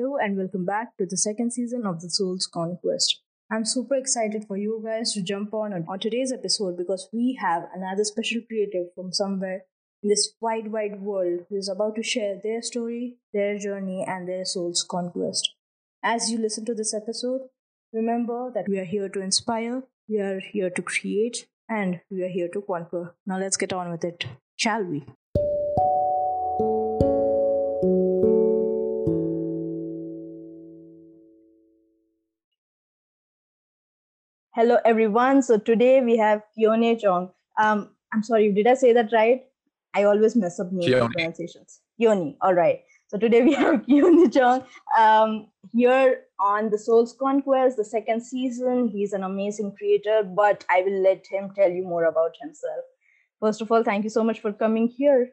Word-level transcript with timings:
Hello 0.00 0.16
and 0.16 0.38
welcome 0.38 0.64
back 0.64 0.96
to 0.96 1.04
the 1.04 1.18
second 1.18 1.52
season 1.52 1.84
of 1.84 2.00
The 2.00 2.08
Soul's 2.08 2.46
Conquest. 2.46 3.20
I'm 3.52 3.66
super 3.66 3.96
excited 3.96 4.46
for 4.48 4.56
you 4.56 4.82
guys 4.82 5.12
to 5.12 5.22
jump 5.22 5.52
on 5.52 5.74
on 5.74 5.98
today's 5.98 6.32
episode 6.32 6.78
because 6.78 7.10
we 7.12 7.38
have 7.38 7.64
another 7.74 8.04
special 8.04 8.40
creative 8.48 8.86
from 8.94 9.12
somewhere 9.12 9.64
in 10.02 10.08
this 10.08 10.32
wide, 10.40 10.72
wide 10.72 11.02
world 11.02 11.40
who 11.50 11.56
is 11.56 11.68
about 11.68 11.96
to 11.96 12.02
share 12.02 12.40
their 12.42 12.62
story, 12.62 13.18
their 13.34 13.58
journey, 13.58 14.02
and 14.08 14.26
their 14.26 14.46
soul's 14.46 14.82
conquest. 14.82 15.52
As 16.02 16.30
you 16.30 16.38
listen 16.38 16.64
to 16.64 16.74
this 16.74 16.94
episode, 16.94 17.42
remember 17.92 18.50
that 18.54 18.70
we 18.70 18.78
are 18.78 18.84
here 18.84 19.10
to 19.10 19.20
inspire, 19.20 19.82
we 20.08 20.18
are 20.18 20.40
here 20.40 20.70
to 20.70 20.80
create, 20.80 21.46
and 21.68 22.00
we 22.10 22.22
are 22.22 22.28
here 22.28 22.48
to 22.54 22.62
conquer. 22.62 23.16
Now 23.26 23.38
let's 23.38 23.58
get 23.58 23.74
on 23.74 23.90
with 23.90 24.04
it, 24.04 24.24
shall 24.56 24.82
we? 24.82 25.04
Hello, 34.52 34.78
everyone. 34.84 35.42
So 35.42 35.58
today 35.58 36.00
we 36.00 36.16
have 36.16 36.42
Keone 36.58 37.00
Chong. 37.00 37.30
Um, 37.56 37.90
I'm 38.12 38.24
sorry, 38.24 38.50
did 38.52 38.66
I 38.66 38.74
say 38.74 38.92
that 38.92 39.12
right? 39.12 39.44
I 39.94 40.02
always 40.02 40.34
mess 40.34 40.58
up 40.58 40.72
name 40.72 41.08
pronunciations. 41.12 41.82
Keone. 42.00 42.34
All 42.40 42.54
right. 42.54 42.80
So 43.06 43.16
today 43.16 43.42
we 43.42 43.52
have 43.62 43.86
Keone 43.86 44.34
Chong 44.34 44.64
um, 44.98 45.46
here 45.72 46.22
on 46.40 46.68
the 46.68 46.78
Soul's 46.78 47.12
Conquest, 47.12 47.76
the 47.76 47.84
second 47.84 48.22
season. 48.22 48.88
He's 48.88 49.12
an 49.12 49.22
amazing 49.22 49.76
creator, 49.78 50.24
but 50.24 50.64
I 50.68 50.82
will 50.82 51.00
let 51.00 51.24
him 51.30 51.52
tell 51.54 51.70
you 51.70 51.84
more 51.84 52.06
about 52.06 52.32
himself. 52.42 52.82
First 53.38 53.62
of 53.62 53.70
all, 53.70 53.84
thank 53.84 54.02
you 54.02 54.10
so 54.10 54.24
much 54.24 54.40
for 54.40 54.52
coming 54.52 54.88
here. 54.88 55.30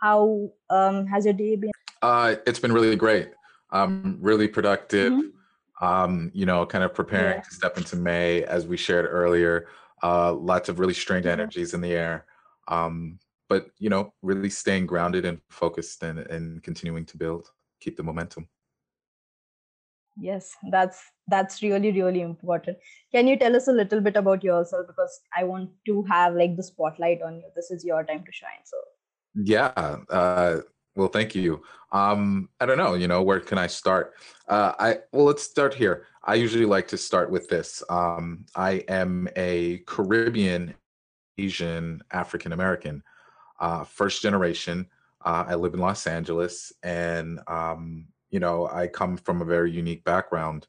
How 0.00 0.48
um, 0.70 1.08
has 1.08 1.24
your 1.24 1.34
day 1.34 1.56
been? 1.56 1.72
Uh, 2.02 2.36
it's 2.46 2.60
been 2.60 2.72
really 2.72 2.94
great. 2.94 3.30
Um, 3.72 4.18
really 4.20 4.46
productive. 4.46 5.12
Mm-hmm 5.12 5.39
um, 5.80 6.30
you 6.34 6.46
know, 6.46 6.66
kind 6.66 6.84
of 6.84 6.94
preparing 6.94 7.36
yeah. 7.36 7.42
to 7.42 7.50
step 7.50 7.78
into 7.78 7.96
May, 7.96 8.44
as 8.44 8.66
we 8.66 8.76
shared 8.76 9.06
earlier. 9.08 9.68
Uh, 10.02 10.32
lots 10.32 10.68
of 10.68 10.78
really 10.78 10.94
strange 10.94 11.26
energies 11.26 11.74
in 11.74 11.80
the 11.80 11.92
air. 11.92 12.26
Um, 12.68 13.18
but 13.48 13.66
you 13.78 13.90
know, 13.90 14.14
really 14.22 14.48
staying 14.48 14.86
grounded 14.86 15.24
and 15.24 15.40
focused 15.48 16.02
and, 16.02 16.20
and 16.20 16.62
continuing 16.62 17.04
to 17.06 17.16
build, 17.16 17.50
keep 17.80 17.96
the 17.96 18.02
momentum. 18.02 18.48
Yes, 20.16 20.54
that's 20.70 21.02
that's 21.28 21.62
really 21.62 21.92
really 21.92 22.20
important. 22.20 22.78
Can 23.12 23.26
you 23.26 23.36
tell 23.36 23.56
us 23.56 23.68
a 23.68 23.72
little 23.72 24.00
bit 24.00 24.16
about 24.16 24.44
yourself 24.44 24.86
because 24.86 25.20
I 25.36 25.44
want 25.44 25.70
to 25.86 26.02
have 26.04 26.34
like 26.34 26.56
the 26.56 26.62
spotlight 26.62 27.22
on 27.22 27.36
you. 27.36 27.48
This 27.56 27.70
is 27.70 27.84
your 27.84 28.04
time 28.04 28.24
to 28.24 28.32
shine. 28.32 28.64
So 28.64 28.76
yeah, 29.34 29.96
uh, 30.10 30.58
well, 30.96 31.08
thank 31.08 31.34
you. 31.34 31.62
Um, 31.92 32.48
I 32.60 32.66
don't 32.66 32.78
know, 32.78 32.94
you 32.94 33.08
know, 33.08 33.22
where 33.22 33.40
can 33.40 33.58
I 33.58 33.66
start? 33.66 34.14
Uh, 34.48 34.72
I 34.78 34.98
well, 35.12 35.24
let's 35.24 35.42
start 35.42 35.74
here. 35.74 36.06
I 36.24 36.34
usually 36.34 36.66
like 36.66 36.88
to 36.88 36.96
start 36.96 37.30
with 37.30 37.48
this. 37.48 37.82
Um, 37.88 38.44
I 38.54 38.84
am 38.88 39.28
a 39.36 39.78
Caribbean, 39.86 40.74
Asian, 41.38 42.02
African 42.12 42.52
American, 42.52 43.02
uh, 43.58 43.84
first 43.84 44.22
generation. 44.22 44.86
Uh, 45.24 45.44
I 45.48 45.54
live 45.54 45.74
in 45.74 45.80
Los 45.80 46.06
Angeles, 46.06 46.72
and 46.82 47.40
um, 47.46 48.06
you 48.30 48.40
know, 48.40 48.68
I 48.68 48.86
come 48.86 49.16
from 49.16 49.42
a 49.42 49.46
very 49.46 49.70
unique 49.70 50.04
background. 50.04 50.66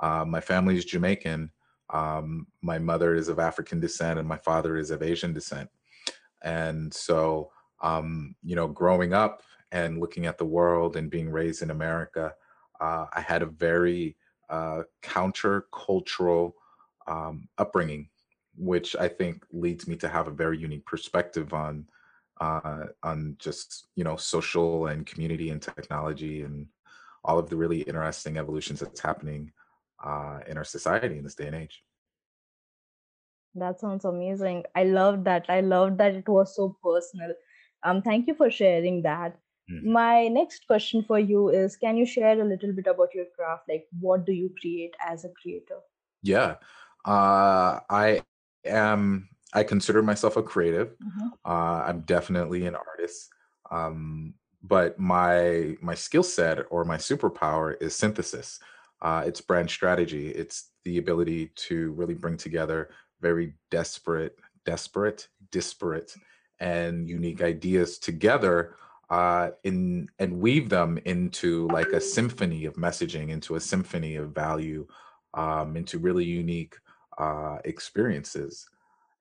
Uh, 0.00 0.24
my 0.26 0.40
family 0.40 0.76
is 0.76 0.84
Jamaican. 0.84 1.50
Um, 1.90 2.46
my 2.62 2.78
mother 2.78 3.14
is 3.14 3.28
of 3.28 3.38
African 3.38 3.80
descent, 3.80 4.18
and 4.18 4.26
my 4.26 4.38
father 4.38 4.76
is 4.76 4.90
of 4.90 5.02
Asian 5.02 5.32
descent. 5.32 5.68
And 6.42 6.92
so, 6.92 7.52
um, 7.82 8.34
you 8.42 8.56
know, 8.56 8.66
growing 8.66 9.12
up 9.12 9.42
and 9.72 9.98
looking 9.98 10.26
at 10.26 10.38
the 10.38 10.44
world 10.44 10.96
and 10.96 11.10
being 11.10 11.30
raised 11.30 11.62
in 11.62 11.70
America, 11.70 12.34
uh, 12.80 13.06
I 13.12 13.20
had 13.20 13.42
a 13.42 13.46
very 13.46 14.16
uh, 14.50 14.82
counter-cultural 15.00 16.54
um, 17.06 17.48
upbringing, 17.58 18.10
which 18.54 18.94
I 18.94 19.08
think 19.08 19.44
leads 19.50 19.88
me 19.88 19.96
to 19.96 20.08
have 20.08 20.28
a 20.28 20.32
very 20.32 20.58
unique 20.58 20.86
perspective 20.86 21.52
on 21.52 21.86
uh, 22.40 22.86
on 23.02 23.36
just 23.38 23.86
you 23.94 24.04
know 24.04 24.16
social 24.16 24.86
and 24.86 25.06
community 25.06 25.50
and 25.50 25.62
technology 25.62 26.42
and 26.42 26.66
all 27.24 27.38
of 27.38 27.48
the 27.48 27.56
really 27.56 27.82
interesting 27.82 28.36
evolutions 28.36 28.80
that's 28.80 29.00
happening 29.00 29.52
uh, 30.04 30.40
in 30.48 30.56
our 30.58 30.64
society 30.64 31.18
in 31.18 31.24
this 31.24 31.34
day 31.34 31.46
and 31.46 31.56
age. 31.56 31.82
That 33.54 33.80
sounds 33.80 34.04
amazing. 34.04 34.64
I 34.74 34.84
love 34.84 35.24
that. 35.24 35.46
I 35.48 35.60
love 35.60 35.98
that 35.98 36.14
it 36.14 36.28
was 36.28 36.56
so 36.56 36.76
personal. 36.82 37.32
Um, 37.84 38.02
thank 38.02 38.26
you 38.26 38.34
for 38.34 38.50
sharing 38.50 39.02
that. 39.02 39.38
Mm-hmm. 39.70 39.92
My 39.92 40.28
next 40.28 40.66
question 40.66 41.04
for 41.04 41.18
you 41.18 41.48
is 41.48 41.76
Can 41.76 41.96
you 41.96 42.06
share 42.06 42.40
a 42.40 42.44
little 42.44 42.72
bit 42.72 42.86
about 42.86 43.14
your 43.14 43.26
craft? 43.36 43.68
Like, 43.68 43.86
what 44.00 44.26
do 44.26 44.32
you 44.32 44.50
create 44.60 44.94
as 45.06 45.24
a 45.24 45.30
creator? 45.30 45.78
Yeah. 46.22 46.56
Uh, 47.04 47.80
I 47.90 48.22
am, 48.64 49.28
I 49.52 49.64
consider 49.64 50.02
myself 50.02 50.36
a 50.36 50.42
creative. 50.42 50.90
Mm-hmm. 50.90 51.28
Uh, 51.44 51.82
I'm 51.86 52.00
definitely 52.00 52.66
an 52.66 52.76
artist. 52.76 53.30
Um, 53.70 54.34
but 54.62 54.98
my 54.98 55.76
my 55.80 55.94
skill 55.94 56.22
set 56.22 56.60
or 56.70 56.84
my 56.84 56.96
superpower 56.96 57.80
is 57.82 57.94
synthesis. 57.94 58.60
Uh, 59.00 59.24
it's 59.26 59.40
brand 59.40 59.68
strategy. 59.68 60.28
It's 60.28 60.70
the 60.84 60.98
ability 60.98 61.50
to 61.56 61.92
really 61.92 62.14
bring 62.14 62.36
together 62.36 62.90
very 63.20 63.54
desperate, 63.70 64.38
desperate, 64.64 65.28
disparate, 65.50 66.14
and 66.60 67.08
unique 67.08 67.42
ideas 67.42 67.98
together 67.98 68.76
uh, 69.12 69.50
in 69.62 70.08
and 70.18 70.40
weave 70.40 70.70
them 70.70 70.98
into 71.04 71.68
like 71.68 71.88
a 71.88 72.00
symphony 72.00 72.64
of 72.64 72.74
messaging, 72.76 73.28
into 73.28 73.56
a 73.56 73.60
symphony 73.60 74.16
of 74.16 74.30
value, 74.30 74.86
um, 75.34 75.76
into 75.76 75.98
really 75.98 76.24
unique 76.24 76.76
uh, 77.18 77.58
experiences, 77.66 78.70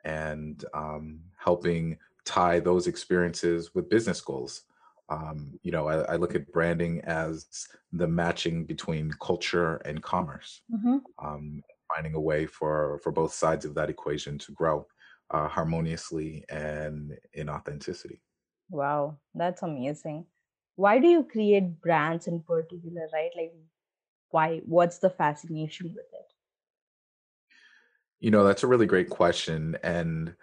and 0.06 0.63
um, 0.74 1.19
helping 1.38 1.97
tie 2.24 2.57
those 2.57 2.88
experiences 2.88 3.75
with 3.75 3.90
business 3.90 4.22
goals. 4.22 4.62
Um, 5.09 5.59
you 5.62 5.74
know, 5.74 5.90
I, 5.90 6.13
I, 6.13 6.16
look 6.16 6.35
at 6.35 6.50
branding 6.53 7.02
as 7.02 7.68
the 7.91 8.08
matching 8.08 8.63
between 8.63 9.12
culture 9.22 9.75
and 9.84 10.02
commerce, 10.02 10.62
mm-hmm. 10.73 11.00
Um, 11.22 11.62
finding 11.94 12.13
a 12.13 12.22
way 12.22 12.46
for 12.46 13.02
for 13.03 13.12
both 13.12 13.34
sides 13.34 13.66
of 13.66 13.75
that 13.75 13.90
equation 13.90 14.38
to 14.38 14.53
grow 14.53 14.88
uh, 15.31 15.50
harmoniously 15.50 16.46
and 16.47 17.18
in 17.34 17.50
authenticity. 17.50 18.22
Wow, 18.71 19.17
that's 19.35 19.61
amazing. 19.63 20.25
Why 20.75 20.99
do 20.99 21.07
you 21.07 21.23
create 21.23 21.81
brands 21.81 22.27
in 22.27 22.39
particular, 22.41 23.07
right? 23.13 23.29
Like, 23.35 23.53
why? 24.29 24.61
What's 24.65 24.99
the 24.99 25.09
fascination 25.09 25.87
with 25.93 26.05
it? 26.13 26.33
You 28.21 28.31
know, 28.31 28.43
that's 28.45 28.63
a 28.63 28.67
really 28.67 28.85
great 28.85 29.09
question. 29.09 29.77
And 29.83 30.35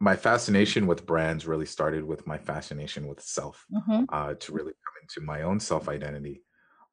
my 0.00 0.16
fascination 0.16 0.86
with 0.86 1.06
brands 1.06 1.46
really 1.46 1.66
started 1.66 2.04
with 2.04 2.26
my 2.26 2.36
fascination 2.36 3.06
with 3.06 3.20
self, 3.22 3.64
Mm-hmm. 3.72 4.04
uh, 4.08 4.34
to 4.34 4.52
really 4.52 4.72
come 4.72 4.94
into 5.02 5.20
my 5.20 5.42
own 5.42 5.60
self 5.60 5.88
identity. 5.88 6.42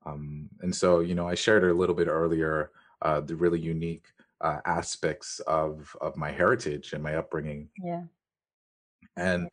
Um, 0.06 0.50
and 0.62 0.76
so, 0.76 1.00
you 1.00 1.16
know, 1.16 1.28
I 1.28 1.36
shared 1.36 1.64
a 1.64 1.74
little 1.74 1.96
bit 1.96 2.08
earlier 2.08 2.72
uh, 3.02 3.22
the 3.22 3.36
really 3.36 3.60
unique 3.60 4.06
uh, 4.42 4.60
aspects 4.66 5.40
of 5.42 5.96
of 6.00 6.16
my 6.16 6.32
heritage 6.32 6.94
and 6.94 7.02
my 7.02 7.16
upbringing. 7.16 7.70
Yeah. 7.82 8.04
And 9.16 9.50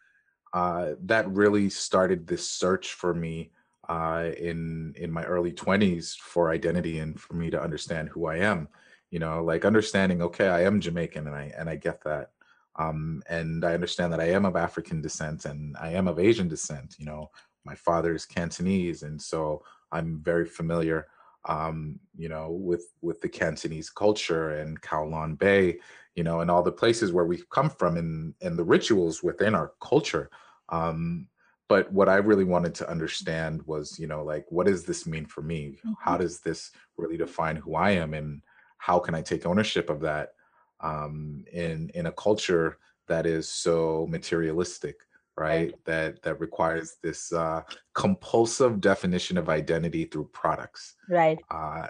uh, 0.53 0.93
that 1.05 1.31
really 1.31 1.71
started 1.71 2.27
this 2.27 2.49
search 2.49 2.93
for 2.95 3.15
me 3.15 3.51
uh, 3.89 4.31
in 4.39 4.95
in 4.97 5.11
my 5.11 5.25
early 5.25 5.53
20s 5.53 6.17
for 6.17 6.51
identity 6.51 6.99
and 6.99 7.21
for 7.21 7.35
me 7.35 7.51
to 7.51 7.61
understand 7.61 8.09
who 8.09 8.27
I 8.27 8.37
am. 8.37 8.69
You 9.11 9.19
know, 9.19 9.43
like 9.43 9.65
understanding, 9.65 10.23
okay, 10.23 10.49
I 10.49 10.63
am 10.63 10.81
Jamaican 10.81 11.27
and 11.27 11.37
I 11.37 11.53
and 11.57 11.69
I 11.69 11.77
get 11.77 12.03
that. 12.05 12.31
Um, 12.77 13.23
and 13.29 13.65
I 13.65 13.75
understand 13.75 14.13
that 14.13 14.21
I 14.21 14.31
am 14.31 14.45
of 14.45 14.57
African 14.57 15.03
descent 15.03 15.45
and 15.45 15.77
I 15.79 15.91
am 15.91 16.07
of 16.07 16.21
Asian 16.21 16.49
descent. 16.49 16.97
You 16.99 17.07
know, 17.07 17.31
my 17.65 17.75
father 17.75 18.15
is 18.15 18.25
Cantonese, 18.25 19.03
and 19.03 19.21
so 19.21 19.63
I'm 19.93 20.21
very 20.23 20.47
familiar, 20.47 21.09
um, 21.49 21.99
you 22.17 22.29
know, 22.29 22.51
with 22.51 22.87
with 23.03 23.21
the 23.21 23.29
Cantonese 23.29 23.91
culture 23.91 24.51
and 24.51 24.81
Kowloon 24.81 25.37
Bay 25.39 25.79
you 26.21 26.25
know, 26.25 26.41
and 26.41 26.51
all 26.51 26.63
the 26.63 26.71
places 26.71 27.15
where 27.15 27.25
we've 27.25 27.49
come 27.49 27.71
from 27.71 27.97
and 27.97 28.35
and 28.43 28.59
the 28.59 28.63
rituals 28.77 29.23
within 29.23 29.55
our 29.55 29.73
culture. 29.81 30.29
Um, 30.69 31.29
but 31.67 31.91
what 31.91 32.11
I 32.11 32.17
really 32.17 32.45
wanted 32.45 32.75
to 32.75 32.91
understand 32.91 33.63
was, 33.63 33.99
you 33.99 34.07
know, 34.07 34.23
like 34.23 34.45
what 34.51 34.67
does 34.67 34.85
this 34.85 35.07
mean 35.07 35.25
for 35.25 35.41
me? 35.41 35.79
Mm-hmm. 35.79 35.93
How 35.99 36.19
does 36.19 36.41
this 36.41 36.73
really 36.99 37.17
define 37.17 37.57
who 37.57 37.75
I 37.75 37.93
am, 37.93 38.13
and 38.13 38.43
how 38.77 38.99
can 38.99 39.15
I 39.15 39.23
take 39.23 39.47
ownership 39.47 39.89
of 39.89 40.01
that 40.01 40.35
um, 40.81 41.43
in 41.55 41.91
in 41.95 42.05
a 42.05 42.13
culture 42.13 42.77
that 43.09 43.25
is 43.25 43.49
so 43.49 44.07
materialistic? 44.11 44.97
right 45.37 45.73
that 45.87 46.21
that 46.23 46.39
requires 46.39 46.97
this 47.03 47.33
uh, 47.33 47.63
compulsive 47.95 48.79
definition 48.81 49.39
of 49.39 49.49
identity 49.49 50.05
through 50.05 50.29
products 50.33 50.97
right 51.09 51.39
uh, 51.51 51.87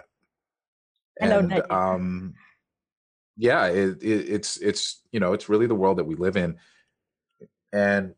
and 1.19 1.51
um 1.69 2.33
yeah, 3.37 3.67
it, 3.67 4.03
it, 4.03 4.29
it's 4.29 4.57
it's 4.57 5.01
you 5.11 5.19
know 5.19 5.33
it's 5.33 5.49
really 5.49 5.67
the 5.67 5.75
world 5.75 5.97
that 5.97 6.05
we 6.05 6.15
live 6.15 6.37
in, 6.37 6.57
and 7.71 8.13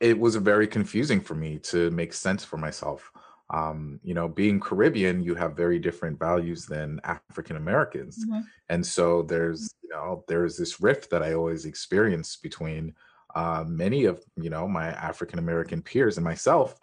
it 0.00 0.18
was 0.18 0.36
very 0.36 0.66
confusing 0.66 1.20
for 1.20 1.34
me 1.34 1.58
to 1.58 1.90
make 1.90 2.12
sense 2.12 2.44
for 2.44 2.56
myself. 2.56 3.10
um, 3.50 3.98
you 4.02 4.12
know, 4.14 4.28
being 4.28 4.60
Caribbean, 4.60 5.22
you 5.22 5.34
have 5.34 5.56
very 5.56 5.78
different 5.78 6.18
values 6.18 6.66
than 6.66 7.00
African 7.04 7.56
Americans. 7.56 8.24
Mm-hmm. 8.24 8.40
And 8.68 8.84
so 8.84 9.22
there's, 9.22 9.70
you 9.82 9.88
know, 9.88 10.24
there's 10.28 10.56
this 10.56 10.80
rift 10.80 11.10
that 11.10 11.22
I 11.22 11.32
always 11.32 11.64
experience 11.64 12.36
between 12.36 12.94
uh, 13.34 13.64
many 13.66 14.04
of, 14.04 14.22
you 14.36 14.50
know, 14.50 14.68
my 14.68 14.88
African 14.88 15.38
American 15.38 15.80
peers 15.80 16.18
and 16.18 16.24
myself. 16.24 16.78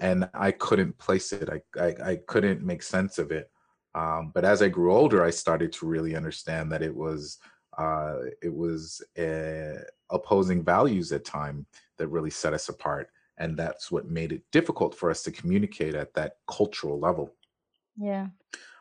And 0.00 0.28
I 0.32 0.52
couldn't 0.52 0.96
place 0.98 1.32
it. 1.32 1.50
I, 1.50 1.60
I, 1.80 2.10
I 2.10 2.16
couldn't 2.26 2.62
make 2.62 2.82
sense 2.82 3.18
of 3.18 3.30
it. 3.30 3.50
Um, 3.96 4.30
but 4.32 4.44
as 4.44 4.62
I 4.62 4.68
grew 4.68 4.94
older, 4.94 5.24
I 5.24 5.30
started 5.30 5.72
to 5.72 5.86
really 5.86 6.14
understand 6.14 6.70
that 6.70 6.82
it 6.82 6.94
was, 6.94 7.38
uh, 7.76 8.16
it 8.42 8.54
was 8.54 9.02
uh, 9.18 9.82
opposing 10.10 10.62
values 10.62 11.10
at 11.12 11.24
time 11.24 11.66
that 11.98 12.08
really 12.08 12.30
set 12.30 12.52
us 12.52 12.68
apart 12.68 13.10
and 13.38 13.56
that's 13.56 13.90
what 13.90 14.08
made 14.08 14.32
it 14.32 14.42
difficult 14.52 14.94
for 14.94 15.10
us 15.10 15.22
to 15.22 15.30
communicate 15.30 15.94
at 15.94 16.14
that 16.14 16.36
cultural 16.46 16.98
level. 16.98 17.34
Yeah. 17.96 18.28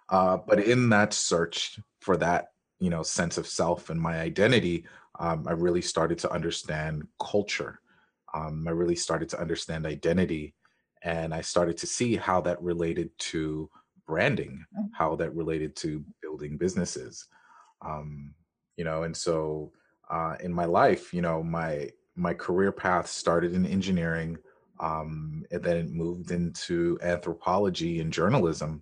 Uh, 0.09 0.37
but 0.37 0.59
in 0.59 0.89
that 0.89 1.13
search 1.13 1.79
for 1.99 2.15
that 2.17 2.49
you 2.79 2.89
know 2.89 3.03
sense 3.03 3.37
of 3.37 3.47
self 3.47 3.89
and 3.89 3.99
my 3.99 4.19
identity 4.19 4.85
um, 5.19 5.45
i 5.47 5.51
really 5.51 5.81
started 5.81 6.17
to 6.19 6.31
understand 6.31 7.07
culture. 7.19 7.79
Um, 8.33 8.67
i 8.67 8.71
really 8.71 8.95
started 8.95 9.29
to 9.29 9.39
understand 9.39 9.85
identity 9.85 10.53
and 11.01 11.33
i 11.33 11.41
started 11.41 11.77
to 11.77 11.87
see 11.87 12.15
how 12.15 12.41
that 12.41 12.61
related 12.61 13.09
to 13.31 13.69
branding 14.07 14.65
mm. 14.77 14.89
how 14.93 15.15
that 15.15 15.35
related 15.35 15.75
to 15.77 16.03
building 16.21 16.57
businesses. 16.57 17.27
Um, 17.81 18.33
you 18.77 18.83
know 18.83 19.03
and 19.03 19.15
so 19.15 19.71
uh, 20.09 20.35
in 20.41 20.53
my 20.53 20.65
life 20.65 21.13
you 21.13 21.21
know 21.21 21.41
my 21.43 21.89
my 22.15 22.33
career 22.33 22.71
path 22.71 23.07
started 23.07 23.53
in 23.53 23.65
engineering 23.65 24.37
um, 24.79 25.45
and 25.51 25.63
then 25.63 25.77
it 25.77 25.89
moved 25.89 26.31
into 26.31 26.97
anthropology 27.01 27.99
and 28.01 28.11
journalism 28.11 28.81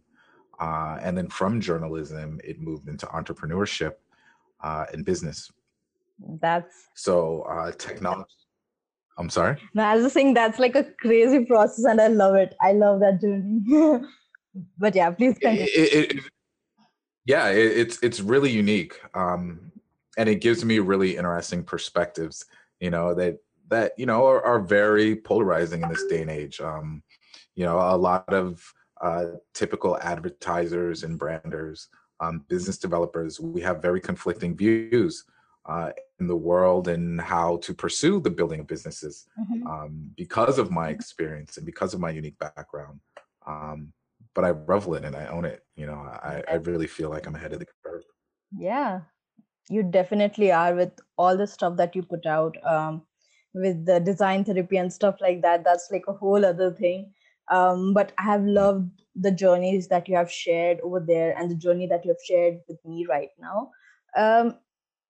uh, 0.60 0.98
and 1.02 1.18
then 1.18 1.28
from 1.28 1.62
journalism 1.62 2.40
it 2.44 2.60
moved 2.60 2.88
into 2.88 3.06
entrepreneurship 3.08 3.94
uh, 4.62 4.86
and 4.94 5.04
business. 5.06 5.52
That's 6.40 6.88
so 6.94 7.42
uh, 7.42 7.72
technology 7.72 8.30
i'm 9.18 9.30
sorry? 9.30 9.58
No 9.74 9.84
i 9.84 9.96
was 9.96 10.06
just 10.06 10.14
saying 10.14 10.34
that's 10.34 10.60
like 10.60 10.76
a 10.76 10.84
crazy 10.84 11.46
process 11.46 11.86
and 11.86 12.02
i 12.02 12.08
love 12.08 12.36
it. 12.36 12.56
I 12.62 12.74
love 12.74 13.00
that 13.02 13.22
journey 13.22 13.62
but 14.78 14.96
yeah 14.96 15.12
please 15.12 15.38
continue. 15.38 15.64
It, 15.64 15.94
it, 15.94 16.12
it, 16.18 16.24
yeah 17.26 17.48
it's 17.48 18.00
it's 18.04 18.20
really 18.20 18.52
unique 18.52 19.00
um, 19.14 19.72
and 20.18 20.30
it 20.30 20.42
gives 20.42 20.64
me 20.64 20.80
really 20.80 21.18
interesting 21.18 21.64
perspectives 21.64 22.46
you 22.80 22.90
know 22.90 23.14
that 23.14 23.38
that 23.70 23.94
you 23.98 24.06
know 24.06 24.26
are, 24.26 24.44
are 24.44 24.60
very 24.60 25.16
polarizing 25.16 25.82
in 25.82 25.90
this 25.90 26.06
day 26.10 26.22
and 26.22 26.30
age 26.30 26.60
um, 26.62 27.02
you 27.56 27.66
know 27.66 27.78
a 27.78 27.98
lot 27.98 28.32
of 28.34 28.62
uh, 29.02 29.26
typical 29.54 29.98
advertisers 30.02 31.04
and 31.04 31.18
branders 31.18 31.88
um, 32.20 32.46
business 32.48 32.78
developers 32.78 33.40
we 33.40 33.62
have 33.62 33.82
very 33.82 34.00
conflicting 34.00 34.56
views 34.56 35.24
uh, 35.66 35.92
in 36.20 36.28
the 36.28 36.36
world 36.36 36.90
and 36.90 37.22
how 37.22 37.58
to 37.58 37.74
pursue 37.74 38.20
the 38.20 38.30
building 38.30 38.60
of 38.60 38.68
businesses 38.68 39.28
mm-hmm. 39.40 39.66
um, 39.66 40.12
because 40.18 40.60
of 40.60 40.72
my 40.72 40.90
experience 40.90 41.56
and 41.58 41.66
because 41.66 41.94
of 41.94 42.00
my 42.00 42.10
unique 42.10 42.38
background 42.38 43.00
um, 43.48 43.94
but 44.36 44.44
i 44.44 44.50
revel 44.50 44.96
in 44.96 45.04
it 45.04 45.08
and 45.08 45.16
i 45.16 45.26
own 45.28 45.46
it 45.46 45.64
you 45.76 45.86
know 45.86 45.96
I, 45.96 46.44
I 46.50 46.54
really 46.56 46.88
feel 46.88 47.10
like 47.10 47.28
i'm 47.28 47.36
ahead 47.36 47.54
of 47.54 47.60
the 47.60 47.68
curve. 47.84 48.04
Yeah. 48.58 49.02
You 49.70 49.84
definitely 49.84 50.52
are 50.52 50.76
with 50.76 50.92
all 51.18 51.38
the 51.38 51.48
stuff 51.48 51.78
that 51.78 51.96
you 51.96 52.04
put 52.04 52.26
out 52.26 52.56
um, 52.66 53.04
with 53.54 53.86
the 53.86 54.00
DesignThrpy 54.02 54.80
and 54.80 54.92
stuff 54.92 55.16
like 55.22 55.42
that 55.42 55.64
that's 55.64 55.90
like 55.92 56.04
a 56.08 56.14
whole 56.14 56.46
other 56.46 56.72
thing. 56.72 57.14
Um, 57.52 57.94
but 57.94 58.14
i 58.18 58.24
have 58.24 58.44
loved 58.44 58.90
the 59.16 59.32
journeys 59.32 59.90
that 59.90 60.08
you 60.08 60.16
have 60.16 60.32
shared 60.32 60.80
over 60.82 61.02
there 61.06 61.38
and 61.38 61.52
the 61.52 61.56
journey 61.56 61.88
that 61.88 62.06
you 62.06 62.12
have 62.12 62.24
shared 62.26 62.60
with 62.68 62.78
me 62.86 63.06
right 63.08 63.30
now. 63.40 63.70
Um, 64.18 64.56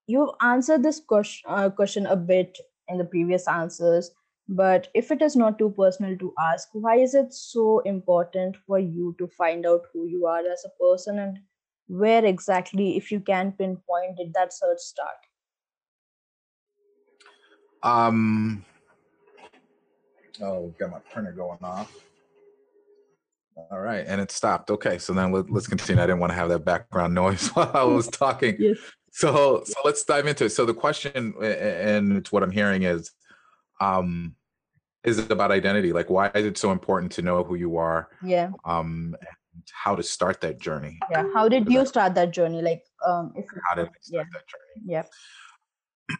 you've 0.06 0.30
answered 0.40 0.82
this 0.82 1.00
question, 1.00 1.48
uh, 1.48 1.70
question 1.70 2.06
a 2.06 2.16
bit 2.16 2.58
in 2.88 2.98
the 2.98 3.04
previous 3.04 3.46
answers 3.48 4.10
but 4.48 4.88
if 4.94 5.10
it 5.10 5.22
is 5.22 5.36
not 5.36 5.58
too 5.58 5.70
personal 5.76 6.16
to 6.18 6.34
ask 6.38 6.68
why 6.72 6.96
is 6.96 7.14
it 7.14 7.32
so 7.32 7.80
important 7.80 8.56
for 8.66 8.78
you 8.78 9.14
to 9.18 9.26
find 9.26 9.66
out 9.66 9.82
who 9.92 10.06
you 10.06 10.26
are 10.26 10.46
as 10.46 10.64
a 10.64 10.82
person 10.82 11.18
and 11.18 11.38
where 11.86 12.24
exactly, 12.24 12.96
if 12.96 13.10
you 13.12 13.20
can 13.20 13.52
pinpoint, 13.52 14.16
did 14.16 14.32
that 14.34 14.52
search 14.52 14.78
start? 14.78 15.16
Um. 17.82 18.64
Oh, 20.40 20.74
got 20.78 20.90
my 20.90 20.98
printer 20.98 21.32
going 21.32 21.58
off. 21.62 21.94
All 23.70 23.80
right, 23.80 24.04
and 24.06 24.20
it 24.20 24.30
stopped. 24.30 24.70
Okay, 24.70 24.98
so 24.98 25.12
then 25.12 25.30
let, 25.30 25.50
us 25.54 25.66
continue. 25.66 26.02
I 26.02 26.06
didn't 26.06 26.20
want 26.20 26.32
to 26.32 26.36
have 26.36 26.48
that 26.48 26.64
background 26.64 27.14
noise 27.14 27.48
while 27.54 27.70
I 27.74 27.84
was 27.84 28.08
talking. 28.08 28.56
yes. 28.58 28.78
So, 29.12 29.62
so 29.64 29.74
let's 29.84 30.02
dive 30.04 30.26
into 30.26 30.46
it. 30.46 30.50
So 30.50 30.64
the 30.64 30.74
question, 30.74 31.34
and 31.40 32.16
it's 32.16 32.32
what 32.32 32.42
I'm 32.42 32.50
hearing 32.50 32.82
is, 32.82 33.12
um, 33.80 34.34
is 35.04 35.18
it 35.18 35.30
about 35.30 35.50
identity? 35.50 35.92
Like, 35.92 36.08
why 36.08 36.30
is 36.34 36.46
it 36.46 36.56
so 36.58 36.72
important 36.72 37.12
to 37.12 37.22
know 37.22 37.44
who 37.44 37.54
you 37.54 37.76
are? 37.76 38.08
Yeah. 38.22 38.50
Um, 38.64 39.14
how 39.70 39.94
to 39.94 40.02
start 40.02 40.40
that 40.40 40.58
journey. 40.58 40.98
Yeah. 41.10 41.24
How 41.32 41.48
did 41.48 41.70
you 41.70 41.86
start 41.86 42.14
that 42.14 42.32
journey? 42.32 42.62
Like, 42.62 42.84
um, 43.06 43.32
if 43.36 43.46
how 43.68 43.76
did 43.76 43.86
I 43.86 43.90
start 44.00 44.26
yeah. 44.32 44.38
that 44.38 44.44
journey? 44.48 45.06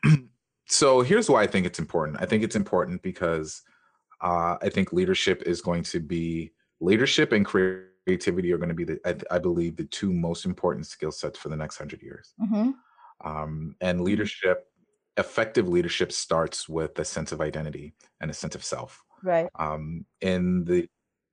Yeah. 0.04 0.26
so 0.66 1.00
here's 1.00 1.28
why 1.28 1.42
I 1.42 1.46
think 1.46 1.66
it's 1.66 1.78
important. 1.78 2.18
I 2.20 2.26
think 2.26 2.42
it's 2.42 2.56
important 2.56 3.02
because 3.02 3.62
uh, 4.20 4.56
I 4.62 4.68
think 4.68 4.92
leadership 4.92 5.42
is 5.46 5.60
going 5.60 5.82
to 5.84 6.00
be 6.00 6.52
leadership 6.80 7.32
and 7.32 7.44
creativity 7.44 8.52
are 8.52 8.58
going 8.58 8.68
to 8.68 8.74
be 8.74 8.84
the 8.84 9.00
I, 9.04 9.36
I 9.36 9.38
believe 9.38 9.76
the 9.76 9.84
two 9.84 10.12
most 10.12 10.44
important 10.44 10.86
skill 10.86 11.12
sets 11.12 11.38
for 11.38 11.48
the 11.48 11.56
next 11.56 11.78
hundred 11.78 12.02
years. 12.02 12.34
Mm-hmm. 12.40 12.70
Um, 13.24 13.76
and 13.80 14.02
leadership, 14.02 14.66
effective 15.16 15.68
leadership, 15.68 16.12
starts 16.12 16.68
with 16.68 16.98
a 16.98 17.04
sense 17.04 17.32
of 17.32 17.40
identity 17.40 17.94
and 18.20 18.30
a 18.30 18.34
sense 18.34 18.54
of 18.54 18.64
self. 18.64 19.04
Right. 19.22 19.48
Um, 19.58 20.04
in 20.20 20.64
the 20.64 20.88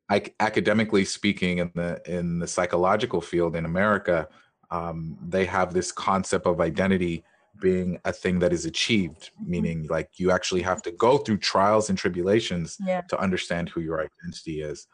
I, 0.09 0.23
academically 0.39 1.05
speaking, 1.05 1.59
in 1.59 1.71
the 1.73 2.01
in 2.05 2.39
the 2.39 2.47
psychological 2.47 3.21
field 3.21 3.55
in 3.55 3.65
America, 3.65 4.27
um, 4.69 5.17
they 5.25 5.45
have 5.45 5.73
this 5.73 5.91
concept 5.91 6.45
of 6.45 6.59
identity 6.59 7.23
being 7.61 7.99
a 8.05 8.11
thing 8.11 8.39
that 8.39 8.51
is 8.51 8.65
achieved, 8.65 9.31
meaning 9.45 9.87
like 9.87 10.09
you 10.19 10.31
actually 10.31 10.61
have 10.63 10.81
to 10.81 10.91
go 10.91 11.17
through 11.17 11.37
trials 11.37 11.89
and 11.89 11.97
tribulations 11.97 12.77
yeah. 12.85 13.01
to 13.01 13.19
understand 13.19 13.69
who 13.69 13.81
your 13.81 14.01
identity 14.01 14.61
is. 14.61 14.87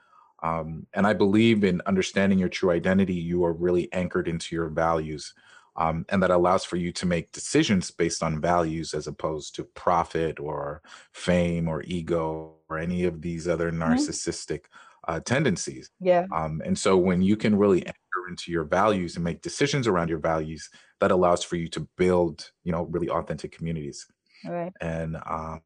Um, 0.43 0.85
and 0.93 1.07
I 1.07 1.13
believe 1.13 1.63
in 1.63 1.81
understanding 1.85 2.37
your 2.37 2.49
true 2.49 2.71
identity, 2.71 3.13
you 3.13 3.43
are 3.43 3.53
really 3.53 3.91
anchored 3.93 4.27
into 4.27 4.55
your 4.55 4.69
values. 4.69 5.33
Um, 5.77 6.05
and 6.09 6.23
that 6.23 6.31
allows 6.31 6.65
for 6.65 6.75
you 6.75 6.91
to 6.93 7.05
make 7.05 7.31
decisions 7.31 7.91
based 7.91 8.23
on 8.23 8.41
values 8.41 8.93
as 8.93 9.05
opposed 9.07 9.55
to 9.55 9.63
profit 9.63 10.39
or 10.39 10.81
fame 11.13 11.67
or 11.67 11.83
ego 11.83 12.55
or 12.67 12.79
any 12.79 13.03
of 13.03 13.21
these 13.21 13.47
other 13.47 13.71
mm-hmm. 13.71 13.83
narcissistic 13.83 14.61
uh, 15.07 15.19
tendencies. 15.19 15.91
Yeah. 15.99 16.25
Um, 16.35 16.61
and 16.65 16.77
so 16.77 16.97
when 16.97 17.21
you 17.21 17.37
can 17.37 17.55
really 17.55 17.85
enter 17.85 17.95
into 18.27 18.51
your 18.51 18.63
values 18.63 19.15
and 19.15 19.23
make 19.23 19.41
decisions 19.41 19.87
around 19.87 20.09
your 20.09 20.19
values, 20.19 20.69
that 20.99 21.11
allows 21.11 21.43
for 21.43 21.55
you 21.55 21.67
to 21.69 21.87
build, 21.95 22.51
you 22.63 22.71
know, 22.71 22.83
really 22.83 23.09
authentic 23.09 23.51
communities. 23.51 24.07
Right. 24.43 24.73
And 24.81 25.17
um, 25.25 25.61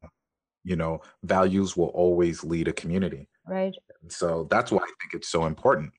you 0.64 0.76
know, 0.76 1.00
values 1.24 1.76
will 1.76 1.88
always 1.88 2.44
lead 2.44 2.68
a 2.68 2.72
community. 2.72 3.28
Right. 3.46 3.74
And 4.02 4.12
so 4.12 4.46
that's 4.50 4.70
why 4.70 4.78
I 4.78 4.92
think 5.00 5.14
it's 5.14 5.28
so 5.28 5.46
important, 5.46 5.92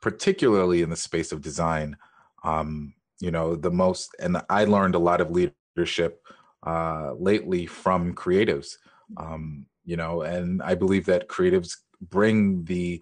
particularly 0.00 0.82
in 0.82 0.90
the 0.90 0.96
space 0.96 1.32
of 1.32 1.40
design. 1.40 1.96
Um, 2.42 2.94
you 3.20 3.30
know, 3.30 3.54
the 3.54 3.70
most, 3.70 4.14
and 4.20 4.40
I 4.48 4.64
learned 4.64 4.94
a 4.94 5.00
lot 5.00 5.20
of 5.20 5.30
leadership 5.30 6.22
uh, 6.66 7.12
lately 7.18 7.66
from 7.66 8.14
creatives. 8.14 8.76
Um, 9.16 9.66
you 9.84 9.96
know, 9.96 10.22
and 10.22 10.62
I 10.62 10.74
believe 10.74 11.06
that 11.06 11.28
creatives 11.28 11.76
bring 12.00 12.64
the 12.64 13.00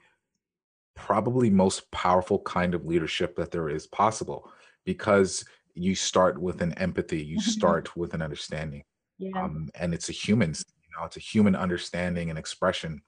probably 0.94 1.50
most 1.50 1.90
powerful 1.90 2.40
kind 2.40 2.74
of 2.74 2.86
leadership 2.86 3.36
that 3.36 3.50
there 3.50 3.68
is 3.68 3.86
possible 3.86 4.50
because 4.84 5.44
you 5.74 5.94
start 5.94 6.40
with 6.40 6.62
an 6.62 6.72
empathy 6.74 7.22
you 7.22 7.38
start 7.56 7.94
with 7.96 8.14
an 8.14 8.22
understanding 8.22 8.82
yeah. 9.18 9.30
um, 9.40 9.68
and 9.74 9.92
it's 9.92 10.08
a 10.08 10.12
human 10.12 10.50
you 10.50 10.98
know 10.98 11.04
it's 11.04 11.18
a 11.18 11.20
human 11.20 11.54
understanding 11.54 12.30
and 12.30 12.38
expression 12.38 13.02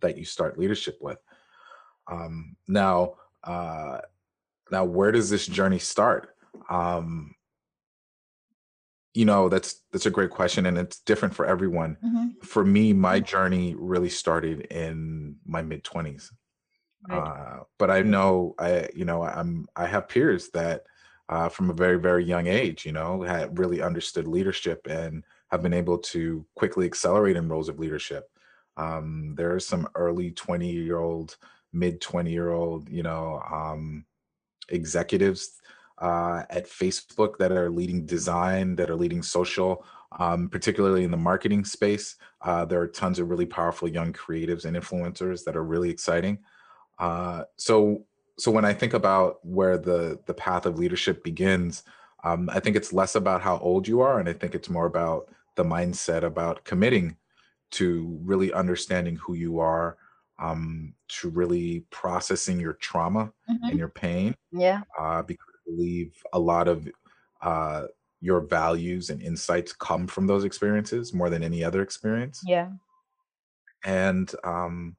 that 0.00 0.16
you 0.16 0.24
start 0.24 0.58
leadership 0.58 0.96
with 1.00 1.18
um, 2.10 2.56
now 2.66 3.14
uh, 3.44 3.98
now 4.70 4.84
where 4.84 5.12
does 5.12 5.30
this 5.30 5.46
journey 5.46 5.78
start? 5.78 6.34
Um, 6.68 7.34
you 9.12 9.24
know 9.24 9.48
that's 9.48 9.82
that's 9.90 10.06
a 10.06 10.10
great 10.10 10.30
question 10.30 10.66
and 10.66 10.78
it's 10.78 11.00
different 11.00 11.34
for 11.34 11.44
everyone. 11.44 11.96
Mm-hmm. 12.04 12.44
for 12.44 12.64
me 12.64 12.92
my 12.92 13.18
journey 13.18 13.74
really 13.76 14.08
started 14.08 14.60
in 14.70 15.36
my 15.44 15.62
mid 15.62 15.82
20s 15.82 16.30
right. 17.08 17.18
uh, 17.18 17.64
but 17.76 17.90
i 17.90 18.02
know 18.02 18.54
i 18.60 18.88
you 18.94 19.04
know 19.04 19.24
i'm 19.24 19.66
i 19.74 19.86
have 19.86 20.08
peers 20.08 20.50
that 20.50 20.84
uh, 21.28 21.48
from 21.48 21.70
a 21.70 21.74
very 21.74 21.98
very 21.98 22.24
young 22.24 22.46
age 22.46 22.86
you 22.86 22.92
know 22.92 23.22
had 23.22 23.58
really 23.58 23.82
understood 23.82 24.28
leadership 24.28 24.86
and 24.88 25.24
have 25.50 25.62
been 25.62 25.74
able 25.74 25.98
to 25.98 26.44
quickly 26.54 26.86
accelerate 26.86 27.36
in 27.36 27.48
roles 27.48 27.68
of 27.68 27.78
leadership. 27.78 28.28
Um, 28.76 29.34
there 29.36 29.54
are 29.54 29.60
some 29.60 29.88
early 29.94 30.30
20 30.30 30.70
year 30.70 30.98
old 30.98 31.36
mid 31.72 32.00
20 32.00 32.30
year 32.30 32.50
old, 32.50 32.88
you 32.88 33.02
know, 33.02 33.42
um, 33.50 34.04
executives 34.70 35.60
uh, 35.98 36.42
at 36.50 36.66
Facebook 36.66 37.36
that 37.38 37.52
are 37.52 37.70
leading 37.70 38.06
design, 38.06 38.76
that 38.76 38.90
are 38.90 38.96
leading 38.96 39.22
social, 39.22 39.84
um, 40.18 40.48
particularly 40.48 41.04
in 41.04 41.10
the 41.10 41.16
marketing 41.16 41.64
space. 41.64 42.16
Uh, 42.40 42.64
there 42.64 42.80
are 42.80 42.88
tons 42.88 43.18
of 43.18 43.28
really 43.28 43.46
powerful 43.46 43.86
young 43.86 44.12
creatives 44.12 44.64
and 44.64 44.76
influencers 44.76 45.44
that 45.44 45.56
are 45.56 45.64
really 45.64 45.90
exciting. 45.90 46.38
Uh, 46.98 47.44
so, 47.56 48.04
so 48.38 48.50
when 48.50 48.64
I 48.64 48.72
think 48.72 48.94
about 48.94 49.44
where 49.44 49.76
the 49.76 50.18
the 50.26 50.34
path 50.34 50.64
of 50.64 50.78
leadership 50.78 51.22
begins, 51.22 51.82
um, 52.24 52.48
I 52.52 52.60
think 52.60 52.76
it's 52.76 52.92
less 52.92 53.14
about 53.14 53.42
how 53.42 53.58
old 53.58 53.86
you 53.86 54.00
are, 54.00 54.18
and 54.18 54.28
I 54.28 54.32
think 54.32 54.54
it's 54.54 54.70
more 54.70 54.86
about 54.86 55.28
the 55.56 55.64
mindset 55.64 56.22
about 56.22 56.64
committing 56.64 57.16
to 57.72 58.18
really 58.22 58.52
understanding 58.52 59.16
who 59.16 59.34
you 59.34 59.58
are, 59.60 59.96
um, 60.40 60.94
to 61.08 61.28
really 61.30 61.84
processing 61.90 62.58
your 62.58 62.74
trauma 62.74 63.32
Mm-hmm. 63.50 63.64
and 63.64 63.78
your 63.78 63.88
pain, 63.88 64.34
Yeah. 64.52 64.82
uh, 64.98 65.22
because 65.22 65.46
I 65.54 65.70
believe 65.70 66.14
a 66.32 66.38
lot 66.38 66.68
of 66.68 66.88
uh, 67.42 67.86
your 68.20 68.40
values 68.42 69.10
and 69.10 69.20
insights 69.20 69.72
come 69.72 70.06
from 70.06 70.26
those 70.26 70.44
experiences 70.44 71.12
more 71.12 71.28
than 71.30 71.42
any 71.42 71.64
other 71.64 71.82
experience. 71.82 72.40
Yeah. 72.46 72.68
And 73.84 74.32
um, 74.44 74.96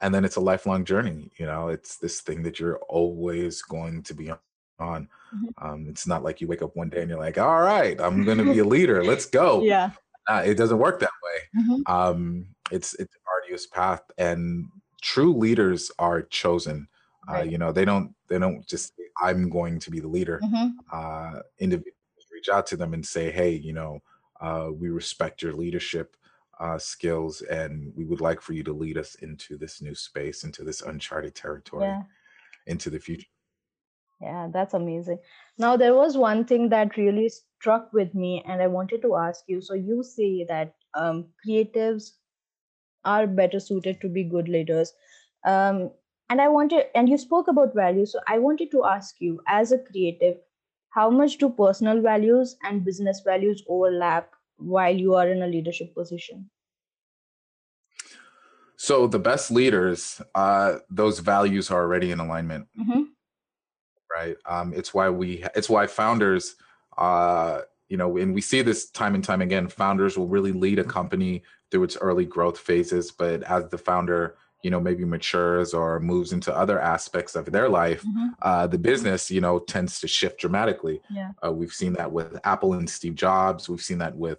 and 0.00 0.14
then 0.14 0.24
it's 0.24 0.36
a 0.36 0.40
lifelong 0.40 0.84
journey. 0.84 1.30
You 1.38 1.46
know, 1.46 1.68
it's 1.68 1.96
this 1.96 2.20
thing 2.20 2.42
that 2.44 2.60
you're 2.60 2.78
always 2.88 3.62
going 3.62 4.02
to 4.04 4.14
be 4.14 4.30
on. 4.78 5.08
Mhm. 5.34 5.48
Um, 5.60 5.86
it's 5.88 6.06
not 6.06 6.22
like 6.22 6.40
you 6.40 6.46
wake 6.46 6.62
up 6.62 6.76
one 6.76 6.88
day 6.90 7.00
and 7.00 7.10
you're 7.10 7.18
like, 7.18 7.38
"All 7.38 7.60
right, 7.60 8.00
I'm 8.00 8.24
going 8.24 8.38
to 8.38 8.44
be 8.52 8.58
a 8.60 8.64
leader. 8.76 9.02
Let's 9.02 9.26
go." 9.26 9.62
Yeah. 9.62 9.90
Uh, 10.28 10.42
it 10.44 10.54
doesn't 10.56 10.78
work 10.78 11.00
that 11.00 11.10
way. 11.24 11.62
Mhm. 11.62 11.88
Um, 11.88 12.46
it's 12.70 12.94
it's 12.94 13.14
an 13.14 13.22
arduous 13.34 13.66
path, 13.66 14.02
and 14.18 14.66
true 15.02 15.32
leaders 15.36 15.90
are 15.98 16.22
chosen. 16.22 16.88
Uh, 17.30 17.42
you 17.42 17.58
know, 17.58 17.72
they 17.72 17.84
don't 17.84 18.14
they 18.28 18.38
don't 18.38 18.66
just 18.66 18.94
say, 18.96 19.04
"I'm 19.20 19.48
going 19.50 19.78
to 19.80 19.90
be 19.90 20.00
the 20.00 20.08
leader." 20.08 20.46
Mhm. 20.46 20.88
uh, 20.92 21.40
individuals 21.58 21.94
reach 22.32 22.48
out 22.48 22.66
to 22.68 22.76
them 22.76 22.94
and 22.94 23.04
say, 23.06 23.30
"Hey, 23.30 23.50
you 23.52 23.72
know, 23.72 24.00
uh, 24.40 24.70
we 24.72 24.88
respect 24.88 25.42
your 25.42 25.52
leadership 25.52 26.16
uh, 26.60 26.78
skills, 26.78 27.42
and 27.42 27.92
we 27.96 28.04
would 28.04 28.20
like 28.20 28.40
for 28.40 28.52
you 28.54 28.62
to 28.64 28.72
lead 28.72 28.98
us 28.98 29.14
into 29.16 29.56
this 29.58 29.80
new 29.82 29.94
space, 29.94 30.44
into 30.44 30.64
this 30.64 30.80
uncharted 30.82 31.34
territory, 31.34 32.00
Yeah. 32.00 32.04
into 32.66 32.90
the 32.90 33.00
future." 33.00 33.28
Yeah, 34.20 34.48
that's 34.52 34.74
amazing. 34.74 35.18
Now, 35.58 35.76
there 35.76 35.94
was 35.94 36.16
one 36.16 36.44
thing 36.44 36.68
that 36.70 36.96
really 36.96 37.28
struck 37.28 37.92
with 37.92 38.14
me, 38.14 38.42
and 38.46 38.60
I 38.60 38.66
wanted 38.66 39.02
to 39.02 39.14
ask 39.16 39.44
you. 39.48 39.60
So, 39.60 39.74
you 39.74 40.02
say 40.02 40.44
that 40.44 40.74
um, 40.94 41.32
creatives 41.46 42.12
are 43.14 43.26
better 43.26 43.60
suited 43.60 44.00
to 44.02 44.08
be 44.18 44.24
good 44.24 44.48
leaders. 44.48 44.92
Um, 45.44 45.90
and 46.30 46.40
I 46.40 46.48
wanted, 46.48 46.86
and 46.94 47.08
you 47.08 47.18
spoke 47.18 47.48
about 47.48 47.74
values. 47.74 48.12
So, 48.12 48.20
I 48.28 48.38
wanted 48.38 48.70
to 48.72 48.84
ask 48.84 49.20
you, 49.20 49.40
as 49.46 49.72
a 49.72 49.78
creative, 49.78 50.38
how 50.90 51.10
much 51.10 51.38
do 51.38 51.48
personal 51.50 52.02
values 52.02 52.56
and 52.64 52.84
business 52.84 53.20
values 53.30 53.64
overlap 53.68 54.30
while 54.58 54.94
you 54.94 55.14
are 55.14 55.28
in 55.28 55.42
a 55.42 55.46
leadership 55.46 55.94
position? 55.94 56.50
So 58.76 59.06
the 59.06 59.18
best 59.18 59.50
leaders, 59.50 60.22
uh, 60.34 60.78
those 60.88 61.18
values 61.18 61.70
are 61.70 61.82
already 61.82 62.10
in 62.12 62.20
alignment, 62.20 62.68
Mm-hmm. 62.78 63.02
right? 64.14 64.36
Um, 64.46 64.72
it's 64.74 64.94
why 64.94 65.10
we, 65.10 65.44
it's 65.54 65.68
why 65.68 65.86
founders, 65.86 66.56
uh, 66.96 67.62
you 67.88 67.96
know, 67.96 68.16
and 68.18 68.34
we 68.34 68.40
see 68.40 68.62
this 68.62 68.90
time 68.90 69.14
and 69.14 69.24
time 69.24 69.40
again. 69.40 69.68
Founders 69.68 70.16
will 70.18 70.28
really 70.28 70.52
lead 70.52 70.78
a 70.78 70.84
company 70.84 71.42
through 71.70 71.84
its 71.84 71.96
early 71.96 72.24
growth 72.24 72.58
phases, 72.58 73.10
but 73.10 73.42
as 73.44 73.68
the 73.68 73.78
founder, 73.78 74.36
you 74.62 74.70
know, 74.70 74.80
maybe 74.80 75.04
matures 75.04 75.72
or 75.72 76.00
moves 76.00 76.32
into 76.32 76.54
other 76.54 76.80
aspects 76.80 77.36
of 77.36 77.46
their 77.52 77.68
life, 77.68 78.02
Mm-hmm. 78.02 78.26
uh, 78.42 78.66
the 78.66 78.78
business, 78.78 79.30
you 79.30 79.40
know, 79.40 79.58
tends 79.58 80.00
to 80.00 80.08
shift 80.08 80.38
dramatically. 80.40 81.00
Yeah. 81.10 81.30
Uh, 81.44 81.52
we've 81.52 81.72
seen 81.72 81.92
that 81.94 82.10
with 82.12 82.38
Apple 82.44 82.74
and 82.74 82.88
Steve 82.90 83.14
Jobs. 83.14 83.68
We've 83.68 83.80
seen 83.80 83.98
that 83.98 84.16
with 84.16 84.38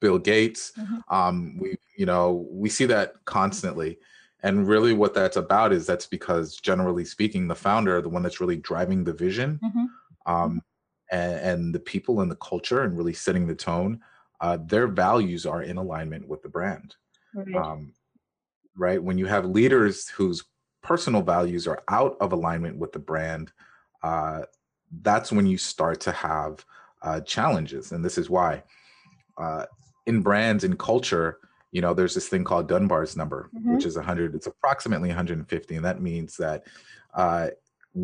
Bill 0.00 0.18
Gates. 0.18 0.72
Mhm. 0.78 1.02
Um, 1.08 1.58
we, 1.58 1.76
you 1.96 2.06
know, 2.06 2.46
we 2.50 2.68
see 2.68 2.86
that 2.86 3.24
constantly. 3.24 3.98
And 4.42 4.68
really, 4.68 4.92
what 4.92 5.14
that's 5.14 5.36
about 5.36 5.72
is 5.72 5.84
that's 5.84 6.06
because, 6.06 6.56
generally 6.56 7.04
speaking, 7.04 7.48
the 7.48 7.56
founder, 7.56 8.00
the 8.00 8.08
one 8.08 8.22
that's 8.22 8.40
really 8.40 8.56
driving 8.56 9.02
the 9.04 9.12
vision, 9.12 9.58
Mm-hmm. 9.62 10.32
um, 10.32 10.62
and, 11.10 11.34
and 11.40 11.74
the 11.74 11.80
people 11.80 12.20
and 12.20 12.30
the 12.30 12.36
culture, 12.36 12.82
and 12.82 12.96
really 12.96 13.14
setting 13.14 13.46
the 13.46 13.54
tone, 13.54 14.00
uh, 14.40 14.58
their 14.60 14.86
values 14.86 15.46
are 15.46 15.62
in 15.62 15.76
alignment 15.76 16.28
with 16.28 16.42
the 16.42 16.48
brand 16.48 16.96
Right. 17.34 17.54
um, 17.56 17.92
right? 18.76 19.02
When 19.02 19.18
you 19.18 19.26
have 19.26 19.44
leaders 19.44 20.08
whose 20.08 20.44
personal 20.82 21.22
values 21.22 21.66
are 21.66 21.82
out 21.88 22.16
of 22.20 22.32
alignment 22.32 22.78
with 22.78 22.92
the 22.92 22.98
brand, 22.98 23.52
uh, 24.02 24.42
that's 25.02 25.30
when 25.32 25.46
you 25.46 25.58
start 25.58 26.00
to 26.00 26.12
have 26.12 26.64
uh, 27.02 27.20
challenges. 27.20 27.92
And 27.92 28.04
this 28.04 28.18
is 28.18 28.30
why 28.30 28.62
uh, 29.36 29.66
in 30.06 30.22
brands 30.22 30.64
and 30.64 30.78
culture, 30.78 31.38
you 31.72 31.82
know, 31.82 31.92
there's 31.92 32.14
this 32.14 32.28
thing 32.28 32.44
called 32.44 32.68
Dunbar's 32.68 33.16
number, 33.16 33.50
which 33.74 33.84
is 33.84 33.96
100, 33.96 34.34
it's 34.34 34.46
approximately 34.46 35.08
150. 35.08 35.76
And 35.76 35.84
that 35.84 36.00
means 36.00 36.36
that 36.38 36.64
uh, 37.14 37.48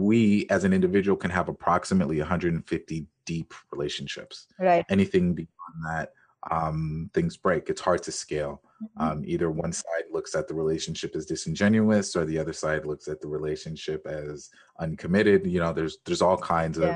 we 0.04 0.46
as 0.50 0.64
an 0.64 0.72
individual 0.72 1.16
can 1.16 1.30
have 1.30 1.48
approximately 1.48 2.18
150 2.18 3.06
deep 3.24 3.54
relationships. 3.70 4.46
right. 4.58 4.84
Anything 4.90 5.34
beyond 5.34 5.76
that, 5.86 6.12
um, 6.50 7.10
things 7.14 7.36
break. 7.36 7.70
It's 7.70 7.80
hard 7.80 8.02
to 8.02 8.12
scale 8.12 8.60
Mhm. 8.82 8.88
um, 9.12 9.22
either 9.24 9.50
one 9.50 9.72
side 9.72 10.04
looks 10.10 10.34
at 10.34 10.46
the 10.48 10.54
relationship 10.54 11.14
as 11.16 11.24
disingenuous 11.26 12.16
or 12.16 12.24
the 12.26 12.38
other 12.38 12.52
side 12.52 12.84
looks 12.84 13.06
at 13.08 13.20
the 13.20 13.28
relationship 13.28 14.04
as 14.06 14.50
uncommitted 14.80 15.46
you 15.46 15.60
know 15.60 15.72
there's 15.72 15.98
there's 16.04 16.20
all 16.20 16.36
kinds 16.36 16.76
of 16.78 16.90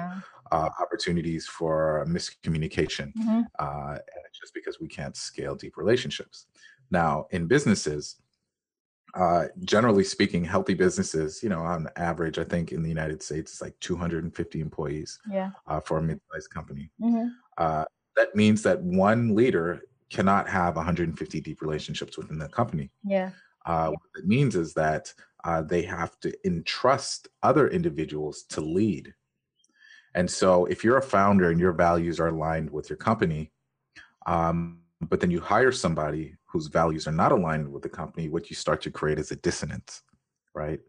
uh, 0.50 0.68
opportunities 0.80 1.46
for 1.46 2.04
miscommunication 2.08 3.12
Mhm. 3.14 3.44
uh, 3.60 3.90
and 3.92 4.22
it's 4.26 4.38
just 4.40 4.52
because 4.54 4.80
we 4.80 4.88
can't 4.88 5.16
scale 5.16 5.54
deep 5.54 5.76
relationships 5.76 6.46
now 6.90 7.26
in 7.30 7.46
businesses 7.46 8.16
uh, 9.14 9.44
generally 9.60 10.04
speaking 10.04 10.44
healthy 10.44 10.74
businesses 10.74 11.42
you 11.42 11.48
know 11.48 11.60
on 11.60 11.88
average 11.96 12.38
i 12.38 12.44
think 12.44 12.72
in 12.72 12.82
the 12.82 12.88
united 12.88 13.22
states 13.22 13.52
it's 13.52 13.62
like 13.62 13.78
250 13.80 14.60
employees 14.60 15.18
Yeah. 15.30 15.50
uh, 15.66 15.80
for 15.80 15.98
a 15.98 16.02
mid-sized 16.02 16.50
company 16.50 16.90
Mm-hmm. 17.00 17.28
uh, 17.56 17.84
that 18.16 18.34
means 18.34 18.62
that 18.64 18.80
one 18.82 19.34
leader 19.34 19.82
cannot 20.10 20.48
have 20.48 20.76
150 20.76 21.40
deep 21.40 21.60
relationships 21.62 22.16
within 22.18 22.38
the 22.38 22.48
company. 22.48 22.90
Yeah. 23.04 23.30
Uh, 23.64 23.90
what 23.90 24.00
it 24.18 24.26
means 24.26 24.56
is 24.56 24.74
that 24.74 25.12
uh, 25.44 25.62
they 25.62 25.82
have 25.82 26.18
to 26.20 26.32
entrust 26.44 27.28
other 27.42 27.68
individuals 27.68 28.42
to 28.44 28.60
lead. 28.60 29.14
And 30.14 30.28
so, 30.28 30.64
if 30.64 30.82
you're 30.82 30.96
a 30.96 31.02
founder 31.02 31.50
and 31.50 31.60
your 31.60 31.72
values 31.72 32.18
are 32.18 32.28
aligned 32.28 32.70
with 32.70 32.88
your 32.90 32.96
company, 32.96 33.52
um, 34.26 34.80
but 35.00 35.20
then 35.20 35.30
you 35.30 35.40
hire 35.40 35.72
somebody 35.72 36.34
whose 36.46 36.66
values 36.66 37.06
are 37.06 37.12
not 37.12 37.32
aligned 37.32 37.70
with 37.70 37.82
the 37.82 37.88
company, 37.88 38.28
what 38.28 38.50
you 38.50 38.56
start 38.56 38.80
to 38.82 38.90
create 38.90 39.18
is 39.18 39.30
a 39.30 39.36
dissonance, 39.36 40.02
right? 40.54 40.80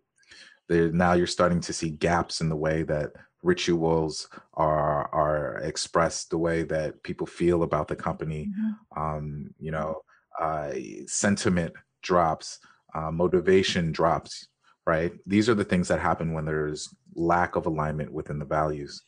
There, 0.68 0.92
now 0.92 1.14
you're 1.14 1.28
starting 1.28 1.62
to 1.62 1.74
see 1.74 1.90
gaps 1.90 2.42
in 2.42 2.50
the 2.50 2.56
way 2.56 2.84
that 2.84 3.14
rituals 3.42 4.28
are 4.56 5.08
are 5.14 5.58
expressed, 5.60 6.30
the 6.30 6.38
way 6.38 6.64
that 6.64 7.02
people 7.04 7.28
feel 7.28 7.64
about 7.64 7.88
the 7.88 7.96
company. 7.96 8.48
Mhm. 8.48 8.78
Um, 8.98 9.54
you 9.60 9.72
know, 9.72 10.02
uh, 10.40 10.74
sentiment 11.06 11.74
drops, 12.02 12.60
uh, 12.96 13.12
motivation 13.12 13.92
drops. 13.92 14.48
Right? 14.88 15.14
These 15.28 15.50
are 15.50 15.54
the 15.54 15.64
things 15.66 15.88
that 15.90 16.00
happen 16.00 16.34
when 16.34 16.46
there's 16.46 16.90
lack 17.14 17.56
of 17.56 17.68
alignment 17.68 18.12
within 18.12 18.40
the 18.40 18.46
values. 18.46 19.04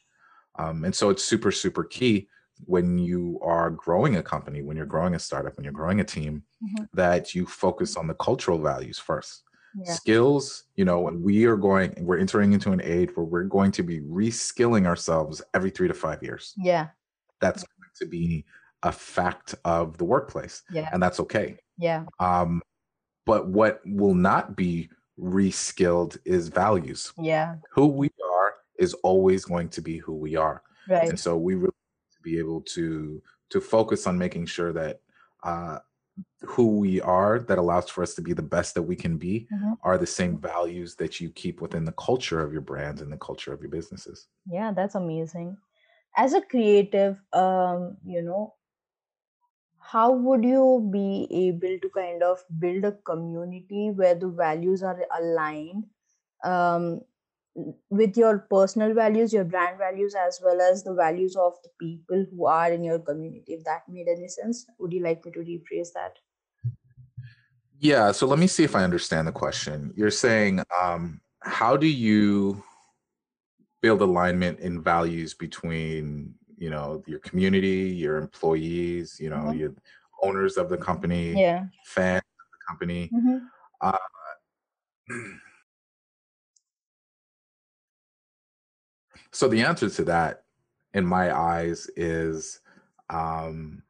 Um, 0.60 0.86
and 0.86 0.94
so 0.94 1.10
it's 1.10 1.24
super, 1.24 1.52
super 1.52 1.84
key 1.84 2.28
when 2.66 2.98
you 2.98 3.40
are 3.44 3.70
growing 3.72 4.16
a 4.18 4.24
company, 4.24 4.62
when 4.62 4.78
you're 4.78 4.86
growing 4.86 5.16
a 5.16 5.20
startup, 5.20 5.56
when 5.58 5.64
you're 5.64 5.74
growing 5.74 6.00
a 6.00 6.04
team, 6.04 6.44
Mhm. 6.64 6.88
that 6.94 7.34
you 7.36 7.46
focus 7.46 7.96
on 7.98 8.08
the 8.08 8.14
cultural 8.16 8.60
values 8.60 9.00
first. 9.00 9.44
Yeah. 9.76 9.94
Skills, 9.94 10.66
you 10.76 10.84
know, 10.86 11.08
and 11.08 11.24
we 11.24 11.46
are 11.46 11.56
going, 11.56 11.94
we're 12.02 12.18
entering 12.20 12.52
into 12.54 12.72
an 12.72 12.82
age 12.84 13.10
where 13.16 13.26
we're 13.26 13.44
going 13.44 13.72
to 13.72 13.84
be 13.84 14.02
reskilling 14.02 14.86
ourselves 14.86 15.42
every 15.54 15.70
three 15.70 15.88
to 15.88 15.94
five 15.94 16.22
years. 16.22 16.54
Yeah. 16.58 16.90
That's 17.40 17.64
going 17.64 17.90
to 18.00 18.06
be 18.06 18.46
a 18.84 18.92
fact 18.92 19.56
of 19.64 19.98
the 19.98 20.04
workplace, 20.06 20.64
Yeah. 20.72 20.90
and 20.92 21.02
that's 21.02 21.20
okay. 21.22 21.58
Yeah. 21.78 22.06
Um, 22.20 22.62
but 23.26 23.48
what 23.48 23.80
will 23.86 24.14
not 24.16 24.56
be 24.56 24.90
reskilled 25.20 26.18
is 26.26 26.50
values. 26.50 27.14
Yeah. 27.18 27.56
Who 27.72 27.88
we 27.88 28.08
are 28.08 28.54
is 28.78 28.94
always 28.96 29.46
going 29.46 29.70
to 29.70 29.82
be 29.82 29.98
who 29.98 30.16
we 30.16 30.36
are 30.36 30.64
Right. 30.90 31.08
and 31.10 31.20
so 31.20 31.38
we 31.38 31.54
really 31.56 31.72
be 32.22 32.38
able 32.40 32.62
to 32.62 33.22
to 33.50 33.62
focus 33.62 34.08
on 34.08 34.18
making 34.18 34.46
sure 34.46 34.72
that 34.74 35.02
uh, 35.44 35.80
who 36.42 36.78
we 36.80 37.02
are 37.02 37.40
that 37.40 37.58
allows 37.58 37.90
for 37.90 38.04
us 38.04 38.14
to 38.16 38.22
be 38.22 38.34
the 38.34 38.42
best 38.42 38.74
that 38.76 38.82
we 38.84 38.96
can 38.96 39.18
be 39.18 39.48
Mhm. 39.52 39.78
are 39.84 39.98
the 39.98 40.08
same 40.08 40.38
values 40.38 40.96
that 40.96 41.20
you 41.20 41.30
keep 41.32 41.62
within 41.62 41.86
the 41.86 41.94
culture 41.94 42.42
of 42.42 42.52
your 42.54 42.62
brands 42.62 43.02
and 43.02 43.12
the 43.12 43.18
culture 43.18 43.54
of 43.54 43.62
your 43.62 43.70
businesses 43.70 44.28
Yeah, 44.46 44.72
that's 44.74 44.96
amazing. 44.96 45.58
As 46.18 46.34
a 46.34 46.42
creative, 46.42 47.22
um, 47.34 47.98
you 48.04 48.22
know, 48.22 48.56
how 49.80 50.12
would 50.12 50.44
you 50.44 50.90
be 50.92 51.28
able 51.32 51.78
to 51.82 51.90
kind 51.90 52.24
of 52.24 52.44
build 52.60 52.86
a 52.86 52.92
community 53.10 53.92
where 53.92 54.16
the 54.16 54.30
values 54.30 54.84
are 54.84 55.00
aligned 55.18 55.86
um, 56.44 57.02
with 57.56 58.16
your 58.18 58.40
personal 58.50 58.94
values, 58.94 59.34
your 59.34 59.44
brand 59.44 59.78
values, 59.78 60.16
as 60.16 60.40
well 60.44 60.62
as 60.62 60.84
the 60.84 60.94
values 60.94 61.36
of 61.36 61.54
the 61.64 61.70
people 61.80 62.26
who 62.32 62.46
are 62.46 62.72
in 62.72 62.84
your 62.84 63.00
community? 63.00 63.54
If 63.54 63.64
that 63.66 63.84
made 63.90 64.08
any 64.08 64.28
sense, 64.28 64.66
would 64.80 64.94
you 64.94 65.04
like 65.04 65.26
me 65.26 65.32
to 65.32 65.40
rephrase 65.40 65.90
that? 65.94 66.18
Yeah. 67.80 68.12
So 68.12 68.28
let 68.28 68.40
me 68.40 68.48
see 68.48 68.64
if 68.64 68.76
I 68.76 68.84
understand 68.84 69.28
the 69.28 69.32
question. 69.32 69.94
You're 69.96 70.12
saying, 70.12 70.64
um, 70.82 71.20
how 71.42 71.76
do 71.76 71.88
you 71.88 72.64
build 73.82 74.02
alignment 74.02 74.60
in 74.60 74.82
values 74.82 75.34
between 75.34 76.36
you 76.58 76.70
know 76.70 77.04
your 77.08 77.20
community 77.20 77.90
your 77.90 78.18
employees 78.18 79.18
you 79.20 79.30
know 79.30 79.38
mm-hmm. 79.38 79.58
your 79.58 79.74
owners 80.22 80.58
of 80.58 80.70
the 80.70 80.78
company 80.78 81.34
yeah 81.34 81.66
fans 81.86 82.22
of 82.22 82.48
the 82.52 82.60
company 82.68 83.10
mm-hmm. 83.12 83.38
uh, 83.82 83.98
so 89.34 89.48
the 89.48 89.62
answer 89.62 89.90
to 89.90 90.04
that 90.06 90.44
in 90.94 91.06
my 91.06 91.36
eyes 91.36 91.90
is 91.96 92.60
um 93.10 93.84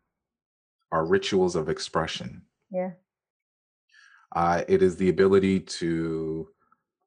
our 0.92 1.06
rituals 1.06 1.56
of 1.56 1.70
expression. 1.70 2.42
Yeah. 2.70 2.92
Uh, 4.34 4.64
it 4.68 4.82
is 4.82 4.96
the 4.96 5.10
ability 5.10 5.60
to 5.60 6.50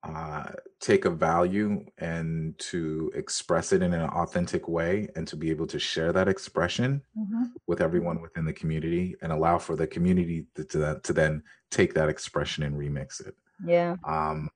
uh, 0.03 0.45
take 0.81 1.07
a 1.07 1.11
value 1.11 1.85
and 1.99 2.59
to 2.59 3.11
express 3.15 3.73
it 3.73 3.83
in 3.83 3.95
an 3.95 4.09
authentic 4.11 4.69
way 4.69 5.09
and 5.17 5.27
to 5.27 5.37
be 5.37 5.51
able 5.51 5.67
to 5.67 5.79
share 5.79 6.13
that 6.13 6.29
expression 6.29 7.01
mm-hmm. 7.19 7.45
with 7.67 7.81
everyone 7.81 8.21
within 8.21 8.45
the 8.45 8.53
community 8.53 9.15
and 9.23 9.33
allow 9.33 9.59
for 9.59 9.77
the 9.77 9.87
community 9.87 10.47
to, 10.55 10.65
to, 10.65 11.01
to, 11.03 11.13
then 11.15 11.43
take 11.71 11.95
that 11.95 12.11
expression 12.11 12.65
and 12.65 12.77
remix 12.77 13.27
it. 13.27 13.35
Yeah. 13.65 13.97
Um 14.07 14.51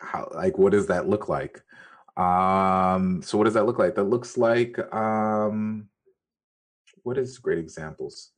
how 0.00 0.30
like 0.34 0.58
what 0.58 0.72
does 0.72 0.86
that 0.86 1.08
look 1.08 1.28
like 1.28 1.60
um 2.18 3.22
so 3.22 3.38
what 3.38 3.44
does 3.44 3.54
that 3.54 3.66
look 3.66 3.78
like 3.78 3.94
that 3.94 4.04
looks 4.04 4.36
like 4.36 4.78
um 4.92 5.88
what 7.04 7.16
is 7.16 7.38
great 7.38 7.58
examples 7.58 8.30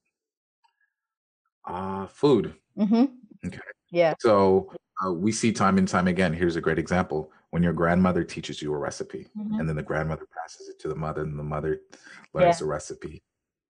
uh 1.67 2.07
food 2.07 2.55
mm-hmm. 2.79 3.07
okay 3.47 3.59
yeah 3.91 4.15
so 4.21 4.71
uh, 5.05 5.13
we 5.13 5.33
see 5.33 5.53
time 5.53 5.79
and 5.79 5.89
time 5.89 6.09
again. 6.09 6.33
Here's 6.33 6.57
a 6.57 6.61
great 6.61 6.79
example: 6.79 7.33
when 7.51 7.63
your 7.63 7.73
grandmother 7.73 8.25
teaches 8.25 8.61
you 8.61 8.73
a 8.73 8.79
recipe, 8.79 9.29
mm-hmm. 9.37 9.59
and 9.59 9.69
then 9.69 9.77
the 9.77 9.83
grandmother 9.83 10.27
passes 10.43 10.69
it 10.69 10.79
to 10.81 10.89
the 10.89 10.95
mother, 10.95 11.23
and 11.23 11.39
the 11.39 11.45
mother 11.45 11.81
learns 12.35 12.57
yeah. 12.57 12.59
the 12.59 12.67
recipe, 12.67 13.23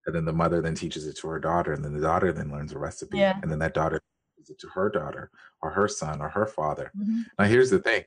and 0.05 0.15
then 0.15 0.25
the 0.25 0.33
mother 0.33 0.61
then 0.61 0.75
teaches 0.75 1.07
it 1.07 1.17
to 1.17 1.27
her 1.27 1.39
daughter, 1.39 1.73
and 1.73 1.83
then 1.83 1.93
the 1.93 2.01
daughter 2.01 2.31
then 2.33 2.51
learns 2.51 2.73
a 2.73 2.79
recipe, 2.79 3.19
yeah. 3.19 3.39
and 3.41 3.51
then 3.51 3.59
that 3.59 3.73
daughter 3.73 4.01
teaches 4.35 4.49
it 4.49 4.59
to 4.59 4.67
her 4.69 4.89
daughter, 4.89 5.31
or 5.61 5.69
her 5.71 5.87
son, 5.87 6.21
or 6.21 6.29
her 6.29 6.45
father. 6.45 6.91
Mm-hmm. 6.97 7.21
Now, 7.39 7.45
here's 7.45 7.69
the 7.69 7.79
thing: 7.79 8.03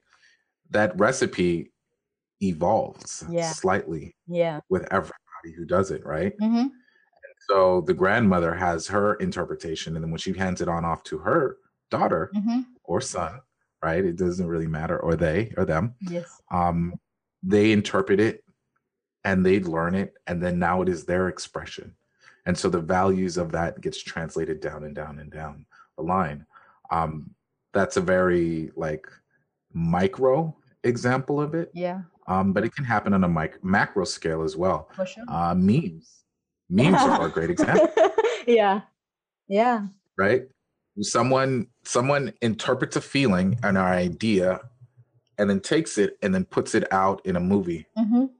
that 0.70 0.98
recipe 0.98 1.72
evolves 2.48 3.24
yeah. 3.28 3.50
slightly, 3.52 4.14
yeah, 4.26 4.60
with 4.68 4.82
everybody 4.90 5.52
who 5.56 5.64
does 5.64 5.90
it, 5.90 6.04
right? 6.04 6.32
Mm-hmm. 6.40 6.68
So 7.48 7.82
the 7.82 7.94
grandmother 7.94 8.54
has 8.54 8.86
her 8.88 9.14
interpretation, 9.14 9.96
and 9.96 10.04
then 10.04 10.10
when 10.10 10.18
she 10.18 10.32
hands 10.32 10.60
it 10.60 10.68
on 10.68 10.84
off 10.84 11.02
to 11.04 11.18
her 11.18 11.58
daughter 11.90 12.30
mm-hmm. 12.34 12.60
or 12.84 13.00
son, 13.00 13.40
right? 13.82 14.04
It 14.04 14.16
doesn't 14.16 14.46
really 14.46 14.66
matter, 14.66 14.98
or 14.98 15.16
they 15.16 15.52
or 15.56 15.64
them. 15.64 15.94
Yes. 16.00 16.40
Um, 16.50 16.94
they 17.42 17.72
interpret 17.72 18.20
it 18.20 18.42
and 19.24 19.44
they 19.44 19.60
learn 19.60 19.94
it, 19.94 20.14
and 20.26 20.42
then 20.42 20.58
now 20.58 20.82
it 20.82 20.88
is 20.88 21.04
their 21.04 21.28
expression. 21.28 21.94
And 22.46 22.56
so 22.56 22.68
the 22.68 22.80
values 22.80 23.38
of 23.38 23.52
that 23.52 23.80
gets 23.80 24.02
translated 24.02 24.60
down 24.60 24.84
and 24.84 24.94
down 24.94 25.18
and 25.18 25.30
down 25.30 25.66
the 25.96 26.02
line. 26.02 26.46
Um, 26.90 27.34
that's 27.72 27.96
a 27.96 28.02
very 28.02 28.70
like 28.76 29.06
micro 29.72 30.54
example 30.84 31.40
of 31.40 31.54
it. 31.54 31.70
Yeah. 31.74 32.02
Um, 32.26 32.52
but 32.52 32.64
it 32.64 32.74
can 32.74 32.84
happen 32.84 33.12
on 33.12 33.24
a 33.24 33.28
mic- 33.28 33.62
macro 33.62 34.04
scale 34.04 34.42
as 34.42 34.56
well. 34.56 34.88
For 34.94 35.06
sure. 35.06 35.24
Uh, 35.28 35.54
memes. 35.54 36.24
Memes 36.70 37.00
are 37.02 37.26
a 37.26 37.30
great 37.30 37.50
example. 37.56 37.90
yeah. 38.46 38.82
Yeah. 39.48 39.86
Right? 40.16 40.44
someone 41.02 41.66
someone 41.84 42.32
interprets 42.40 42.96
a 42.96 43.00
feeling 43.00 43.58
and 43.62 43.76
our 43.76 43.92
idea 43.92 44.60
and 45.38 45.50
then 45.50 45.60
takes 45.60 45.98
it 45.98 46.16
and 46.22 46.34
then 46.34 46.44
puts 46.44 46.74
it 46.74 46.90
out 46.92 47.20
in 47.24 47.36
a 47.36 47.40
movie 47.40 47.86
mm-hmm. 47.98 48.20
and 48.20 48.30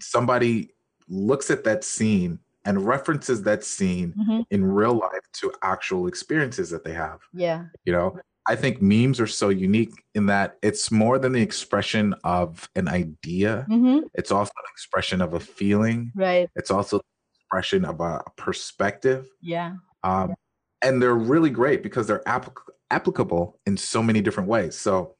somebody 0.00 0.70
looks 1.08 1.50
at 1.50 1.62
that 1.64 1.84
scene 1.84 2.38
and 2.64 2.84
references 2.84 3.42
that 3.42 3.62
scene 3.62 4.12
mm-hmm. 4.18 4.40
in 4.50 4.64
real 4.64 4.94
life 4.94 5.22
to 5.32 5.52
actual 5.62 6.08
experiences 6.08 6.70
that 6.70 6.82
they 6.82 6.92
have 6.92 7.20
yeah 7.32 7.64
you 7.84 7.92
know 7.92 8.18
i 8.48 8.56
think 8.56 8.80
memes 8.80 9.20
are 9.20 9.26
so 9.26 9.48
unique 9.48 10.04
in 10.14 10.26
that 10.26 10.56
it's 10.62 10.90
more 10.90 11.18
than 11.18 11.32
the 11.32 11.42
expression 11.42 12.14
of 12.24 12.68
an 12.76 12.88
idea 12.88 13.66
mm-hmm. 13.68 14.00
it's 14.14 14.30
also 14.30 14.52
an 14.56 14.70
expression 14.72 15.20
of 15.20 15.34
a 15.34 15.40
feeling 15.40 16.12
right 16.14 16.48
it's 16.56 16.70
also 16.70 17.00
expression 17.34 17.84
of 17.84 18.00
a 18.00 18.22
perspective 18.36 19.28
yeah 19.40 19.74
um, 20.04 20.34
and 20.82 21.02
they're 21.02 21.16
really 21.16 21.50
great 21.50 21.82
because 21.82 22.06
they're 22.06 22.22
applic- 22.26 22.70
applicable 22.90 23.58
in 23.66 23.76
so 23.76 24.02
many 24.02 24.20
different 24.20 24.48
ways. 24.48 24.76
So, 24.76 25.16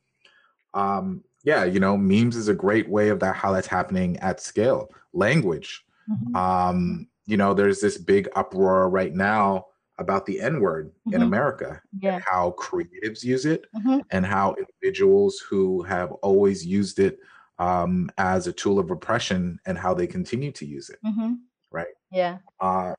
um, 0.75 1.25
yeah, 1.45 1.65
you 1.65 1.81
know, 1.81 1.97
memes 1.97 2.37
is 2.37 2.49
a 2.49 2.55
great 2.55 2.89
way 2.89 3.09
of 3.09 3.21
that 3.21 3.37
how 3.37 3.53
that's 3.53 3.67
happening 3.67 4.17
at 4.19 4.41
scale. 4.41 4.89
Language, 5.12 5.85
mm-hmm. 6.11 6.37
um, 6.37 7.09
you 7.25 7.37
know, 7.37 7.55
there's 7.55 7.81
this 7.81 7.99
big 7.99 8.29
uproar 8.37 8.89
right 8.89 9.12
now 9.12 9.67
about 9.99 10.27
the 10.27 10.41
N 10.41 10.61
word 10.61 10.89
mm-hmm. 10.89 11.15
in 11.15 11.23
America 11.23 11.81
yeah. 11.99 12.15
and 12.15 12.25
how 12.25 12.55
creatives 12.59 13.25
use 13.25 13.47
it 13.47 13.67
mm-hmm. 13.75 13.99
and 14.11 14.27
how 14.27 14.55
individuals 14.59 15.39
who 15.39 15.83
have 15.83 16.13
always 16.13 16.65
used 16.67 16.99
it 16.99 17.19
um, 17.59 18.11
as 18.19 18.47
a 18.47 18.53
tool 18.53 18.79
of 18.79 18.91
oppression 18.91 19.59
and 19.67 19.79
how 19.79 19.95
they 19.95 20.07
continue 20.07 20.53
to 20.53 20.67
use 20.67 20.91
it. 20.91 20.99
Mm-hmm. 21.05 21.35
Right. 21.71 21.95
Yeah. 22.13 22.39
Uh, 22.61 22.95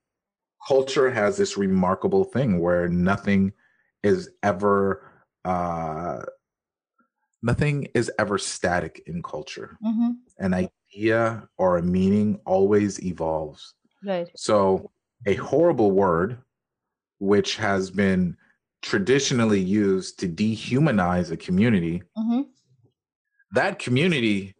culture 0.67 1.11
has 1.11 1.37
this 1.37 1.57
remarkable 1.57 2.23
thing 2.23 2.59
where 2.59 2.87
nothing 2.89 3.53
is 4.03 4.29
ever 4.43 5.03
uh, 5.45 6.23
nothing 7.41 7.87
is 7.93 8.11
ever 8.19 8.37
static 8.37 9.03
in 9.05 9.21
culture. 9.23 9.77
Mm-hmm. 9.85 10.11
An 10.39 10.53
idea 10.53 11.47
or 11.57 11.77
a 11.77 11.83
meaning 11.83 12.39
always 12.45 13.03
evolves. 13.03 13.73
Right. 14.03 14.27
So 14.35 14.91
a 15.25 15.35
horrible 15.35 15.91
word, 15.91 16.39
which 17.19 17.55
has 17.57 17.89
been 17.89 18.37
traditionally 18.81 19.59
used 19.59 20.19
to 20.19 20.27
dehumanize 20.27 21.31
a 21.31 21.37
community, 21.37 22.03
mm-hmm. 22.17 22.41
that 23.51 23.79
community 23.79 24.55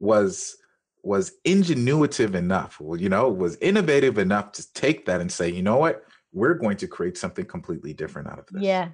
was 0.00 0.56
was 1.02 1.32
ingenuitive 1.46 2.34
enough, 2.34 2.80
you 2.96 3.08
know, 3.08 3.28
was 3.28 3.56
innovative 3.56 4.18
enough 4.18 4.52
to 4.52 4.72
take 4.74 5.06
that 5.06 5.20
and 5.20 5.30
say, 5.30 5.48
you 5.48 5.62
know 5.62 5.76
what, 5.76 6.04
we're 6.32 6.54
going 6.54 6.76
to 6.76 6.86
create 6.86 7.16
something 7.16 7.44
completely 7.44 7.94
different 7.94 8.28
out 8.28 8.38
of 8.38 8.46
this. 8.50 8.62
Yeah. 8.62 8.88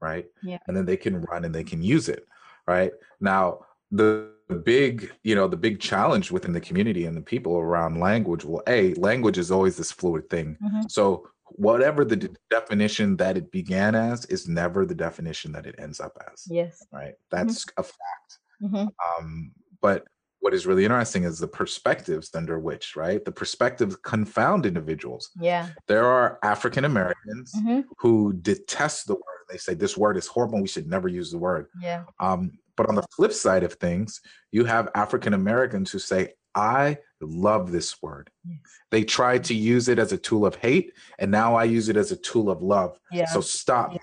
Right. 0.00 0.26
Yeah. 0.42 0.58
And 0.66 0.76
then 0.76 0.86
they 0.86 0.96
can 0.96 1.20
run 1.22 1.44
and 1.44 1.54
they 1.54 1.64
can 1.64 1.82
use 1.82 2.08
it. 2.08 2.26
Right. 2.66 2.92
Now, 3.20 3.66
the 3.90 4.30
big, 4.64 5.12
you 5.24 5.34
know, 5.34 5.48
the 5.48 5.56
big 5.56 5.80
challenge 5.80 6.30
within 6.30 6.52
the 6.52 6.60
community 6.60 7.06
and 7.06 7.16
the 7.16 7.22
people 7.22 7.56
around 7.56 8.00
language, 8.00 8.44
well, 8.44 8.62
A, 8.66 8.94
language 8.94 9.38
is 9.38 9.50
always 9.50 9.76
this 9.76 9.92
fluid 9.92 10.30
thing. 10.30 10.56
Mm-hmm. 10.62 10.82
So 10.88 11.28
whatever 11.50 12.04
the 12.04 12.16
de- 12.16 12.30
definition 12.50 13.16
that 13.16 13.36
it 13.36 13.50
began 13.50 13.94
as 13.94 14.24
is 14.26 14.48
never 14.48 14.84
the 14.84 14.94
definition 14.94 15.52
that 15.52 15.66
it 15.66 15.74
ends 15.78 16.00
up 16.00 16.16
as. 16.32 16.44
Yes. 16.48 16.84
Right. 16.92 17.14
That's 17.30 17.64
mm-hmm. 17.64 17.80
a 17.80 17.82
fact. 17.82 18.38
Mm-hmm. 18.62 19.22
Um, 19.24 19.52
but 19.80 20.04
what 20.40 20.54
is 20.54 20.66
really 20.66 20.84
interesting 20.84 21.24
is 21.24 21.38
the 21.38 21.48
perspectives 21.48 22.30
under 22.34 22.58
which, 22.58 22.96
right? 22.96 23.24
The 23.24 23.32
perspectives 23.32 23.96
confound 23.96 24.66
individuals. 24.66 25.30
Yeah. 25.40 25.68
There 25.88 26.04
are 26.04 26.38
African 26.42 26.84
Americans 26.84 27.52
mm-hmm. 27.56 27.80
who 27.98 28.34
detest 28.34 29.06
the 29.06 29.14
word. 29.14 29.22
They 29.50 29.56
say 29.56 29.74
this 29.74 29.96
word 29.96 30.16
is 30.16 30.26
horrible. 30.26 30.60
We 30.60 30.68
should 30.68 30.88
never 30.88 31.08
use 31.08 31.30
the 31.30 31.38
word. 31.38 31.66
Yeah. 31.80 32.04
Um, 32.20 32.52
but 32.76 32.88
on 32.88 32.94
the 32.94 33.06
flip 33.16 33.32
side 33.32 33.64
of 33.64 33.74
things, 33.74 34.20
you 34.52 34.64
have 34.64 34.88
African 34.94 35.34
Americans 35.34 35.90
who 35.90 35.98
say, 35.98 36.34
I 36.54 36.98
love 37.26 37.72
this 37.72 38.00
word. 38.02 38.30
Yes. 38.44 38.58
They 38.90 39.04
tried 39.04 39.44
to 39.44 39.54
use 39.54 39.88
it 39.88 39.98
as 39.98 40.12
a 40.12 40.18
tool 40.18 40.46
of 40.46 40.54
hate, 40.56 40.92
and 41.18 41.30
now 41.30 41.54
I 41.54 41.64
use 41.64 41.88
it 41.88 41.96
as 41.96 42.12
a 42.12 42.16
tool 42.16 42.50
of 42.50 42.62
love. 42.62 42.98
Yeah. 43.10 43.26
So 43.26 43.40
stop. 43.40 43.92
Yeah 43.92 43.98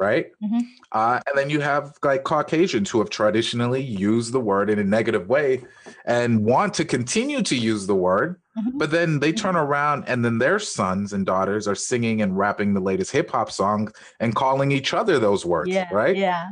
right? 0.00 0.28
Mm-hmm. 0.42 0.60
Uh, 0.92 1.20
and 1.26 1.36
then 1.36 1.50
you 1.50 1.60
have 1.60 1.92
like 2.02 2.24
Caucasians 2.24 2.90
who 2.90 2.98
have 2.98 3.10
traditionally 3.10 3.82
used 3.82 4.32
the 4.32 4.40
word 4.40 4.70
in 4.70 4.78
a 4.78 4.84
negative 4.84 5.28
way 5.28 5.62
and 6.06 6.42
want 6.42 6.72
to 6.74 6.86
continue 6.86 7.42
to 7.42 7.54
use 7.54 7.86
the 7.86 7.94
word, 7.94 8.40
mm-hmm. 8.58 8.78
but 8.78 8.90
then 8.90 9.20
they 9.20 9.30
turn 9.30 9.56
around 9.56 10.04
and 10.08 10.24
then 10.24 10.38
their 10.38 10.58
sons 10.58 11.12
and 11.12 11.26
daughters 11.26 11.68
are 11.68 11.74
singing 11.74 12.22
and 12.22 12.36
rapping 12.36 12.72
the 12.72 12.80
latest 12.80 13.12
hip 13.12 13.30
hop 13.30 13.52
song 13.52 13.92
and 14.20 14.34
calling 14.34 14.72
each 14.72 14.94
other 14.94 15.18
those 15.18 15.44
words, 15.44 15.70
yeah. 15.70 15.88
right? 15.92 16.16
Yeah. 16.16 16.48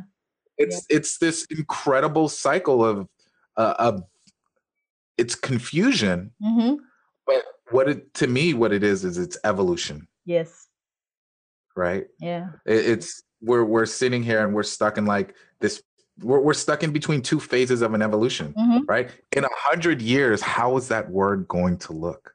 It's 0.59 0.87
yeah. 0.91 0.97
it's 0.99 1.19
this 1.19 1.47
incredible 1.47 2.29
cycle 2.29 2.85
of 2.85 3.09
uh, 3.57 3.75
of 3.79 4.03
it's 5.19 5.35
confusion, 5.35 6.31
mm-hmm. 6.43 6.77
but 7.27 7.43
what 7.71 7.89
it 7.89 8.15
to 8.15 8.27
me 8.27 8.55
what 8.55 8.73
it 8.73 8.83
is 8.83 9.05
is 9.05 9.19
it's 9.19 9.37
evolution. 9.45 10.07
Yes. 10.25 10.69
Right? 11.77 12.07
Yeah. 12.21 12.51
It- 12.67 12.87
it's 12.87 13.23
we're 13.41 13.65
we're 13.65 13.87
sitting 13.87 14.23
here 14.23 14.45
and 14.45 14.55
we're 14.55 14.63
stuck 14.65 14.99
in 14.99 15.07
like 15.07 15.35
this 15.61 15.83
we're, 16.21 16.41
we're 16.41 16.55
stuck 16.55 16.83
in 16.83 16.91
between 16.93 17.23
two 17.23 17.39
phases 17.39 17.83
of 17.83 17.95
an 17.95 18.03
evolution 18.03 18.53
Mhm. 18.59 18.81
right? 18.89 19.11
In 19.37 19.45
a 19.45 19.49
hundred 19.57 20.03
years 20.03 20.41
how 20.41 20.77
is 20.77 20.89
that 20.89 21.11
word 21.11 21.47
going 21.49 21.77
to 21.79 21.93
look? 21.93 22.35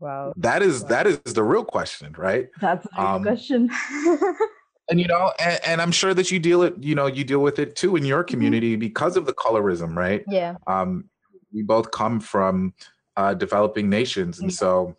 Wow. 0.00 0.32
That 0.36 0.62
is 0.62 0.82
Wow. 0.82 0.88
that 0.88 1.06
is 1.06 1.18
the 1.34 1.42
real 1.42 1.64
question 1.64 2.14
right? 2.16 2.48
That's 2.60 2.86
good 2.86 2.98
Um, 3.04 3.22
question. 3.22 3.70
and 4.90 5.00
you 5.00 5.06
know 5.06 5.32
and, 5.38 5.58
and 5.66 5.80
i'm 5.80 5.90
sure 5.90 6.12
that 6.12 6.30
you 6.30 6.38
deal 6.38 6.60
it 6.62 6.74
you 6.78 6.94
know 6.94 7.06
you 7.06 7.24
deal 7.24 7.38
with 7.40 7.58
it 7.58 7.74
too 7.74 7.96
in 7.96 8.04
your 8.04 8.22
Mm-hmm. 8.22 8.30
community 8.30 8.76
because 8.76 9.16
of 9.16 9.24
the 9.26 9.32
colorism 9.34 9.96
right? 9.96 10.22
Yeah. 10.28 10.56
Um 10.66 11.08
we 11.54 11.62
both 11.62 11.90
come 11.90 12.20
from 12.20 12.74
uh 13.16 13.32
developing 13.34 13.88
nations. 13.88 14.40
And 14.40 14.52
so 14.52 14.96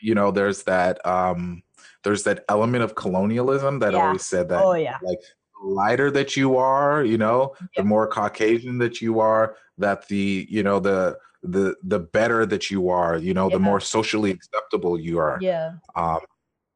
you 0.00 0.14
know 0.14 0.30
there's 0.30 0.62
that 0.64 1.04
um 1.06 1.62
there's 2.04 2.22
that 2.24 2.44
element 2.48 2.84
of 2.84 2.94
colonialism 2.94 3.78
that 3.80 3.92
Yeah. 3.94 4.06
always 4.06 4.24
said 4.24 4.48
that 4.50 4.62
oh 4.64 4.74
yeah. 4.74 4.98
like 5.02 5.18
the 5.60 5.68
lighter 5.68 6.10
that 6.12 6.36
you 6.36 6.56
are 6.56 7.02
you 7.04 7.18
know 7.18 7.54
Yeah. 7.60 7.66
the 7.78 7.84
more 7.84 8.06
caucasian 8.06 8.78
that 8.78 9.00
you 9.00 9.18
are 9.20 9.56
that 9.78 10.06
the 10.08 10.46
you 10.48 10.62
know 10.62 10.78
the 10.78 11.18
the 11.42 11.74
the 11.82 11.98
better 11.98 12.44
that 12.46 12.70
you 12.70 12.88
are 12.90 13.16
you 13.16 13.34
know 13.34 13.48
the 13.48 13.58
more 13.58 13.80
socially 13.80 14.30
acceptable 14.30 14.98
you 14.98 15.18
are. 15.18 15.38
Yeah. 15.40 15.72
Um 15.96 16.20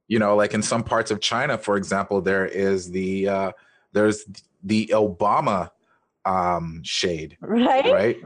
you 0.08 0.18
know 0.18 0.34
like 0.36 0.52
in 0.52 0.62
some 0.62 0.82
parts 0.82 1.10
of 1.12 1.20
china 1.20 1.56
for 1.56 1.76
example 1.76 2.20
there 2.20 2.44
is 2.46 2.90
the 2.90 3.28
uh 3.28 3.52
there's 3.92 4.24
the 4.64 4.86
obama 4.92 5.70
um 6.24 6.80
shade 6.84 7.36
right? 7.40 7.90
right 7.92 8.16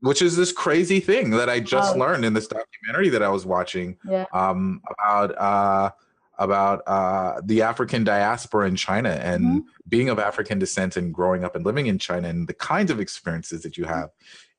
which 0.00 0.20
is 0.22 0.36
this 0.36 0.52
crazy 0.52 1.00
thing 1.00 1.30
that 1.30 1.48
i 1.48 1.60
just 1.60 1.96
Wow. 1.96 2.06
learned 2.06 2.24
in 2.24 2.34
this 2.34 2.48
documentary 2.48 3.08
that 3.10 3.22
i 3.22 3.28
was 3.28 3.46
watching 3.46 3.96
yeah. 4.08 4.26
um 4.32 4.80
about 4.98 5.36
uh 5.38 5.90
about 6.38 6.82
uh 6.86 7.40
the 7.44 7.62
african 7.62 8.04
diaspora 8.04 8.68
in 8.68 8.76
china 8.76 9.10
and 9.10 9.44
Mhm. 9.44 9.62
being 9.88 10.08
of 10.08 10.18
african 10.18 10.58
descent 10.58 10.96
and 10.96 11.14
growing 11.14 11.44
up 11.44 11.56
and 11.56 11.64
living 11.64 11.86
in 11.86 11.98
china 11.98 12.28
and 12.28 12.46
the 12.48 12.54
kinds 12.54 12.90
of 12.90 13.00
experiences 13.00 13.62
that 13.62 13.76
you 13.76 13.84
have 13.84 14.10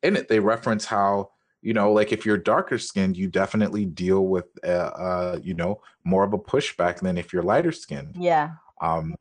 in 0.03 0.15
it. 0.15 0.27
They 0.27 0.39
reference 0.39 0.85
how 0.85 1.31
you 1.61 1.73
know 1.73 1.91
like 1.91 2.11
if 2.11 2.25
you're 2.25 2.37
darker 2.37 2.77
skinned 2.77 3.17
you 3.17 3.27
definitely 3.27 3.83
deal 3.85 4.27
with 4.27 4.45
uh, 4.63 4.67
uh 5.05 5.39
you 5.43 5.53
know 5.55 5.81
more 6.03 6.23
of 6.23 6.33
a 6.33 6.37
pushback 6.37 6.99
than 6.99 7.17
if 7.17 7.33
you're 7.33 7.43
lighter 7.43 7.71
skinned. 7.71 8.15
Yeah. 8.17 8.51
Um 8.79 9.15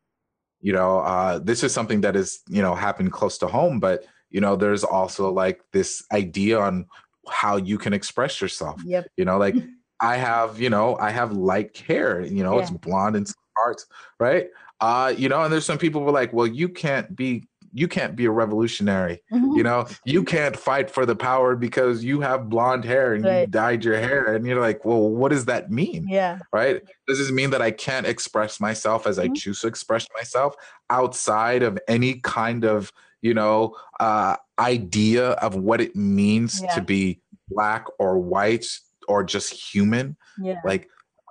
you 0.60 0.72
know 0.72 0.98
uh 1.00 1.38
this 1.38 1.62
is 1.64 1.72
something 1.72 2.00
that 2.02 2.14
is 2.16 2.40
you 2.48 2.62
know 2.62 2.74
happened 2.74 3.12
close 3.12 3.36
to 3.38 3.46
home 3.46 3.80
but 3.80 4.04
you 4.36 4.40
know 4.42 4.54
there's 4.54 4.84
also 4.84 5.32
like 5.32 5.58
this 5.72 6.04
idea 6.12 6.60
on 6.60 6.84
how 7.40 7.56
you 7.56 7.78
can 7.78 7.92
express 7.94 8.38
yourself 8.42 8.76
yep 8.84 9.04
you 9.16 9.24
know 9.24 9.38
like 9.38 9.56
i 10.12 10.14
have 10.28 10.60
you 10.60 10.68
know 10.74 10.86
i 10.98 11.10
have 11.10 11.32
light 11.32 11.74
hair 11.88 12.20
you 12.20 12.42
know 12.44 12.58
it's 12.60 12.70
Yeah. 12.70 12.76
blonde 12.86 13.16
in 13.16 13.24
some 13.24 13.44
parts 13.56 13.86
right 14.20 14.46
uh 14.82 15.14
you 15.16 15.28
know 15.30 15.40
and 15.42 15.50
there's 15.52 15.64
some 15.64 15.78
people 15.78 16.02
who 16.02 16.08
are 16.08 16.18
like 16.22 16.32
well 16.34 16.46
you 16.46 16.68
can't 16.68 17.16
be 17.16 17.48
you 17.72 17.88
can't 17.88 18.14
be 18.20 18.26
a 18.26 18.30
revolutionary 18.42 19.16
Mhm. 19.32 19.56
you 19.56 19.62
know 19.68 19.86
you 20.04 20.22
can't 20.34 20.56
fight 20.68 20.88
for 20.90 21.04
the 21.06 21.16
power 21.16 21.56
because 21.56 22.04
you 22.04 22.20
have 22.20 22.50
blonde 22.50 22.84
hair 22.84 23.14
and 23.14 23.24
you 23.24 23.46
dyed 23.46 23.82
your 23.88 23.98
hair 24.06 24.34
and 24.34 24.46
you're 24.46 24.60
like 24.60 24.84
well 24.84 25.08
what 25.20 25.30
does 25.34 25.46
that 25.46 25.70
mean 25.70 26.06
yeah 26.20 26.38
right 26.52 26.82
does 27.08 27.18
this 27.18 27.32
mean 27.40 27.50
that 27.54 27.62
i 27.62 27.70
can't 27.86 28.06
express 28.14 28.60
myself 28.60 29.06
as 29.06 29.18
i 29.18 29.28
Mhm. 29.28 29.36
choose 29.40 29.60
to 29.62 29.66
express 29.66 30.06
myself 30.14 30.54
outside 30.90 31.62
of 31.62 31.78
any 31.88 32.12
kind 32.20 32.64
of 32.64 32.92
you 33.26 33.34
know 33.40 33.56
uh 34.06 34.34
idea 34.58 35.24
of 35.46 35.52
what 35.68 35.80
it 35.86 35.92
means 36.20 36.52
Yeah. 36.62 36.74
to 36.76 36.80
be 36.94 37.02
black 37.48 37.84
or 38.02 38.12
white 38.18 38.66
or 39.10 39.18
just 39.34 39.50
human. 39.70 40.06
Yeah. 40.48 40.60
Like 40.70 40.82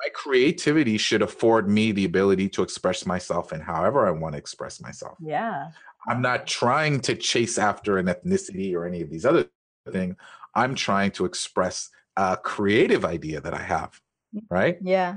my 0.01 0.09
creativity 0.21 0.97
should 0.97 1.23
afford 1.29 1.63
me 1.77 1.85
the 1.91 2.05
ability 2.11 2.47
to 2.55 2.61
express 2.67 2.99
myself 3.13 3.45
in 3.55 3.61
however 3.71 3.99
i 4.09 4.11
want 4.21 4.33
to 4.35 4.39
express 4.45 4.75
myself. 4.87 5.15
Yeah. 5.35 5.57
I'm 6.09 6.21
not 6.29 6.41
trying 6.61 6.95
to 7.07 7.13
chase 7.29 7.57
after 7.71 7.91
an 8.01 8.07
ethnicity 8.13 8.69
or 8.75 8.81
any 8.89 9.01
of 9.05 9.09
these 9.13 9.25
other 9.29 9.43
things 9.97 10.15
i'm 10.61 10.73
trying 10.87 11.11
to 11.17 11.23
express 11.31 11.75
a 12.17 12.37
creative 12.53 13.03
idea 13.17 13.37
that 13.45 13.53
i 13.61 13.63
have 13.75 13.91
right? 14.49 14.77
Yeah. 14.81 15.11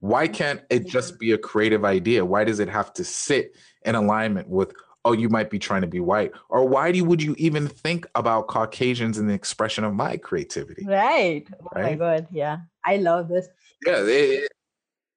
Why 0.00 0.24
can't 0.38 0.60
it 0.70 0.86
just 0.86 1.18
be 1.18 1.32
a 1.32 1.38
creative 1.50 1.84
idea? 1.84 2.24
Why 2.24 2.42
does 2.44 2.60
it 2.64 2.68
have 2.68 2.92
to 2.94 3.04
sit 3.04 3.44
in 3.84 3.94
alignment 3.94 4.48
with 4.48 4.70
oh 5.04 5.12
you 5.12 5.28
might 5.28 5.50
be 5.50 5.58
trying 5.58 5.82
to 5.82 5.86
be 5.88 6.00
white 6.00 6.32
or 6.48 6.66
why 6.66 6.92
do 6.92 6.98
you, 6.98 7.04
would 7.04 7.22
you 7.22 7.34
even 7.38 7.66
think 7.68 8.06
about 8.14 8.46
caucasians 8.48 9.18
in 9.18 9.26
the 9.26 9.34
expression 9.34 9.84
of 9.84 9.92
my 9.94 10.16
creativity? 10.16 10.84
Right. 10.86 11.46
Oh 11.60 11.68
my 11.74 11.80
Right? 11.82 11.98
god 11.98 12.26
yeah. 12.30 12.58
I 12.84 12.96
love 12.96 13.28
this. 13.28 13.48
Yeah 13.86 14.02
it, 14.04 14.50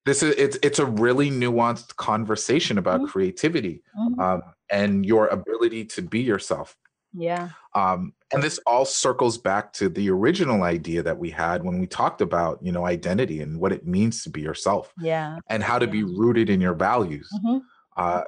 this 0.06 0.22
is 0.24 0.36
it's 0.38 0.58
it's 0.64 0.80
a 0.80 0.86
really 0.86 1.30
nuanced 1.32 1.96
conversation 1.98 2.78
about 2.78 3.02
Mhm. 3.02 3.08
creativity 3.08 3.82
Mhm. 4.00 4.20
um, 4.20 4.42
and 4.70 5.06
your 5.06 5.28
ability 5.28 5.86
to 5.86 6.02
be 6.02 6.20
yourself. 6.22 6.76
Yeah. 7.14 7.50
Um, 7.76 8.14
and 8.34 8.44
this 8.44 8.60
all 8.68 8.86
circles 8.86 9.38
back 9.38 9.72
to 9.74 9.88
the 9.88 10.10
original 10.10 10.64
idea 10.64 11.02
that 11.04 11.18
we 11.18 11.30
had 11.30 11.64
when 11.64 11.80
we 11.80 11.88
talked 11.88 12.22
about 12.22 12.60
you 12.62 12.72
know 12.72 12.86
identity 12.86 13.40
and 13.42 13.60
what 13.60 13.72
it 13.72 13.86
means 13.88 14.24
to 14.24 14.30
be 14.30 14.42
yourself 14.42 14.94
yeah. 15.00 15.38
and 15.50 15.64
how 15.64 15.78
to 15.80 15.88
be 15.88 16.04
rooted 16.04 16.50
in 16.50 16.60
your 16.60 16.74
values. 16.74 17.30
Mhm. 17.44 17.62
uh, 17.98 18.22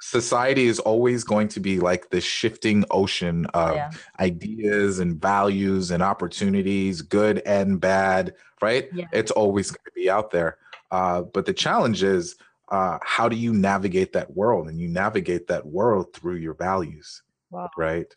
society 0.00 0.66
is 0.66 0.78
always 0.78 1.24
going 1.24 1.48
to 1.48 1.60
be 1.60 1.80
like 1.80 2.10
this 2.10 2.24
shifting 2.24 2.84
ocean 2.90 3.46
of 3.54 3.76
yeah 3.76 3.90
ideas 4.20 4.98
and 4.98 5.20
values 5.20 5.90
and 5.90 6.02
opportunities, 6.02 7.02
good 7.02 7.38
and 7.46 7.80
bad, 7.80 8.34
right? 8.62 8.88
Yeah. 8.92 9.06
It's 9.12 9.30
always 9.30 9.70
going 9.70 9.84
to 9.84 9.92
be 9.94 10.10
out 10.10 10.30
there. 10.30 10.58
Uh, 10.90 11.22
but 11.22 11.46
the 11.46 11.52
challenge 11.52 12.02
is 12.02 12.36
uh, 12.68 12.98
how 13.02 13.28
do 13.28 13.36
you 13.36 13.52
navigate 13.52 14.12
that 14.12 14.34
world? 14.34 14.68
And 14.68 14.80
you 14.80 14.88
navigate 14.88 15.46
that 15.48 15.66
world 15.66 16.12
through 16.12 16.36
your 16.36 16.54
values, 16.54 17.22
wow 17.50 17.70
right? 17.76 18.12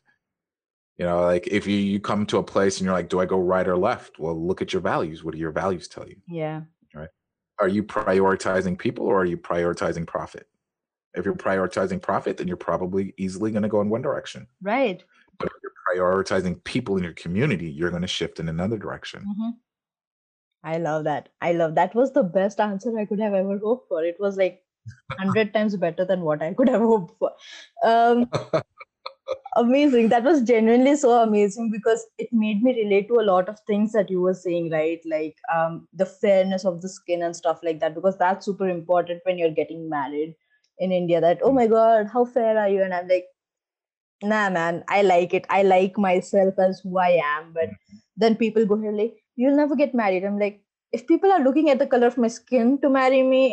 You 0.97 1.05
know, 1.05 1.21
like 1.21 1.47
if 1.47 1.65
you, 1.65 1.77
you 1.77 1.99
come 1.99 2.25
to 2.27 2.37
a 2.37 2.43
place 2.43 2.77
and 2.77 2.85
you're 2.85 2.93
like, 2.93 3.09
do 3.09 3.21
I 3.21 3.25
go 3.25 3.39
right 3.39 3.67
or 3.67 3.77
left? 3.77 4.19
Well, 4.19 4.39
look 4.39 4.61
at 4.61 4.73
your 4.73 4.81
values. 4.81 5.23
What 5.23 5.33
do 5.33 5.39
your 5.39 5.51
values 5.51 5.87
tell 5.87 6.07
you? 6.07 6.17
yeah 6.27 6.61
Right. 6.93 7.09
Are 7.59 7.67
you 7.67 7.83
prioritizing 7.83 8.77
people 8.77 9.05
or 9.05 9.21
are 9.21 9.25
you 9.25 9.37
prioritizing 9.37 10.07
profit? 10.07 10.47
If 11.15 11.25
you're 11.25 11.35
prioritizing 11.35 12.01
profit, 12.01 12.37
then 12.37 12.47
you're 12.47 12.57
probably 12.57 13.13
easily 13.17 13.51
going 13.51 13.63
to 13.63 13.69
go 13.69 13.81
in 13.81 13.89
one 13.89 14.01
direction. 14.01 14.47
right 14.61 15.03
But 15.37 15.47
if 15.49 15.53
you're 15.63 15.71
prioritizing 15.89 16.63
people 16.63 16.97
in 16.97 17.03
your 17.03 17.13
community, 17.13 17.69
you're 17.71 17.89
going 17.89 18.03
to 18.03 18.07
shift 18.07 18.39
in 18.39 18.49
another 18.49 18.77
direction. 18.77 19.25
Mhm. 19.25 19.53
I 20.63 20.77
love 20.77 21.05
that. 21.05 21.29
I 21.41 21.53
love 21.53 21.75
that 21.75 21.95
was 21.95 22.11
the 22.11 22.23
best 22.23 22.59
answer 22.59 22.97
I 22.97 23.05
could 23.05 23.19
have 23.19 23.33
ever 23.33 23.57
hoped 23.57 23.87
for. 23.87 24.03
It 24.03 24.17
was 24.19 24.37
like 24.37 24.63
hundred 25.17 25.53
times 25.53 25.75
better 25.77 26.05
than 26.05 26.21
what 26.21 26.41
I 26.41 26.53
could 26.53 26.69
have 26.69 26.81
hoped 26.81 27.17
for. 27.17 27.31
Um, 27.83 28.29
amazing. 29.55 30.09
That 30.09 30.23
was 30.23 30.41
genuinely 30.41 30.95
so 30.95 31.11
amazing 31.23 31.71
because 31.71 32.05
it 32.17 32.29
made 32.31 32.61
me 32.61 32.75
relate 32.83 33.07
to 33.07 33.19
a 33.19 33.27
lot 33.29 33.49
of 33.49 33.59
things 33.67 33.93
that 33.93 34.09
you 34.09 34.21
were 34.21 34.33
saying, 34.33 34.69
right? 34.71 34.99
Like 35.05 35.37
um, 35.53 35.87
the 35.93 36.05
fairness 36.05 36.65
of 36.65 36.81
the 36.81 36.89
skin 36.89 37.23
and 37.23 37.35
stuff 37.35 37.59
like 37.63 37.79
that, 37.79 37.95
because 37.95 38.17
that's 38.17 38.45
super 38.45 38.67
important 38.67 39.21
when 39.23 39.37
you're 39.37 39.51
getting 39.51 39.89
married 39.89 40.35
in 40.79 40.91
India. 40.91 41.21
That 41.21 41.39
oh 41.43 41.51
my 41.51 41.67
god, 41.67 42.07
how 42.11 42.25
fair 42.25 42.57
are 42.57 42.69
you? 42.69 42.83
And 42.83 42.93
I'm 42.93 43.07
like, 43.07 43.25
nah, 44.23 44.49
man, 44.49 44.83
I 44.87 45.01
like 45.01 45.33
it. 45.33 45.45
I 45.49 45.63
like 45.63 45.97
myself 45.97 46.59
as 46.59 46.81
who 46.81 46.97
I 46.97 47.21
am, 47.23 47.53
but 47.53 47.69
mm-hmm. 47.69 47.97
then 48.17 48.35
people 48.35 48.65
go 48.65 48.79
here 48.79 48.91
like 48.91 49.15
you'll 49.39 49.59
never 49.63 49.75
get 49.81 49.95
married 49.99 50.25
i'm 50.29 50.37
like 50.43 50.61
if 50.97 51.07
people 51.07 51.31
are 51.31 51.43
looking 51.47 51.69
at 51.73 51.79
the 51.79 51.91
color 51.93 52.07
of 52.11 52.21
my 52.23 52.31
skin 52.37 52.77
to 52.81 52.89
marry 52.95 53.21
me 53.33 53.43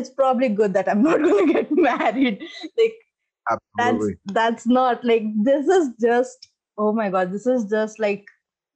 it's 0.00 0.12
probably 0.20 0.48
good 0.60 0.74
that 0.76 0.88
i'm 0.92 1.02
not 1.02 1.22
going 1.26 1.46
to 1.46 1.52
get 1.52 1.72
married 1.88 2.42
like 2.78 2.94
that's 3.80 4.06
that's 4.38 4.66
not 4.78 5.04
like 5.04 5.28
this 5.50 5.68
is 5.78 5.90
just 6.06 6.48
oh 6.78 6.92
my 7.00 7.10
god 7.16 7.32
this 7.32 7.46
is 7.54 7.66
just 7.74 8.00
like 8.06 8.24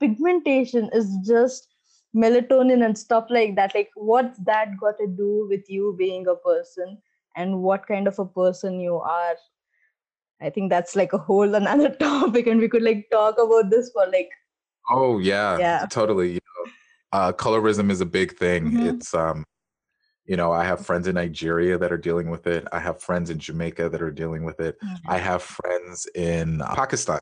pigmentation 0.01 0.91
is 1.01 1.17
just 1.27 1.69
melatonin 2.25 2.85
and 2.85 2.99
stuff 3.05 3.33
like 3.37 3.57
that 3.57 3.75
like 3.75 3.91
what's 4.11 4.39
that 4.51 4.77
got 4.83 4.99
to 4.99 5.07
do 5.23 5.47
with 5.51 5.75
you 5.77 5.95
being 5.99 6.27
a 6.27 6.37
person 6.49 6.99
and 7.37 7.61
what 7.63 7.87
kind 7.87 8.07
of 8.09 8.19
a 8.19 8.25
person 8.27 8.81
you 8.81 8.97
are 8.97 9.37
i 10.41 10.51
think 10.51 10.71
that's 10.71 10.97
like 10.97 11.13
a 11.13 11.19
whole 11.19 11.55
another 11.63 11.91
topic 11.91 12.47
and 12.47 12.61
we 12.61 12.69
could 12.69 12.83
like 12.83 13.07
talk 13.11 13.39
about 13.39 13.71
this 13.71 13.91
for 13.93 14.07
like 14.07 14.31
Oh 14.91 15.19
yeah, 15.19 15.59
Yeah. 15.59 15.87
totally. 15.91 16.33
You 16.33 16.41
know, 16.57 16.73
uh, 17.13 17.33
colorism 17.33 17.91
is 17.91 18.01
a 18.01 18.07
big 18.07 18.37
thing. 18.37 18.73
Mhm. 18.73 18.89
It's 18.89 19.15
um, 19.15 19.45
you 20.25 20.37
know, 20.37 20.53
I 20.53 20.65
have 20.65 20.85
friends 20.85 21.07
in 21.09 21.15
Nigeria 21.15 21.79
that 21.79 21.93
are 21.93 21.99
dealing 21.99 22.31
with 22.31 22.47
it. 22.47 22.67
I 22.73 22.79
have 22.79 23.03
friends 23.03 23.31
in 23.31 23.39
Jamaica 23.39 23.89
that 23.89 24.03
are 24.03 24.11
dealing 24.11 24.45
with 24.45 24.61
it. 24.61 24.77
I 25.07 25.19
have 25.19 25.43
friends 25.43 26.07
in 26.15 26.61
uh, 26.63 26.75
Pakistan. 26.75 27.19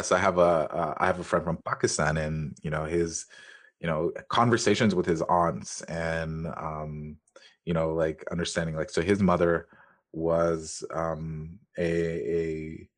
Yes, 0.00 0.12
I 0.12 0.18
have 0.18 0.38
a 0.38 0.40
uh, 0.42 0.94
I 0.98 1.06
have 1.06 1.20
a 1.20 1.24
friend 1.24 1.44
from 1.44 1.58
Pakistan, 1.64 2.16
and 2.16 2.56
you 2.62 2.70
know 2.70 2.84
his, 2.84 3.26
you 3.80 3.86
know, 3.86 4.12
conversations 4.28 4.94
with 4.94 5.06
his 5.06 5.22
aunts, 5.22 5.82
and 5.82 6.46
um, 6.56 7.16
you 7.64 7.74
know, 7.74 7.92
like 7.92 8.24
understanding 8.30 8.76
like 8.76 8.90
so 8.90 9.02
his 9.02 9.20
mother 9.20 9.68
was 10.12 10.84
um 10.92 11.58
a 11.78 11.84
a 11.84 12.88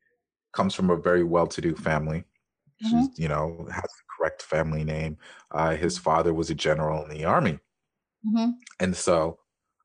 comes 0.53 0.73
from 0.73 0.89
a 0.89 0.95
very 0.95 1.23
well-to-do 1.23 1.75
family. 1.75 2.23
She's 2.81 3.17
you 3.17 3.27
know 3.27 3.67
has 3.71 3.83
the 3.83 4.03
correct 4.17 4.41
family 4.41 4.83
name. 4.83 5.17
Uh, 5.51 5.75
his 5.75 5.95
mm-hmm. 5.95 6.03
father 6.03 6.33
was 6.33 6.49
a 6.49 6.55
general 6.55 7.03
in 7.03 7.09
the 7.09 7.25
army. 7.25 7.59
Mm-hmm. 8.25 8.51
And 8.79 8.95
so, 8.95 9.39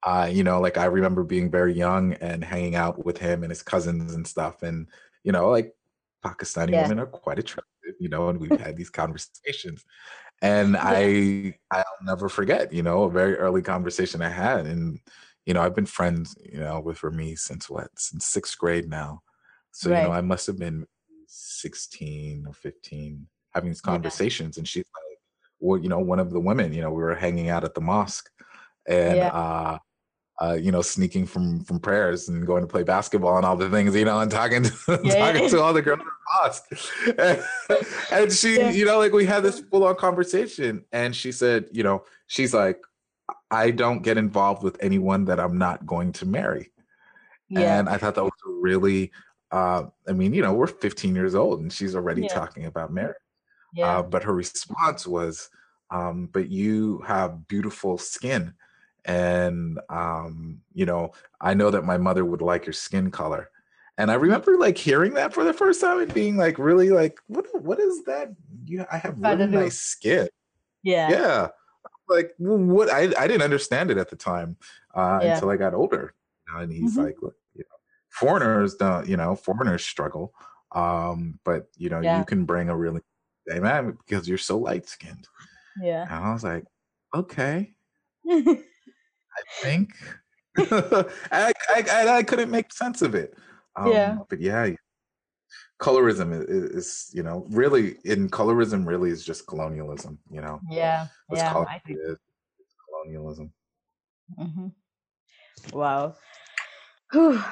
uh, 0.04 0.28
you 0.30 0.44
know, 0.44 0.60
like 0.60 0.78
I 0.78 0.86
remember 0.86 1.22
being 1.22 1.50
very 1.50 1.74
young 1.74 2.14
and 2.14 2.44
hanging 2.44 2.74
out 2.74 3.04
with 3.04 3.18
him 3.18 3.42
and 3.42 3.50
his 3.50 3.62
cousins 3.62 4.14
and 4.14 4.26
stuff. 4.26 4.62
And, 4.62 4.88
you 5.24 5.32
know, 5.32 5.48
like 5.50 5.74
Pakistani 6.24 6.72
yeah. 6.72 6.82
women 6.82 6.98
are 6.98 7.06
quite 7.06 7.38
attractive, 7.38 7.94
you 8.00 8.08
know, 8.08 8.28
and 8.28 8.40
we've 8.40 8.58
had 8.58 8.76
these 8.76 8.90
conversations. 8.90 9.84
And 10.42 10.72
yeah. 10.72 10.82
I 10.84 11.54
I'll 11.70 11.84
never 12.02 12.28
forget, 12.28 12.72
you 12.72 12.82
know, 12.82 13.04
a 13.04 13.10
very 13.10 13.36
early 13.36 13.62
conversation 13.62 14.20
I 14.20 14.28
had. 14.28 14.66
And, 14.66 14.98
you 15.46 15.54
know, 15.54 15.62
I've 15.62 15.74
been 15.74 15.86
friends, 15.86 16.36
you 16.44 16.58
know, 16.58 16.80
with 16.80 17.02
Remy 17.02 17.36
since 17.36 17.70
what, 17.70 17.88
since 17.96 18.26
sixth 18.26 18.58
grade 18.58 18.90
now. 18.90 19.22
So, 19.70 19.90
right. 19.90 20.02
you 20.02 20.08
know, 20.08 20.12
I 20.12 20.20
must 20.20 20.48
have 20.48 20.58
been 20.58 20.84
16 21.28 22.44
or 22.46 22.52
15 22.52 23.26
having 23.54 23.70
these 23.70 23.80
conversations. 23.80 24.56
Yeah. 24.56 24.60
And 24.60 24.68
she's 24.68 24.84
like, 24.84 25.18
well, 25.60 25.80
you 25.80 25.88
know, 25.88 26.00
one 26.00 26.18
of 26.18 26.30
the 26.30 26.40
women, 26.40 26.72
you 26.72 26.82
know, 26.82 26.90
we 26.90 27.02
were 27.02 27.14
hanging 27.14 27.48
out 27.48 27.64
at 27.64 27.74
the 27.74 27.80
mosque 27.80 28.28
and, 28.86 29.16
yeah. 29.16 29.28
uh, 29.28 29.78
uh, 30.42 30.54
you 30.54 30.72
know, 30.72 30.82
sneaking 30.82 31.24
from 31.24 31.62
from 31.62 31.78
prayers 31.78 32.28
and 32.28 32.44
going 32.46 32.62
to 32.62 32.66
play 32.66 32.82
basketball 32.82 33.36
and 33.36 33.46
all 33.46 33.56
the 33.56 33.70
things, 33.70 33.94
you 33.94 34.04
know, 34.04 34.18
and 34.18 34.30
talking 34.30 34.64
to, 34.64 34.72
yeah, 35.04 35.32
talking 35.32 35.48
to 35.48 35.60
all 35.60 35.72
the 35.72 35.82
girls 35.82 36.00
in 36.00 36.06
the 36.06 36.42
mosque. 36.42 37.14
And, 37.70 37.86
and 38.12 38.32
she, 38.32 38.56
yeah. 38.56 38.70
you 38.70 38.84
know, 38.84 38.98
like 38.98 39.12
we 39.12 39.24
had 39.24 39.44
this 39.44 39.60
full 39.60 39.84
on 39.84 39.94
conversation, 39.94 40.84
and 40.90 41.14
she 41.14 41.30
said, 41.30 41.66
you 41.70 41.84
know, 41.84 42.02
she's 42.26 42.52
like, 42.52 42.80
I 43.52 43.70
don't 43.70 44.02
get 44.02 44.18
involved 44.18 44.64
with 44.64 44.76
anyone 44.82 45.26
that 45.26 45.38
I'm 45.38 45.58
not 45.58 45.86
going 45.86 46.12
to 46.14 46.26
marry. 46.26 46.72
And 47.54 47.86
I 47.86 47.98
thought 47.98 48.14
that 48.14 48.24
was 48.24 48.32
really, 48.46 49.12
uh, 49.50 49.84
I 50.08 50.12
mean, 50.12 50.32
you 50.32 50.40
know, 50.40 50.54
we're 50.54 50.66
15 50.66 51.14
years 51.14 51.34
old, 51.34 51.60
and 51.60 51.70
she's 51.70 51.94
already 51.94 52.26
talking 52.26 52.64
about 52.64 52.90
marriage. 52.90 53.14
Yeah. 53.74 53.98
Uh, 53.98 54.02
but 54.02 54.24
her 54.24 54.32
response 54.32 55.06
was, 55.06 55.50
um, 55.90 56.30
"But 56.32 56.48
you 56.48 57.02
have 57.06 57.46
beautiful 57.46 57.98
skin." 57.98 58.54
And 59.04 59.78
um, 59.88 60.60
you 60.72 60.86
know 60.86 61.12
i 61.40 61.54
know 61.54 61.70
that 61.70 61.84
my 61.84 61.96
mother 61.96 62.24
would 62.24 62.42
like 62.42 62.66
your 62.66 62.72
skin 62.72 63.10
color 63.10 63.50
and 63.98 64.10
i 64.10 64.14
remember 64.14 64.56
like 64.56 64.78
hearing 64.78 65.14
that 65.14 65.34
for 65.34 65.44
the 65.44 65.52
first 65.52 65.80
time 65.80 66.00
and 66.00 66.14
being 66.14 66.36
like 66.36 66.58
really 66.58 66.90
like 66.90 67.18
what 67.26 67.46
what 67.62 67.78
is 67.78 68.04
that? 68.04 68.34
You 68.64 68.84
i 68.90 68.98
have 68.98 69.18
really 69.18 69.46
nice 69.46 69.78
skin. 69.78 70.28
Yeah. 70.82 71.10
Yeah. 71.10 71.48
Like 72.08 72.32
what? 72.38 72.90
I 72.90 73.12
i 73.18 73.26
didn't 73.26 73.42
understand 73.42 73.90
it 73.90 73.98
at 73.98 74.10
the 74.10 74.16
time 74.16 74.56
uh, 74.94 75.20
yeah. 75.22 75.34
until 75.34 75.50
i 75.50 75.56
got 75.56 75.74
older 75.74 76.14
and 76.54 76.72
he's 76.72 76.92
mm-hmm. 76.92 77.06
like 77.06 77.16
look 77.22 77.36
you 77.54 77.64
know 77.68 77.76
foreigners 78.08 78.74
don't 78.74 79.08
you 79.08 79.16
know 79.16 79.34
foreigners 79.34 79.84
struggle 79.84 80.34
um 80.72 81.38
but 81.44 81.68
you 81.76 81.88
know 81.88 82.00
yeah. 82.00 82.18
you 82.18 82.24
can 82.24 82.44
bring 82.44 82.68
a 82.68 82.76
really 82.76 83.00
hey 83.46 83.60
man 83.60 83.96
because 84.04 84.28
you're 84.28 84.38
so 84.38 84.58
light 84.58 84.88
skinned 84.88 85.28
yeah. 85.80 86.02
And 86.02 86.24
i 86.24 86.32
was 86.32 86.44
like 86.44 86.64
okay 87.14 87.72
I 89.36 89.62
think. 89.62 89.94
I, 90.58 91.52
I, 91.70 92.08
I 92.18 92.22
couldn't 92.22 92.50
make 92.50 92.72
sense 92.72 93.02
of 93.02 93.14
it. 93.14 93.34
Um, 93.76 93.92
yeah. 93.92 94.18
But 94.28 94.40
yeah, 94.40 94.70
colorism 95.80 96.32
is, 96.48 96.70
is, 96.70 97.10
you 97.12 97.22
know, 97.22 97.46
really 97.50 97.96
in 98.04 98.28
colorism 98.28 98.86
really 98.86 99.10
is 99.10 99.24
just 99.24 99.46
colonialism, 99.46 100.18
you 100.30 100.40
know. 100.40 100.60
Yeah. 100.70 101.06
What's 101.26 101.42
yeah. 101.42 101.56
I 101.56 101.78
think. 101.78 101.98
Is, 102.02 102.18
colonialism. 102.88 103.52
Mm-hmm. 104.38 104.66
Wow. 105.72 106.14
Whew. 107.12 107.42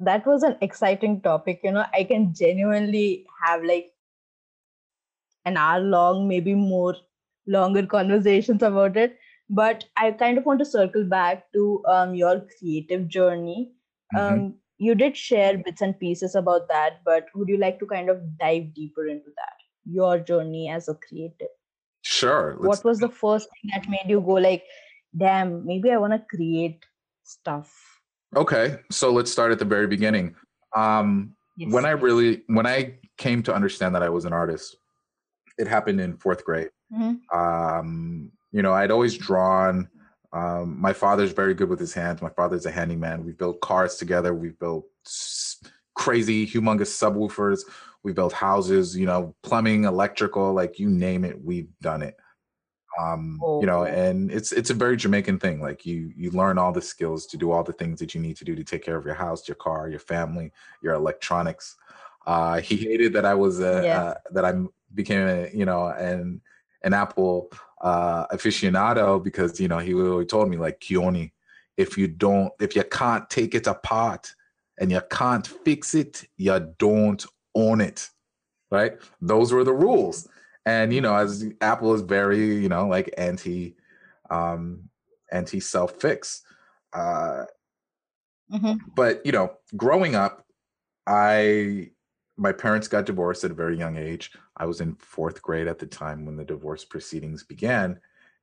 That 0.00 0.26
was 0.26 0.42
an 0.42 0.56
exciting 0.60 1.20
topic. 1.22 1.60
You 1.64 1.72
know, 1.72 1.84
I 1.94 2.04
can 2.04 2.34
genuinely 2.34 3.26
have 3.42 3.62
like 3.62 3.90
an 5.44 5.56
hour 5.56 5.80
long, 5.80 6.28
maybe 6.28 6.54
more 6.54 6.96
longer 7.46 7.86
conversations 7.86 8.62
about 8.62 8.96
it 8.96 9.18
but 9.48 9.84
i 9.96 10.10
kind 10.10 10.38
of 10.38 10.44
want 10.44 10.58
to 10.58 10.64
circle 10.64 11.04
back 11.04 11.50
to 11.52 11.82
um, 11.88 12.14
your 12.14 12.46
creative 12.58 13.08
journey 13.08 13.72
mm-hmm. 14.14 14.34
um, 14.34 14.54
you 14.78 14.94
did 14.94 15.16
share 15.16 15.58
bits 15.58 15.80
and 15.80 15.98
pieces 15.98 16.34
about 16.34 16.68
that 16.68 17.00
but 17.04 17.26
would 17.34 17.48
you 17.48 17.58
like 17.58 17.78
to 17.78 17.86
kind 17.86 18.10
of 18.10 18.20
dive 18.38 18.72
deeper 18.74 19.06
into 19.06 19.30
that 19.36 19.54
your 19.84 20.18
journey 20.18 20.68
as 20.68 20.88
a 20.88 20.94
creative 20.94 21.48
sure 22.02 22.56
what 22.60 22.84
was 22.84 22.98
the 22.98 23.08
first 23.08 23.48
thing 23.48 23.70
that 23.74 23.88
made 23.88 24.08
you 24.08 24.20
go 24.20 24.32
like 24.32 24.64
damn 25.16 25.64
maybe 25.66 25.90
i 25.90 25.96
want 25.96 26.12
to 26.12 26.36
create 26.36 26.84
stuff 27.24 27.72
okay 28.36 28.78
so 28.90 29.10
let's 29.10 29.32
start 29.32 29.52
at 29.52 29.58
the 29.58 29.64
very 29.64 29.86
beginning 29.86 30.34
um, 30.76 31.34
yes. 31.56 31.72
when 31.72 31.84
i 31.84 31.90
really 31.90 32.42
when 32.46 32.66
i 32.66 32.94
came 33.16 33.42
to 33.42 33.54
understand 33.54 33.94
that 33.94 34.02
i 34.02 34.08
was 34.08 34.24
an 34.24 34.32
artist 34.32 34.76
it 35.56 35.66
happened 35.66 36.00
in 36.00 36.16
fourth 36.16 36.44
grade 36.44 36.68
mm-hmm. 36.92 37.16
um, 37.36 38.30
you 38.52 38.62
know, 38.62 38.72
I'd 38.72 38.90
always 38.90 39.16
drawn. 39.16 39.88
Um, 40.32 40.80
my 40.80 40.92
father's 40.92 41.32
very 41.32 41.54
good 41.54 41.68
with 41.68 41.80
his 41.80 41.94
hands. 41.94 42.20
My 42.20 42.30
father's 42.30 42.66
a 42.66 42.70
handyman. 42.70 43.24
We've 43.24 43.38
built 43.38 43.60
cars 43.60 43.96
together. 43.96 44.34
We've 44.34 44.58
built 44.58 44.86
crazy, 45.94 46.46
humongous 46.46 46.92
subwoofers. 46.96 47.60
We 48.02 48.12
built 48.12 48.32
houses, 48.32 48.96
you 48.96 49.06
know, 49.06 49.34
plumbing, 49.42 49.84
electrical, 49.84 50.52
like 50.52 50.78
you 50.78 50.88
name 50.88 51.24
it, 51.24 51.42
we've 51.44 51.68
done 51.82 52.02
it. 52.02 52.16
Um, 52.98 53.38
oh. 53.42 53.60
you 53.60 53.66
know, 53.66 53.84
and 53.84 54.30
it's 54.30 54.50
it's 54.50 54.70
a 54.70 54.74
very 54.74 54.96
Jamaican 54.96 55.38
thing. 55.38 55.60
Like 55.60 55.86
you 55.86 56.12
you 56.16 56.30
learn 56.30 56.58
all 56.58 56.72
the 56.72 56.82
skills 56.82 57.26
to 57.26 57.36
do 57.36 57.52
all 57.52 57.62
the 57.62 57.72
things 57.72 58.00
that 58.00 58.14
you 58.14 58.20
need 58.20 58.36
to 58.38 58.44
do 58.44 58.56
to 58.56 58.64
take 58.64 58.82
care 58.82 58.96
of 58.96 59.04
your 59.04 59.14
house, 59.14 59.46
your 59.46 59.56
car, 59.56 59.88
your 59.88 60.00
family, 60.00 60.52
your 60.82 60.94
electronics. 60.94 61.76
Uh, 62.26 62.60
he 62.60 62.76
hated 62.76 63.12
that 63.12 63.24
I 63.24 63.34
was 63.34 63.60
a, 63.60 63.82
yeah. 63.84 64.02
uh, 64.02 64.14
that 64.32 64.44
I 64.44 64.54
became 64.94 65.28
a, 65.28 65.50
you 65.52 65.64
know, 65.64 65.86
an 65.86 66.40
an 66.82 66.94
Apple 66.94 67.50
uh, 67.80 68.26
aficionado 68.28 69.22
because 69.22 69.60
you 69.60 69.68
know 69.68 69.78
he 69.78 69.94
always 69.94 70.26
told 70.26 70.48
me 70.48 70.56
like 70.56 70.80
Keone, 70.80 71.32
if 71.76 71.96
you 71.96 72.08
don't, 72.08 72.52
if 72.60 72.74
you 72.74 72.84
can't 72.84 73.28
take 73.30 73.54
it 73.54 73.66
apart 73.66 74.32
and 74.78 74.90
you 74.90 75.00
can't 75.10 75.46
fix 75.46 75.94
it, 75.94 76.24
you 76.36 76.74
don't 76.78 77.24
own 77.54 77.80
it, 77.80 78.08
right? 78.70 78.94
Those 79.20 79.52
were 79.52 79.64
the 79.64 79.72
rules. 79.72 80.28
And 80.66 80.92
you 80.92 81.00
know, 81.00 81.14
as 81.14 81.46
Apple 81.60 81.94
is 81.94 82.02
very 82.02 82.56
you 82.56 82.68
know 82.68 82.86
like 82.86 83.12
anti, 83.16 83.76
um, 84.30 84.88
anti 85.30 85.60
self 85.60 86.00
fix. 86.00 86.42
Uh, 86.92 87.44
mm-hmm. 88.52 88.74
But 88.94 89.24
you 89.24 89.32
know, 89.32 89.52
growing 89.76 90.14
up, 90.14 90.44
I 91.06 91.90
my 92.38 92.52
parents 92.52 92.88
got 92.88 93.04
divorced 93.04 93.44
at 93.44 93.50
a 93.50 93.54
very 93.54 93.76
young 93.76 93.96
age. 93.96 94.32
I 94.56 94.64
was 94.64 94.80
in 94.80 94.94
fourth 94.94 95.42
grade 95.42 95.66
at 95.66 95.78
the 95.78 95.86
time 95.86 96.24
when 96.24 96.36
the 96.36 96.44
divorce 96.44 96.84
proceedings 96.84 97.42
began, 97.42 98.00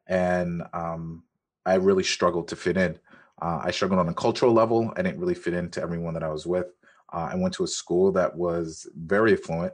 and 0.08 0.64
um, 0.74 1.24
I 1.66 1.76
really 1.76 2.04
struggled 2.04 2.48
to 2.50 2.56
fit 2.56 2.78
in. 2.78 3.00
Uh, 3.42 3.62
I 3.64 3.72
struggled 3.72 4.00
on 4.00 4.10
a 4.10 4.14
cultural 4.14 4.54
level. 4.54 4.94
I 4.96 5.02
didn't 5.02 5.20
really 5.20 5.34
fit 5.34 5.54
into 5.54 5.82
everyone 5.82 6.14
that 6.14 6.24
I 6.24 6.30
was 6.30 6.46
with. 6.46 6.68
Uh, 7.12 7.30
I 7.32 7.36
went 7.36 7.54
to 7.56 7.64
a 7.64 7.68
school 7.68 8.12
that 8.14 8.36
was 8.36 8.88
very 8.96 9.34
affluent. 9.34 9.74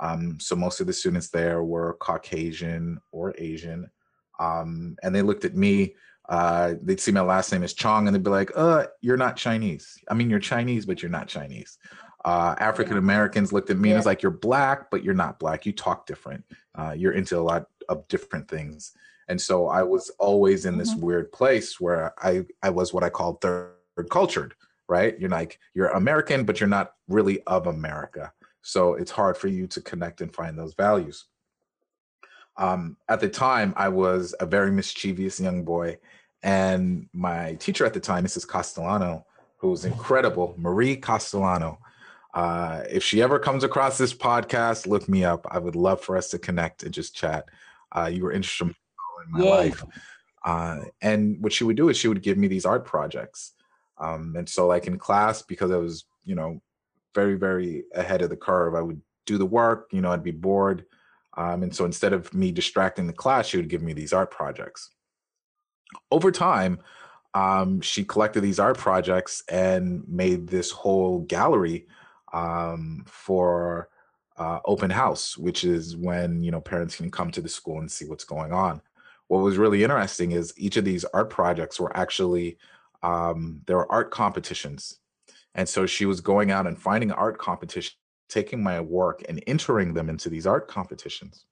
Um, 0.00 0.38
so 0.40 0.56
most 0.56 0.80
of 0.80 0.86
the 0.86 0.92
students 0.92 1.28
there 1.28 1.62
were 1.62 1.96
Caucasian 2.00 3.00
or 3.12 3.34
Asian. 3.38 3.90
Um, 4.38 4.96
and 5.02 5.14
they 5.14 5.22
looked 5.22 5.44
at 5.44 5.54
me, 5.54 5.94
uh, 6.28 6.74
they'd 6.82 7.00
see 7.00 7.12
my 7.12 7.20
last 7.20 7.52
name 7.52 7.62
is 7.62 7.74
Chong 7.74 8.06
and 8.06 8.14
they'd 8.14 8.22
be 8.22 8.30
like, 8.30 8.52
uh, 8.56 8.86
you're 9.00 9.16
not 9.16 9.36
Chinese. 9.36 9.98
I 10.08 10.14
mean, 10.14 10.30
you're 10.30 10.38
Chinese, 10.38 10.86
but 10.86 11.02
you're 11.02 11.10
not 11.10 11.28
Chinese. 11.28 11.76
Uh, 12.24 12.54
African 12.58 12.98
Americans 12.98 13.52
looked 13.52 13.70
at 13.70 13.78
me 13.78 13.88
yeah. 13.88 13.94
and 13.94 13.98
was 13.98 14.06
like, 14.06 14.22
"You're 14.22 14.30
black, 14.30 14.90
but 14.90 15.02
you're 15.02 15.14
not 15.14 15.38
black. 15.38 15.64
You 15.64 15.72
talk 15.72 16.06
different. 16.06 16.44
Uh, 16.74 16.94
you're 16.96 17.12
into 17.12 17.38
a 17.38 17.40
lot 17.40 17.66
of 17.88 18.06
different 18.08 18.48
things." 18.48 18.92
And 19.28 19.40
so 19.40 19.68
I 19.68 19.82
was 19.82 20.10
always 20.18 20.66
in 20.66 20.76
this 20.76 20.92
mm-hmm. 20.92 21.06
weird 21.06 21.32
place 21.32 21.80
where 21.80 22.12
I 22.18 22.44
I 22.62 22.70
was 22.70 22.92
what 22.92 23.04
I 23.04 23.10
call 23.10 23.34
third 23.34 23.74
cultured. 24.10 24.54
Right? 24.88 25.18
You're 25.18 25.30
like 25.30 25.58
you're 25.72 25.88
American, 25.88 26.44
but 26.44 26.60
you're 26.60 26.68
not 26.68 26.94
really 27.08 27.40
of 27.46 27.66
America. 27.66 28.32
So 28.62 28.94
it's 28.94 29.10
hard 29.10 29.36
for 29.36 29.48
you 29.48 29.66
to 29.68 29.80
connect 29.80 30.20
and 30.20 30.34
find 30.34 30.58
those 30.58 30.74
values. 30.74 31.24
Um, 32.56 32.96
at 33.08 33.20
the 33.20 33.28
time, 33.28 33.72
I 33.76 33.88
was 33.88 34.34
a 34.40 34.46
very 34.46 34.70
mischievous 34.70 35.40
young 35.40 35.64
boy, 35.64 35.98
and 36.42 37.08
my 37.14 37.54
teacher 37.54 37.86
at 37.86 37.94
the 37.94 38.00
time, 38.00 38.24
Mrs. 38.24 38.46
Castellano, 38.46 39.24
who 39.56 39.70
was 39.70 39.86
incredible, 39.86 40.54
Marie 40.58 40.96
Castellano 40.96 41.78
uh, 42.34 42.82
if 42.88 43.02
she 43.02 43.22
ever 43.22 43.38
comes 43.38 43.64
across 43.64 43.98
this 43.98 44.14
podcast, 44.14 44.86
look 44.86 45.08
me 45.08 45.24
up. 45.24 45.46
I 45.50 45.58
would 45.58 45.76
love 45.76 46.00
for 46.00 46.16
us 46.16 46.28
to 46.30 46.38
connect 46.38 46.82
and 46.82 46.94
just 46.94 47.14
chat. 47.14 47.46
Uh, 47.92 48.10
you 48.12 48.22
were 48.22 48.32
instrumental 48.32 48.76
in 49.26 49.32
my 49.32 49.40
Yay. 49.40 49.50
life. 49.50 49.84
Uh, 50.44 50.84
and 51.02 51.42
what 51.42 51.52
she 51.52 51.64
would 51.64 51.76
do 51.76 51.88
is 51.88 51.96
she 51.96 52.08
would 52.08 52.22
give 52.22 52.38
me 52.38 52.46
these 52.46 52.64
art 52.64 52.84
projects. 52.84 53.52
Um, 53.98 54.34
and 54.36 54.48
so, 54.48 54.66
like 54.66 54.86
in 54.86 54.98
class, 54.98 55.42
because 55.42 55.70
I 55.70 55.76
was, 55.76 56.04
you 56.24 56.34
know, 56.34 56.62
very, 57.14 57.34
very 57.34 57.84
ahead 57.94 58.22
of 58.22 58.30
the 58.30 58.36
curve, 58.36 58.74
I 58.74 58.80
would 58.80 59.00
do 59.26 59.36
the 59.36 59.46
work, 59.46 59.88
you 59.92 60.00
know, 60.00 60.12
I'd 60.12 60.22
be 60.22 60.30
bored. 60.30 60.86
Um, 61.36 61.62
and 61.62 61.74
so 61.74 61.84
instead 61.84 62.12
of 62.12 62.32
me 62.32 62.52
distracting 62.52 63.06
the 63.06 63.12
class, 63.12 63.46
she 63.46 63.56
would 63.56 63.68
give 63.68 63.82
me 63.82 63.92
these 63.92 64.12
art 64.12 64.30
projects. 64.30 64.90
Over 66.10 66.30
time, 66.30 66.80
um, 67.34 67.80
she 67.80 68.04
collected 68.04 68.40
these 68.40 68.58
art 68.58 68.78
projects 68.78 69.42
and 69.48 70.04
made 70.08 70.48
this 70.48 70.70
whole 70.70 71.20
gallery 71.20 71.86
um, 72.32 73.04
for 73.06 73.88
uh, 74.36 74.60
open 74.64 74.90
house, 74.90 75.36
which 75.36 75.64
is 75.64 75.96
when 75.96 76.42
you 76.42 76.50
know 76.50 76.60
parents 76.60 76.96
can 76.96 77.10
come 77.10 77.30
to 77.30 77.40
the 77.40 77.48
school 77.48 77.78
and 77.78 77.90
see 77.90 78.06
what's 78.06 78.24
going 78.24 78.52
on. 78.52 78.80
What 79.28 79.42
was 79.42 79.58
really 79.58 79.84
interesting 79.84 80.32
is 80.32 80.54
each 80.56 80.76
of 80.76 80.84
these 80.84 81.04
art 81.04 81.30
projects 81.30 81.78
were 81.78 81.96
actually 81.96 82.58
um, 83.02 83.60
there 83.66 83.76
were 83.76 83.92
art 83.92 84.10
competitions, 84.10 84.98
and 85.54 85.68
so 85.68 85.86
she 85.86 86.06
was 86.06 86.20
going 86.20 86.50
out 86.50 86.66
and 86.66 86.80
finding 86.80 87.12
art 87.12 87.38
competition, 87.38 87.94
taking 88.28 88.62
my 88.62 88.80
work 88.80 89.22
and 89.28 89.42
entering 89.46 89.94
them 89.94 90.08
into 90.08 90.28
these 90.28 90.46
art 90.46 90.68
competitions, 90.68 91.44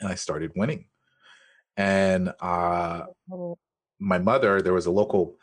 and 0.00 0.10
I 0.10 0.14
started 0.14 0.52
winning. 0.56 0.86
And 1.76 2.32
uh, 2.40 3.06
Oh, 3.32 3.58
my 3.98 4.18
mother, 4.18 4.60
there 4.62 4.72
was 4.72 4.86
a 4.86 4.90
local, 4.90 5.36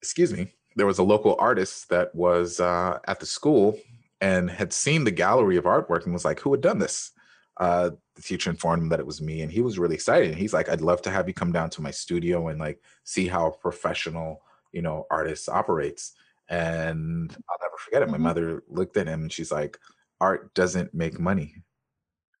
excuse 0.00 0.32
me, 0.32 0.54
there 0.76 0.86
was 0.86 0.98
a 0.98 1.02
local 1.02 1.36
artist 1.38 1.88
that 1.88 2.14
was 2.14 2.60
uh, 2.60 2.98
at 3.06 3.20
the 3.20 3.26
school 3.26 3.78
and 4.20 4.50
had 4.50 4.72
seen 4.72 5.04
the 5.04 5.10
gallery 5.10 5.56
of 5.56 5.64
artwork 5.64 6.04
and 6.04 6.12
was 6.12 6.24
like, 6.24 6.40
who 6.40 6.52
had 6.52 6.60
done 6.60 6.78
this? 6.78 7.12
Uh, 7.56 7.90
the 8.14 8.22
teacher 8.22 8.50
informed 8.50 8.82
him 8.82 8.88
that 8.88 9.00
it 9.00 9.06
was 9.06 9.20
me 9.20 9.42
and 9.42 9.52
he 9.52 9.60
was 9.60 9.78
really 9.78 9.94
excited. 9.94 10.34
He's 10.34 10.52
like, 10.54 10.68
I'd 10.68 10.80
love 10.80 11.02
to 11.02 11.10
have 11.10 11.28
you 11.28 11.34
come 11.34 11.52
down 11.52 11.70
to 11.70 11.82
my 11.82 11.90
studio 11.90 12.48
and 12.48 12.58
like 12.58 12.80
see 13.04 13.26
how 13.26 13.46
a 13.48 13.52
professional, 13.52 14.42
you 14.72 14.80
know, 14.82 15.06
artist 15.10 15.48
operates. 15.48 16.14
And 16.48 17.30
I'll 17.48 17.58
never 17.60 17.76
forget 17.78 18.02
it. 18.02 18.08
My 18.08 18.16
Mhm. 18.18 18.20
mother 18.22 18.62
looked 18.68 18.96
at 18.96 19.06
him 19.06 19.22
and 19.22 19.32
she's 19.32 19.52
like, 19.52 19.78
art 20.20 20.54
doesn't 20.54 20.94
make 20.94 21.18
money, 21.18 21.56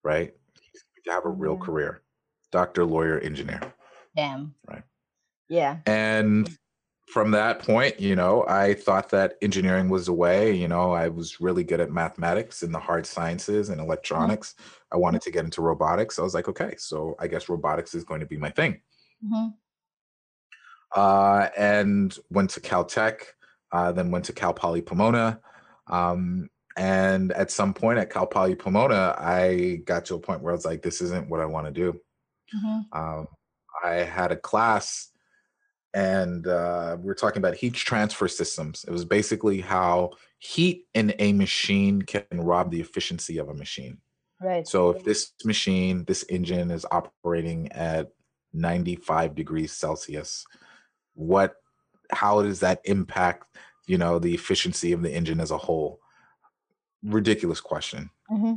right? 0.02 0.34
You 1.04 1.12
have 1.12 1.24
a 1.24 1.30
real 1.30 1.54
Yeah. 1.58 1.64
career, 1.66 2.02
doctor, 2.50 2.84
lawyer, 2.84 3.18
engineer. 3.18 3.60
damn. 4.16 4.54
Right. 4.68 4.82
Yeah. 5.48 5.78
And 5.86 6.58
from 7.12 7.32
that 7.32 7.58
point, 7.58 7.98
you 7.98 8.14
know, 8.14 8.44
I 8.46 8.74
thought 8.74 9.10
that 9.10 9.34
engineering 9.42 9.88
was 9.88 10.06
the 10.06 10.12
way. 10.12 10.54
You 10.54 10.68
know, 10.68 10.92
I 10.92 11.08
was 11.08 11.40
really 11.40 11.64
good 11.64 11.80
at 11.80 11.90
mathematics 11.90 12.62
and 12.62 12.72
the 12.72 12.78
hard 12.78 13.04
sciences 13.04 13.68
and 13.68 13.80
electronics. 13.80 14.54
I 14.92 14.96
wanted 14.96 15.22
to 15.22 15.30
get 15.30 15.44
into 15.44 15.60
robotics. 15.60 16.18
I 16.18 16.22
was 16.22 16.34
like, 16.34 16.48
okay, 16.48 16.74
so 16.78 17.16
I 17.18 17.26
guess 17.26 17.48
robotics 17.48 17.94
is 17.94 18.04
going 18.04 18.20
to 18.20 18.26
be 18.26 18.36
my 18.36 18.50
thing. 18.50 18.80
hmm 19.26 19.48
Uh, 20.94 21.48
and 21.56 22.16
went 22.30 22.50
to 22.50 22.60
Caltech, 22.60 23.22
uh, 23.72 23.92
then 23.92 24.10
went 24.10 24.24
to 24.26 24.32
Cal 24.32 24.52
Poly 24.54 24.82
Pomona. 24.82 25.40
Um, 25.86 26.48
and 26.76 27.32
at 27.32 27.50
some 27.50 27.74
point 27.74 27.98
at 27.98 28.10
Cal 28.10 28.26
Poly 28.26 28.54
Pomona, 28.54 29.14
I 29.18 29.82
got 29.84 30.04
to 30.06 30.14
a 30.14 30.20
point 30.20 30.42
where 30.42 30.52
I 30.52 30.56
was 30.56 30.64
like, 30.64 30.82
this 30.82 31.00
isn't 31.00 31.28
what 31.28 31.40
I 31.40 31.46
want 31.46 31.66
to 31.66 31.72
do. 31.72 32.00
hmm 32.52 32.80
Um, 32.92 33.28
I 33.84 33.94
had 33.94 34.32
a 34.32 34.36
class 34.36 35.09
and 35.92 36.46
uh, 36.46 36.96
we 36.98 37.06
were 37.06 37.14
talking 37.14 37.38
about 37.38 37.54
heat 37.54 37.74
transfer 37.74 38.28
systems. 38.28 38.84
It 38.86 38.90
was 38.90 39.04
basically 39.04 39.60
how 39.60 40.10
heat 40.38 40.86
in 40.94 41.14
a 41.18 41.32
machine 41.32 42.02
can 42.02 42.24
rob 42.32 42.70
the 42.70 42.80
efficiency 42.80 43.38
of 43.38 43.48
a 43.48 43.54
machine. 43.54 43.98
Right. 44.40 44.66
So 44.66 44.90
if 44.90 45.04
this 45.04 45.32
machine, 45.44 46.04
this 46.06 46.24
engine 46.28 46.70
is 46.70 46.86
operating 46.90 47.72
at 47.72 48.08
95 48.52 49.34
degrees 49.34 49.72
Celsius, 49.72 50.46
what, 51.14 51.56
how 52.10 52.42
does 52.42 52.60
that 52.60 52.80
impact, 52.84 53.56
you 53.86 53.98
know, 53.98 54.18
the 54.18 54.34
efficiency 54.34 54.92
of 54.92 55.02
the 55.02 55.12
engine 55.12 55.40
as 55.40 55.50
a 55.50 55.58
whole? 55.58 56.00
Ridiculous 57.02 57.60
question 57.60 58.10
hmm 58.28 58.54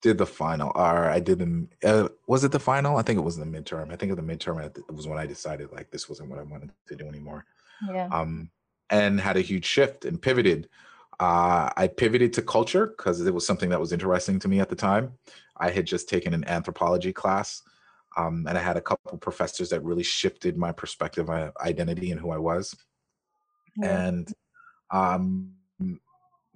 did 0.00 0.18
the 0.18 0.26
final 0.26 0.70
or 0.74 1.10
I 1.10 1.20
did 1.20 1.38
the 1.38 1.66
uh, 1.84 2.08
was 2.26 2.44
it 2.44 2.52
the 2.52 2.60
final? 2.60 2.96
I 2.96 3.02
think 3.02 3.18
it 3.18 3.24
was 3.24 3.36
the 3.36 3.44
midterm. 3.44 3.92
I 3.92 3.96
think 3.96 4.10
of 4.12 4.16
the 4.16 4.22
midterm 4.22 4.64
it 4.64 4.92
was 4.92 5.06
when 5.08 5.18
I 5.18 5.26
decided 5.26 5.72
like 5.72 5.90
this 5.90 6.08
wasn't 6.08 6.30
what 6.30 6.38
I 6.38 6.42
wanted 6.42 6.70
to 6.88 6.96
do 6.96 7.06
anymore. 7.06 7.44
Yeah. 7.88 8.08
Um 8.12 8.50
and 8.90 9.20
had 9.20 9.36
a 9.36 9.40
huge 9.40 9.64
shift 9.64 10.04
and 10.04 10.20
pivoted. 10.20 10.68
Uh 11.18 11.70
I 11.76 11.88
pivoted 11.88 12.32
to 12.34 12.42
culture 12.42 12.86
because 12.86 13.24
it 13.26 13.34
was 13.34 13.46
something 13.46 13.70
that 13.70 13.80
was 13.80 13.92
interesting 13.92 14.38
to 14.40 14.48
me 14.48 14.60
at 14.60 14.68
the 14.68 14.76
time. 14.76 15.12
I 15.56 15.70
had 15.70 15.86
just 15.86 16.08
taken 16.08 16.34
an 16.34 16.46
anthropology 16.48 17.12
class. 17.12 17.62
Um, 18.16 18.46
and 18.48 18.56
I 18.58 18.60
had 18.60 18.76
a 18.76 18.80
couple 18.80 19.16
professors 19.18 19.68
that 19.68 19.84
really 19.84 20.02
shifted 20.02 20.56
my 20.56 20.72
perspective, 20.72 21.28
my 21.28 21.52
identity, 21.60 22.10
and 22.10 22.18
who 22.18 22.30
I 22.30 22.38
was 22.38 22.74
yeah. 23.78 24.06
and 24.08 24.32
um, 24.90 25.52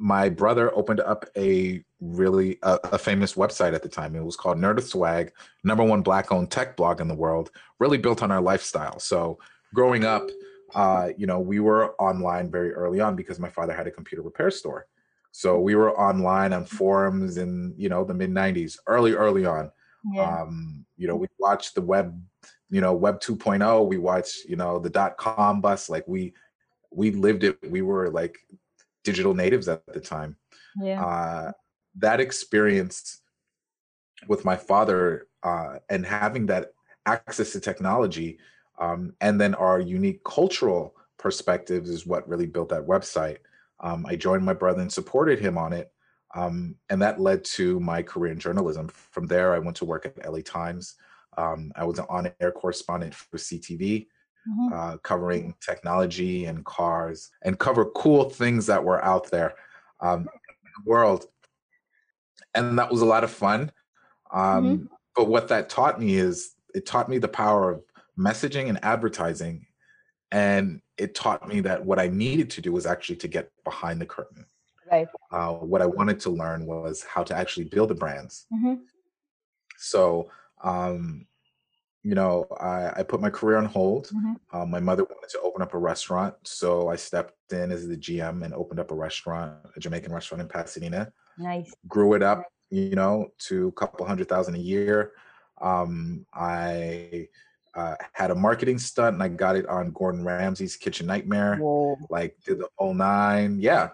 my 0.02 0.28
brother 0.28 0.74
opened 0.76 0.98
up 0.98 1.26
a 1.36 1.80
really 2.00 2.58
a, 2.64 2.76
a 2.92 2.98
famous 2.98 3.34
website 3.34 3.72
at 3.72 3.84
the 3.84 3.88
time. 3.88 4.16
It 4.16 4.24
was 4.24 4.34
called 4.34 4.58
Nerd 4.58 4.78
of 4.78 4.84
Swag, 4.84 5.32
number 5.62 5.84
one 5.84 6.02
black-owned 6.02 6.50
tech 6.50 6.76
blog 6.76 7.00
in 7.00 7.06
the 7.06 7.14
world. 7.14 7.52
Really 7.78 7.98
built 7.98 8.20
on 8.20 8.32
our 8.32 8.40
lifestyle. 8.40 8.98
So 8.98 9.38
growing 9.72 10.04
up, 10.04 10.28
uh, 10.74 11.10
you 11.16 11.28
know, 11.28 11.38
we 11.38 11.60
were 11.60 11.94
online 12.00 12.50
very 12.50 12.72
early 12.72 12.98
on 12.98 13.14
because 13.14 13.38
my 13.38 13.48
father 13.48 13.72
had 13.72 13.86
a 13.86 13.92
computer 13.92 14.22
repair 14.22 14.50
store. 14.50 14.88
So 15.30 15.60
we 15.60 15.76
were 15.76 15.96
online 15.96 16.52
on 16.52 16.64
forums 16.64 17.36
in 17.36 17.72
you 17.76 17.88
know 17.88 18.04
the 18.04 18.12
mid 18.12 18.30
'90s, 18.30 18.78
early 18.88 19.12
early 19.12 19.46
on. 19.46 19.70
yeah. 20.12 20.40
Um, 20.40 20.84
you 20.96 21.06
know, 21.06 21.14
we 21.14 21.28
watched 21.38 21.76
the 21.76 21.80
web, 21.80 22.20
you 22.70 22.80
know, 22.80 22.92
web 22.92 23.20
2.0. 23.20 23.86
We 23.86 23.98
watched, 23.98 24.46
you 24.46 24.56
know, 24.56 24.80
the 24.80 24.90
dot 24.90 25.16
com 25.16 25.60
bust. 25.60 25.88
Like 25.88 26.08
we 26.08 26.34
we 26.90 27.12
lived 27.12 27.44
it. 27.44 27.56
We 27.70 27.82
were 27.82 28.10
like 28.10 28.36
digital 29.04 29.34
natives 29.34 29.68
at 29.68 29.84
the 29.86 30.00
time. 30.00 30.36
yeah. 30.80 31.04
Uh, 31.04 31.52
that 31.96 32.20
experience 32.20 33.20
with 34.28 34.44
my 34.44 34.56
father 34.56 35.26
uh, 35.42 35.76
and 35.90 36.06
having 36.06 36.46
that 36.46 36.72
access 37.04 37.52
to 37.52 37.60
technology 37.60 38.38
um, 38.78 39.14
and 39.20 39.40
then 39.40 39.54
our 39.54 39.80
unique 39.80 40.24
cultural 40.24 40.96
perspectives 41.18 41.88
is 41.88 42.06
what 42.06 42.28
really 42.28 42.46
built 42.46 42.70
that 42.70 42.86
website. 42.86 43.38
Um, 43.80 44.04
I 44.06 44.16
joined 44.16 44.44
my 44.44 44.54
brother 44.54 44.80
and 44.80 44.92
supported 44.92 45.38
him 45.38 45.56
on 45.56 45.72
it. 45.72 45.92
Um, 46.34 46.76
and 46.88 47.00
that 47.02 47.20
led 47.20 47.44
to 47.44 47.78
my 47.78 48.02
career 48.02 48.32
in 48.32 48.38
journalism. 48.38 48.88
From 48.88 49.26
there, 49.26 49.54
I 49.54 49.58
went 49.58 49.76
to 49.76 49.84
work 49.84 50.06
at 50.06 50.30
LA 50.30 50.40
Times. 50.40 50.94
Um, 51.36 51.72
I 51.76 51.84
was 51.84 51.98
an 51.98 52.06
on 52.08 52.32
air 52.40 52.52
correspondent 52.52 53.14
for 53.14 53.36
CTV 53.36 54.06
Mhm. 54.48 54.72
uh, 54.72 54.96
covering 54.98 55.54
technology 55.60 56.46
and 56.46 56.64
cars 56.64 57.30
and 57.42 57.58
cover 57.58 57.84
cool 57.84 58.28
things 58.28 58.66
that 58.66 58.82
were 58.82 59.02
out 59.04 59.30
there 59.30 59.54
um, 60.00 60.20
in 60.22 60.70
the 60.84 60.90
world. 60.90 61.26
And 62.54 62.78
that 62.78 62.90
was 62.90 63.02
a 63.02 63.06
lot 63.06 63.24
of 63.24 63.30
fun. 63.30 63.70
Um, 64.32 64.88
But 65.14 65.28
what 65.28 65.48
that 65.48 65.68
taught 65.68 66.00
me 66.00 66.14
is 66.16 66.54
it 66.74 66.86
taught 66.86 67.08
me 67.08 67.18
the 67.18 67.28
power 67.28 67.70
of 67.72 67.84
messaging 68.18 68.68
and 68.68 68.82
advertising. 68.82 69.66
And 70.30 70.80
it 70.96 71.14
taught 71.14 71.46
me 71.46 71.60
that 71.60 71.84
what 71.84 71.98
I 71.98 72.08
needed 72.08 72.48
to 72.50 72.62
do 72.62 72.72
was 72.72 72.86
actually 72.86 73.16
to 73.16 73.28
get 73.28 73.50
behind 73.64 74.00
the 74.00 74.06
curtain. 74.06 74.46
Right. 74.90 75.06
Uh, 75.30 75.52
what 75.52 75.82
I 75.82 75.86
wanted 75.86 76.18
to 76.20 76.30
learn 76.30 76.64
was 76.66 77.04
how 77.04 77.22
to 77.24 77.36
actually 77.36 77.66
build 77.66 77.90
the 77.90 77.94
brands. 77.94 78.46
hmm 78.50 78.74
So, 79.76 80.30
um, 80.64 81.26
you 82.02 82.14
know, 82.14 82.46
I, 82.60 82.92
I 82.96 83.02
put 83.04 83.20
my 83.20 83.30
career 83.30 83.58
on 83.58 83.64
hold. 83.64 84.08
Mhm. 84.08 84.34
Um, 84.52 84.70
my 84.70 84.80
mother 84.80 85.04
wanted 85.04 85.30
to 85.30 85.40
open 85.40 85.62
up 85.62 85.74
a 85.74 85.78
restaurant, 85.78 86.34
so 86.42 86.88
I 86.88 86.96
stepped 86.96 87.52
in 87.52 87.70
as 87.70 87.86
the 87.86 87.96
GM 87.96 88.44
and 88.44 88.52
opened 88.54 88.80
up 88.80 88.90
a 88.90 88.94
restaurant, 88.94 89.54
a 89.76 89.80
Jamaican 89.80 90.12
restaurant 90.12 90.42
in 90.42 90.48
Pasadena. 90.48 91.12
Nice. 91.38 91.72
Grew 91.86 92.14
it 92.14 92.22
up, 92.22 92.46
you 92.70 92.96
know, 92.96 93.28
to 93.46 93.68
a 93.68 93.72
couple 93.72 94.04
hundred 94.04 94.28
thousand 94.28 94.56
a 94.56 94.58
year. 94.58 95.12
Um, 95.60 96.26
I 96.34 97.28
uh, 97.74 97.94
had 98.12 98.30
a 98.30 98.34
marketing 98.34 98.78
stunt, 98.78 99.14
and 99.14 99.22
I 99.22 99.28
got 99.28 99.56
it 99.56 99.66
on 99.66 99.92
Gordon 99.92 100.24
Ramsay's 100.24 100.76
Kitchen 100.76 101.06
Nightmare 101.06 101.56
Whoa. 101.56 101.96
like 102.10 102.36
did 102.44 102.58
the 102.58 102.68
whole 102.76 102.94
nine 102.94 103.58
yeah 103.60 103.90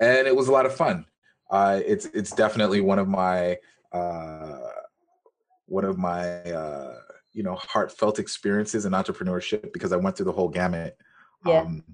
and 0.00 0.26
it 0.26 0.34
was 0.34 0.48
a 0.48 0.52
lot 0.52 0.64
of 0.64 0.74
fun 0.74 1.04
uh 1.50 1.80
it's 1.84 2.06
it's 2.06 2.30
definitely 2.30 2.80
one 2.80 2.98
of 2.98 3.08
my 3.08 3.58
uh 3.92 4.60
one 5.66 5.84
of 5.84 5.98
my 5.98 6.40
uh 6.44 6.94
you 7.32 7.42
know 7.42 7.54
heartfelt 7.54 8.18
experiences 8.18 8.84
in 8.84 8.92
entrepreneurship 8.92 9.72
because 9.72 9.92
i 9.92 9.96
went 9.96 10.16
through 10.16 10.26
the 10.26 10.32
whole 10.32 10.48
gamut 10.48 10.96
Yeah. 11.44 11.60
um 11.60 11.84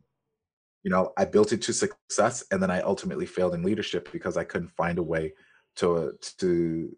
you 0.82 0.90
know 0.90 1.12
i 1.16 1.24
built 1.24 1.52
it 1.52 1.62
to 1.62 1.72
success 1.72 2.44
and 2.50 2.62
then 2.62 2.70
i 2.70 2.80
ultimately 2.80 3.26
failed 3.26 3.54
in 3.54 3.62
leadership 3.62 4.10
because 4.12 4.36
i 4.36 4.44
couldn't 4.44 4.68
find 4.68 4.98
a 4.98 5.02
way 5.02 5.34
to 5.76 6.12
to 6.38 6.96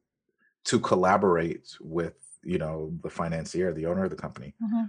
to 0.64 0.80
collaborate 0.80 1.76
with 1.80 2.14
you 2.42 2.58
know 2.58 2.92
the 3.02 3.10
financier 3.10 3.72
the 3.72 3.86
owner 3.86 4.04
of 4.04 4.10
the 4.10 4.16
company 4.16 4.54
hmm 4.60 4.84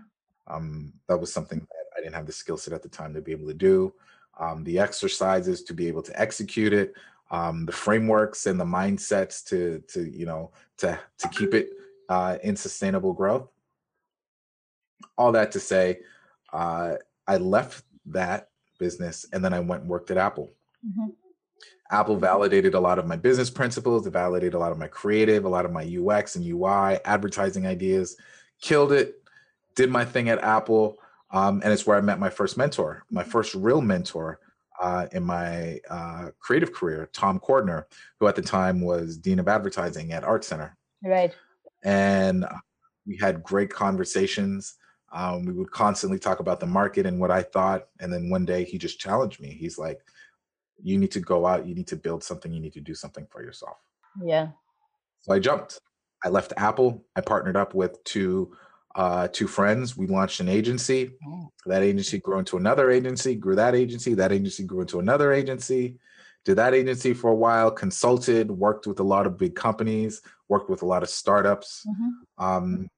um, 0.47 0.93
that 1.07 1.17
was 1.17 1.31
something 1.31 1.59
that 1.59 1.85
I 1.97 2.01
didn't 2.01 2.15
have 2.15 2.25
the 2.25 2.31
skill 2.31 2.57
set 2.57 2.73
at 2.73 2.81
the 2.81 2.89
time 2.89 3.13
to 3.13 3.21
be 3.21 3.31
able 3.31 3.47
to 3.47 3.53
do. 3.53 3.93
Um, 4.39 4.63
the 4.63 4.79
exercises 4.79 5.63
to 5.63 5.73
be 5.73 5.87
able 5.87 6.01
to 6.01 6.19
execute 6.19 6.73
it, 6.73 6.93
um, 7.29 7.65
the 7.65 7.71
frameworks 7.71 8.47
and 8.47 8.59
the 8.59 8.65
mindsets 8.65 9.45
to 9.45 9.81
to 9.87 10.09
you 10.09 10.25
know 10.25 10.51
to 10.79 10.99
to 11.19 11.27
keep 11.29 11.53
it 11.53 11.69
uh, 12.11 12.37
in 12.43 12.57
sustainable 12.57 13.13
growth. 13.13 13.47
All 15.17 15.31
that 15.31 15.53
to 15.53 15.61
say, 15.61 15.99
uh, 16.51 16.95
I 17.25 17.37
left 17.37 17.85
that 18.07 18.49
business 18.79 19.25
and 19.31 19.43
then 19.43 19.53
I 19.53 19.61
went 19.61 19.83
and 19.83 19.89
worked 19.89 20.11
at 20.11 20.17
Apple. 20.17 20.51
hmm 20.83 21.09
Apple 21.93 22.15
validated 22.15 22.73
a 22.73 22.79
lot 22.79 22.99
of 22.99 23.05
my 23.05 23.17
business 23.17 23.49
principles, 23.49 24.07
it 24.07 24.11
validated 24.11 24.53
a 24.53 24.57
lot 24.57 24.71
of 24.71 24.77
my 24.77 24.87
creative, 24.87 25.43
a 25.43 25.49
lot 25.49 25.65
of 25.65 25.73
my 25.73 25.83
UX 25.83 26.37
and 26.37 26.45
UI, 26.45 26.97
advertising 27.03 27.67
ideas, 27.67 28.15
killed 28.61 28.93
it, 28.93 29.21
did 29.75 29.91
my 29.91 30.05
thing 30.05 30.29
at 30.29 30.41
Apple. 30.41 30.97
Um, 31.31 31.61
and 31.65 31.73
it's 31.73 31.85
where 31.85 31.97
I 31.97 32.01
met 32.01 32.17
my 32.17 32.29
first 32.29 32.55
mentor, 32.57 33.03
my 33.11 33.25
first 33.25 33.53
real 33.55 33.81
mentor, 33.81 34.39
uh, 34.81 35.07
in 35.11 35.23
my 35.23 35.81
uh, 35.89 36.29
creative 36.39 36.71
career, 36.71 37.09
Tom 37.11 37.41
Cordner, 37.41 37.83
who 38.21 38.27
at 38.27 38.37
the 38.37 38.41
time 38.41 38.79
was 38.79 39.17
Dean 39.17 39.39
of 39.39 39.49
Advertising 39.49 40.13
at 40.13 40.23
Art 40.23 40.45
Center. 40.45 40.77
Right. 41.03 41.35
And 41.83 42.45
we 43.05 43.17
had 43.17 43.43
great 43.43 43.71
conversations. 43.71 44.75
Um, 45.11 45.45
we 45.45 45.53
would 45.53 45.71
constantly 45.71 46.19
talk 46.19 46.39
about 46.39 46.59
the 46.59 46.65
market 46.67 47.05
and 47.05 47.19
what 47.19 47.31
I 47.31 47.41
thought. 47.41 47.87
And 47.99 48.11
then 48.11 48.29
one 48.29 48.45
day 48.45 48.63
he 48.63 48.77
just 48.77 48.99
challenged 48.99 49.41
me. 49.41 49.49
He's 49.49 49.77
like, 49.77 49.99
you 50.81 50.97
need 50.97 51.11
to 51.11 51.19
go 51.19 51.45
out, 51.45 51.67
you 51.67 51.75
need 51.75 51.87
to 51.87 51.95
build 51.95 52.23
something, 52.23 52.51
you 52.51 52.59
need 52.59 52.73
to 52.73 52.81
do 52.81 52.95
something 52.95 53.27
for 53.29 53.43
yourself. 53.43 53.77
Yeah. 54.23 54.49
So 55.19 55.33
I 55.33 55.39
jumped. 55.39 55.79
I 56.23 56.29
left 56.29 56.53
Apple. 56.57 57.03
I 57.15 57.21
partnered 57.21 57.57
up 57.57 57.73
with 57.73 58.03
two 58.03 58.55
uh, 58.95 59.27
two 59.31 59.47
friends. 59.47 59.95
We 59.95 60.07
launched 60.07 60.41
an 60.41 60.49
agency. 60.49 61.11
Oh. 61.25 61.49
That 61.65 61.81
agency 61.81 62.19
grew 62.19 62.39
into 62.39 62.57
another 62.57 62.91
agency, 62.91 63.35
grew 63.35 63.55
that 63.55 63.73
agency. 63.73 64.13
That 64.15 64.31
agency 64.31 64.63
grew 64.65 64.81
into 64.81 64.99
another 64.99 65.31
agency. 65.31 65.97
Did 66.43 66.55
that 66.55 66.73
agency 66.73 67.13
for 67.13 67.31
a 67.31 67.35
while, 67.35 67.71
consulted, 67.71 68.49
worked 68.49 68.87
with 68.87 68.99
a 68.99 69.03
lot 69.03 69.27
of 69.27 69.37
big 69.37 69.55
companies, 69.55 70.21
worked 70.51 70.69
with 70.69 70.83
a 70.83 70.85
lot 70.93 71.01
of 71.01 71.09
startups, 71.09 71.87
mm-hmm. 71.87 72.11
um, 72.45 72.89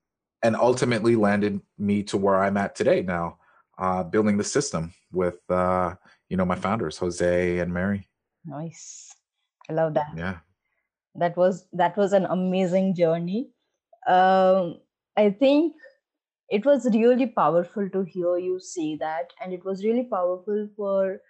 and 0.42 0.56
ultimately 0.56 1.16
landed 1.16 1.62
me 1.78 2.02
to 2.10 2.18
where 2.18 2.42
I'm 2.44 2.58
at 2.58 2.76
today 2.76 3.04
now, 3.04 3.38
uh, 3.78 4.04
building 4.04 4.38
the 4.38 4.44
system 4.58 4.92
with 5.12 5.40
uh, 5.50 5.94
you 6.30 6.36
know 6.38 6.46
my 6.46 6.56
founders, 6.56 6.98
Jose 6.98 7.60
and 7.60 7.72
Mary. 7.72 8.10
Nice, 8.44 9.14
I 9.70 9.74
love 9.74 9.94
that. 9.94 10.12
Yeah, 10.18 10.38
that 11.16 11.38
was 11.38 11.68
that 11.74 11.96
was 11.96 12.12
an 12.14 12.26
amazing 12.26 12.96
journey. 12.96 13.52
Um, 14.08 14.82
I 15.16 15.30
think 15.30 15.76
it 16.50 16.66
was 16.66 16.90
really 16.94 17.28
powerful 17.28 17.88
to 17.90 18.02
hear 18.04 18.38
you 18.38 18.60
say 18.60 18.98
that 18.98 19.32
and 19.42 19.54
it 19.54 19.64
was 19.64 19.84
really 19.84 20.04
powerful 20.04 20.68
for 20.76 21.22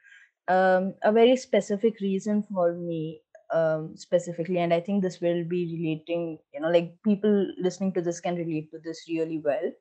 um, 0.47 0.95
a 1.03 1.11
very 1.11 1.36
specific 1.38 1.99
reason 2.01 2.43
for 2.51 2.74
me 2.74 3.21
um, 3.54 3.95
specifically 3.95 4.60
and 4.60 4.74
i 4.74 4.80
think 4.80 5.01
this 5.01 5.20
will 5.22 5.43
be 5.43 5.62
relating 5.78 6.38
you 6.54 6.60
know 6.60 6.70
like 6.70 6.93
people 7.04 7.47
listening 7.58 7.93
to 7.93 8.01
this 8.01 8.20
can 8.20 8.36
relate 8.36 8.70
to 8.72 8.80
this 8.84 9.06
really 9.08 9.39
well 9.39 9.72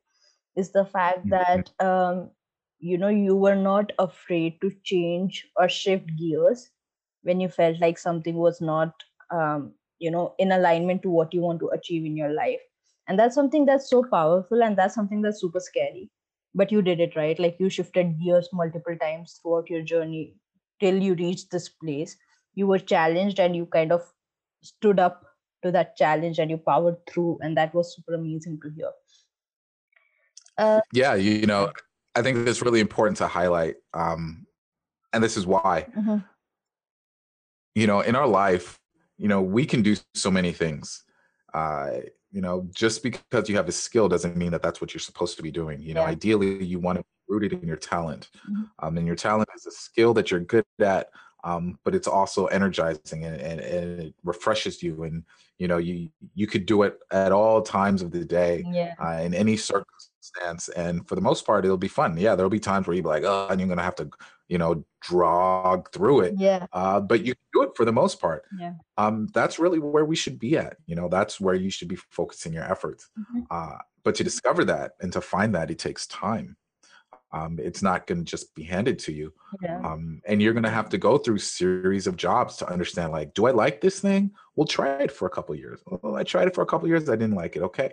is 0.55 0.71
the 0.71 0.85
fact 0.85 1.25
mm-hmm. 1.25 1.29
that 1.29 1.85
um, 1.85 2.29
you 2.79 2.97
know 2.97 3.09
you 3.09 3.35
were 3.35 3.55
not 3.55 3.91
afraid 3.99 4.59
to 4.61 4.71
change 4.83 5.45
or 5.55 5.67
shift 5.67 6.09
gears 6.17 6.69
when 7.23 7.39
you 7.39 7.49
felt 7.49 7.79
like 7.79 7.97
something 7.97 8.35
was 8.35 8.61
not 8.61 8.93
um, 9.31 9.71
you 9.99 10.11
know 10.11 10.35
in 10.37 10.51
alignment 10.51 11.01
to 11.01 11.09
what 11.09 11.33
you 11.33 11.41
want 11.41 11.59
to 11.59 11.69
achieve 11.69 12.05
in 12.05 12.17
your 12.17 12.33
life. 12.33 12.59
And 13.07 13.19
that's 13.19 13.35
something 13.35 13.65
that's 13.65 13.89
so 13.89 14.01
powerful 14.09 14.63
and 14.63 14.77
that's 14.77 14.95
something 14.95 15.21
that's 15.21 15.41
super 15.41 15.59
scary 15.59 16.09
but 16.55 16.71
you 16.71 16.81
did 16.81 16.99
it 16.99 17.15
right? 17.15 17.39
Like 17.39 17.57
you 17.59 17.69
shifted 17.69 18.19
gears 18.21 18.49
multiple 18.53 18.95
times 19.01 19.39
throughout 19.41 19.69
your 19.69 19.81
journey 19.81 20.35
till 20.79 21.01
you 21.01 21.15
reached 21.15 21.51
this 21.51 21.69
place 21.69 22.15
you 22.55 22.67
were 22.67 22.79
challenged 22.79 23.39
and 23.39 23.55
you 23.55 23.65
kind 23.65 23.91
of 23.91 24.01
stood 24.61 24.99
up 24.99 25.23
to 25.63 25.71
that 25.71 25.95
challenge 25.95 26.39
and 26.39 26.51
you 26.51 26.57
powered 26.57 26.97
through 27.07 27.39
and 27.41 27.57
that 27.57 27.73
was 27.73 27.95
super 27.95 28.13
amazing 28.13 28.59
to 28.61 28.69
hear 28.69 28.91
uh, 30.57 30.81
yeah 30.93 31.15
you 31.15 31.45
know 31.45 31.71
i 32.15 32.21
think 32.21 32.47
it's 32.47 32.61
really 32.61 32.79
important 32.79 33.17
to 33.17 33.27
highlight 33.27 33.75
um, 33.93 34.45
and 35.13 35.23
this 35.23 35.37
is 35.37 35.45
why 35.45 35.87
mm-hmm. 35.97 36.17
you 37.75 37.87
know 37.87 38.01
in 38.01 38.15
our 38.15 38.27
life 38.27 38.79
you 39.17 39.27
know 39.27 39.41
we 39.41 39.65
can 39.65 39.81
do 39.81 39.95
so 40.13 40.29
many 40.29 40.51
things 40.51 41.03
uh, 41.53 41.91
you 42.31 42.41
know 42.41 42.67
just 42.75 43.03
because 43.03 43.47
you 43.47 43.55
have 43.55 43.69
a 43.69 43.71
skill 43.71 44.09
doesn't 44.09 44.35
mean 44.35 44.51
that 44.51 44.61
that's 44.61 44.81
what 44.81 44.93
you're 44.93 44.99
supposed 44.99 45.37
to 45.37 45.43
be 45.43 45.51
doing 45.51 45.79
you 45.81 45.93
know 45.93 46.01
yeah. 46.01 46.09
ideally 46.09 46.63
you 46.63 46.79
want 46.79 46.97
to 46.97 47.03
be 47.03 47.33
rooted 47.33 47.53
in 47.53 47.67
your 47.67 47.77
talent 47.77 48.29
mm-hmm. 48.49 48.63
um, 48.79 48.97
and 48.97 49.07
your 49.07 49.15
talent 49.15 49.47
is 49.55 49.65
a 49.65 49.71
skill 49.71 50.13
that 50.13 50.29
you're 50.29 50.39
good 50.39 50.65
at 50.81 51.09
um, 51.43 51.77
but 51.83 51.93
it's 51.93 52.07
also 52.07 52.45
energizing 52.47 53.25
and, 53.25 53.35
and, 53.39 53.59
and, 53.59 53.99
it 53.99 54.15
refreshes 54.23 54.81
you 54.81 55.03
and 55.03 55.23
you 55.59 55.67
know 55.67 55.77
you 55.77 56.09
you 56.33 56.47
could 56.47 56.65
do 56.65 56.83
it 56.83 56.99
at 57.11 57.31
all 57.31 57.61
times 57.61 58.01
of 58.01 58.11
the 58.11 58.25
day 58.25 58.63
yeah. 58.71 58.93
uh, 59.03 59.21
in 59.21 59.33
any 59.33 59.57
circumstance 59.57 60.69
and 60.69 61.07
for 61.07 61.15
the 61.15 61.21
most 61.21 61.45
part 61.45 61.65
it'll 61.65 61.77
be 61.77 61.87
fun. 61.87 62.17
Yeah 62.17 62.35
there'll 62.35 62.49
be 62.49 62.59
times 62.59 62.87
where 62.87 62.95
you'll 62.95 63.03
be 63.03 63.09
like 63.09 63.23
oh 63.25 63.47
and 63.49 63.59
you're 63.59 63.69
gonna 63.69 63.83
have 63.83 63.95
to 63.95 64.09
you 64.47 64.57
know 64.57 64.83
drag 65.01 65.89
through 65.91 66.21
it 66.21 66.33
yeah. 66.37 66.65
uh, 66.73 66.99
but 66.99 67.25
you 67.25 67.33
do 67.53 67.63
it 67.63 67.71
for 67.75 67.85
the 67.85 67.91
most 67.91 68.19
part. 68.19 68.43
Yeah. 68.59 68.73
Um, 68.97 69.27
that's 69.33 69.59
really 69.59 69.79
where 69.79 70.05
we 70.05 70.15
should 70.15 70.39
be 70.39 70.57
at 70.57 70.77
you 70.85 70.95
know 70.95 71.09
that's 71.09 71.39
where 71.39 71.55
you 71.55 71.69
should 71.69 71.87
be 71.87 71.97
focusing 72.09 72.53
your 72.53 72.63
efforts 72.63 73.09
mm-hmm. 73.19 73.41
uh, 73.51 73.77
but 74.03 74.15
to 74.15 74.23
discover 74.23 74.63
that 74.65 74.93
and 75.01 75.11
to 75.13 75.21
find 75.21 75.53
that 75.55 75.71
it 75.71 75.79
takes 75.79 76.07
time 76.07 76.55
um, 77.33 77.59
it's 77.61 77.81
not 77.81 78.05
going 78.07 78.19
to 78.19 78.23
just 78.23 78.53
be 78.55 78.63
handed 78.63 78.99
to 78.99 79.11
you 79.11 79.33
yeah. 79.61 79.79
um, 79.79 80.21
and 80.25 80.41
you're 80.41 80.53
going 80.53 80.63
to 80.63 80.69
have 80.69 80.89
to 80.89 80.97
go 80.97 81.17
through 81.17 81.39
series 81.39 82.07
of 82.07 82.15
jobs 82.15 82.57
to 82.57 82.69
understand 82.69 83.11
like 83.11 83.33
do 83.33 83.45
i 83.45 83.51
like 83.51 83.81
this 83.81 83.99
thing? 83.99 84.31
We'll 84.55 84.67
try 84.67 85.01
it 85.01 85.11
for 85.11 85.25
a 85.25 85.31
couple 85.31 85.55
years. 85.55 85.81
Oh 86.03 86.15
i 86.15 86.23
tried 86.23 86.47
it 86.47 86.55
for 86.55 86.61
a 86.61 86.65
couple 86.65 86.87
years 86.87 87.09
i 87.09 87.15
didn't 87.15 87.35
like 87.35 87.55
it. 87.55 87.63
Okay. 87.63 87.91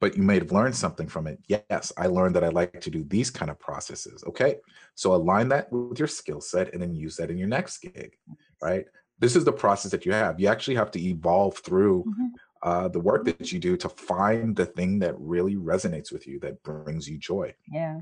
But 0.00 0.16
you 0.16 0.24
may 0.24 0.34
have 0.34 0.50
learned 0.50 0.74
something 0.74 1.08
from 1.08 1.26
it. 1.26 1.38
Yes 1.48 1.92
i 1.96 2.06
learned 2.06 2.34
that 2.36 2.44
i 2.44 2.48
like 2.48 2.80
to 2.80 2.90
do 2.90 3.04
these 3.04 3.30
kind 3.30 3.50
of 3.50 3.58
processes. 3.58 4.24
Okay. 4.26 4.56
So 4.94 5.14
align 5.14 5.48
that 5.50 5.72
with 5.72 5.98
your 5.98 6.08
skill 6.08 6.40
set 6.40 6.72
and 6.72 6.82
then 6.82 6.94
use 6.94 7.16
that 7.16 7.30
in 7.30 7.38
your 7.38 7.48
next 7.48 7.78
gig 7.78 8.16
right? 8.60 8.86
This 9.18 9.36
is 9.36 9.44
the 9.44 9.52
process 9.52 9.90
that 9.92 10.06
you 10.06 10.12
have. 10.12 10.40
You 10.40 10.48
actually 10.48 10.76
have 10.76 10.90
to 10.92 11.00
evolve 11.00 11.58
through 11.58 12.04
mm-hmm. 12.04 12.26
uh, 12.62 12.88
the 12.88 13.00
work 13.00 13.24
that 13.24 13.52
you 13.52 13.58
do 13.58 13.76
to 13.76 13.88
find 13.88 14.56
the 14.56 14.66
thing 14.66 15.00
that 15.00 15.18
really 15.18 15.56
resonates 15.56 16.12
with 16.12 16.26
you 16.26 16.38
that 16.40 16.62
brings 16.62 17.08
you 17.08 17.18
joy. 17.18 17.54
Yeah 17.70 18.00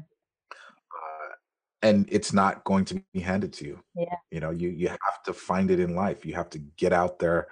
and 1.82 2.06
it's 2.10 2.32
not 2.32 2.64
going 2.64 2.84
to 2.86 3.02
be 3.12 3.20
handed 3.20 3.52
to 3.54 3.64
you. 3.64 3.80
Yeah. 3.96 4.16
You 4.30 4.40
know 4.40 4.50
you 4.50 4.68
you 4.68 4.88
have 4.88 5.22
to 5.26 5.32
find 5.32 5.70
it 5.70 5.80
in 5.80 5.94
life. 5.94 6.24
You 6.24 6.34
have 6.34 6.50
to 6.50 6.58
get 6.58 6.92
out 6.92 7.18
there 7.18 7.48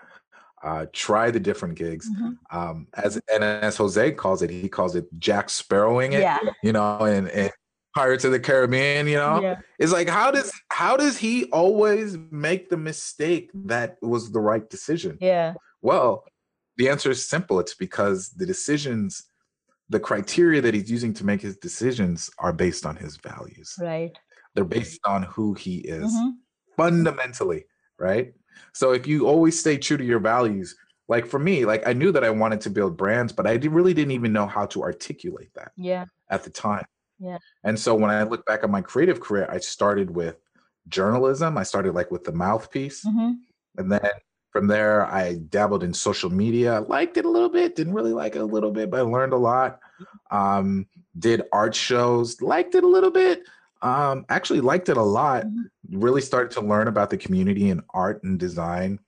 uh, 0.63 0.87
try 0.93 1.31
the 1.31 1.41
different 1.41 1.77
gigs. 1.77 2.09
Mm-hmm. 2.11 2.59
um, 2.59 2.89
as 2.95 3.21
and 3.33 3.45
as 3.45 3.77
jose 3.77 4.13
calls 4.13 4.43
it 4.43 4.51
he 4.51 4.69
calls 4.69 4.95
it 4.95 5.07
jack 5.19 5.51
sparrowing 5.51 6.13
it 6.13 6.21
yeah. 6.21 6.39
you 6.63 6.73
know 6.73 6.99
and, 7.01 7.29
and 7.29 7.51
pirates 7.95 8.25
of 8.25 8.33
the 8.33 8.41
caribbean 8.41 9.07
you 9.07 9.17
know? 9.17 9.41
Yeah. 9.41 9.57
it's 9.79 9.93
like 9.93 10.09
how 10.09 10.31
does 10.31 10.53
how 10.71 10.97
does 10.97 11.17
he 11.19 11.45
always 11.47 12.17
make 12.31 12.71
the 12.71 12.77
mistake 12.77 13.51
that 13.55 13.97
was 14.03 14.33
the 14.33 14.41
right 14.41 14.69
decision? 14.69 15.19
Yeah. 15.21 15.55
Well 15.83 16.25
the 16.77 16.89
answer 16.89 17.11
is 17.11 17.29
simple. 17.29 17.59
It's 17.59 17.75
because 17.75 18.31
the 18.31 18.47
decisions 18.47 19.28
the 19.89 20.01
criteria 20.01 20.61
that 20.61 20.75
he's 20.75 20.91
using 20.91 21.15
to 21.15 21.25
make 21.25 21.41
his 21.41 21.57
decisions 21.57 22.31
are 22.39 22.53
based 22.53 22.85
on 22.85 22.97
his 22.97 23.17
values. 23.17 23.75
Right. 23.81 24.13
They're 24.55 24.65
based 24.65 25.01
on 25.07 25.23
who 25.23 25.55
he 25.55 25.79
is 25.79 26.13
mm-hmm. 26.13 26.31
fundamentally, 26.77 27.65
right? 27.99 28.33
So 28.75 28.93
if 28.93 29.07
you 29.07 29.27
always 29.27 29.59
stay 29.59 29.79
true 29.79 29.97
to 29.97 30.05
your 30.05 30.19
values, 30.19 30.77
like 31.09 31.27
for 31.27 31.39
me, 31.39 31.65
like 31.65 31.87
I 31.87 31.93
knew 31.93 32.13
that 32.13 32.25
I 32.25 32.31
wanted 32.31 32.61
to 32.63 32.71
build 32.71 32.97
brands, 32.97 33.33
but 33.33 33.47
I 33.47 33.55
really 33.55 33.95
didn't 33.95 34.13
even 34.13 34.33
know 34.33 34.47
how 34.47 34.67
to 34.67 34.83
articulate 34.83 35.51
that. 35.55 35.73
Yeah. 35.77 36.05
At 36.29 36.45
the 36.45 36.51
time. 36.51 36.85
Yeah. 37.19 37.39
And 37.65 37.79
so 37.79 37.95
when 37.95 38.11
I 38.11 38.23
look 38.25 38.45
back 38.47 38.65
at 38.65 38.71
my 38.71 38.83
creative 38.83 39.21
career, 39.21 39.49
I 39.51 39.59
started 39.59 40.11
with 40.11 40.37
journalism. 40.89 41.57
I 41.57 41.63
started 41.63 41.95
like 41.95 42.11
with 42.11 42.25
the 42.25 42.33
mouthpiece. 42.33 43.05
Mm-hmm. 43.05 43.33
And 43.79 43.93
then 43.93 44.11
from 44.59 44.67
there, 44.67 45.07
I 45.07 45.35
dabbled 45.35 45.85
in 45.85 45.95
social 45.95 46.31
media. 46.31 46.81
Liked 46.89 47.17
it 47.17 47.25
a 47.25 47.31
little 47.31 47.49
bit, 47.49 47.77
didn't 47.77 47.95
really 47.95 48.13
like 48.13 48.35
it 48.35 48.41
a 48.41 48.45
little 48.45 48.73
bit, 48.73 48.91
but 48.91 48.99
I 48.99 49.03
learned 49.03 49.33
a 49.33 49.37
lot. 49.37 49.79
Um, 50.33 50.89
did 51.17 51.45
art 51.53 51.77
shows, 51.77 52.43
liked 52.43 52.75
it 52.75 52.83
a 52.83 52.89
little 52.89 53.13
bit. 53.13 53.45
Um, 53.83 54.27
actually 54.29 54.61
liked 54.61 54.89
it 54.89 54.97
a 54.97 55.03
lot. 55.03 55.45
Mm-hmm. 55.45 56.01
Really 56.01 56.21
started 56.21 56.51
to 56.55 56.61
learn 56.61 56.89
about 56.89 57.09
the 57.09 57.17
community 57.17 57.71
in 57.71 57.85
art 57.91 58.25
and 58.25 58.37
design. 58.37 58.99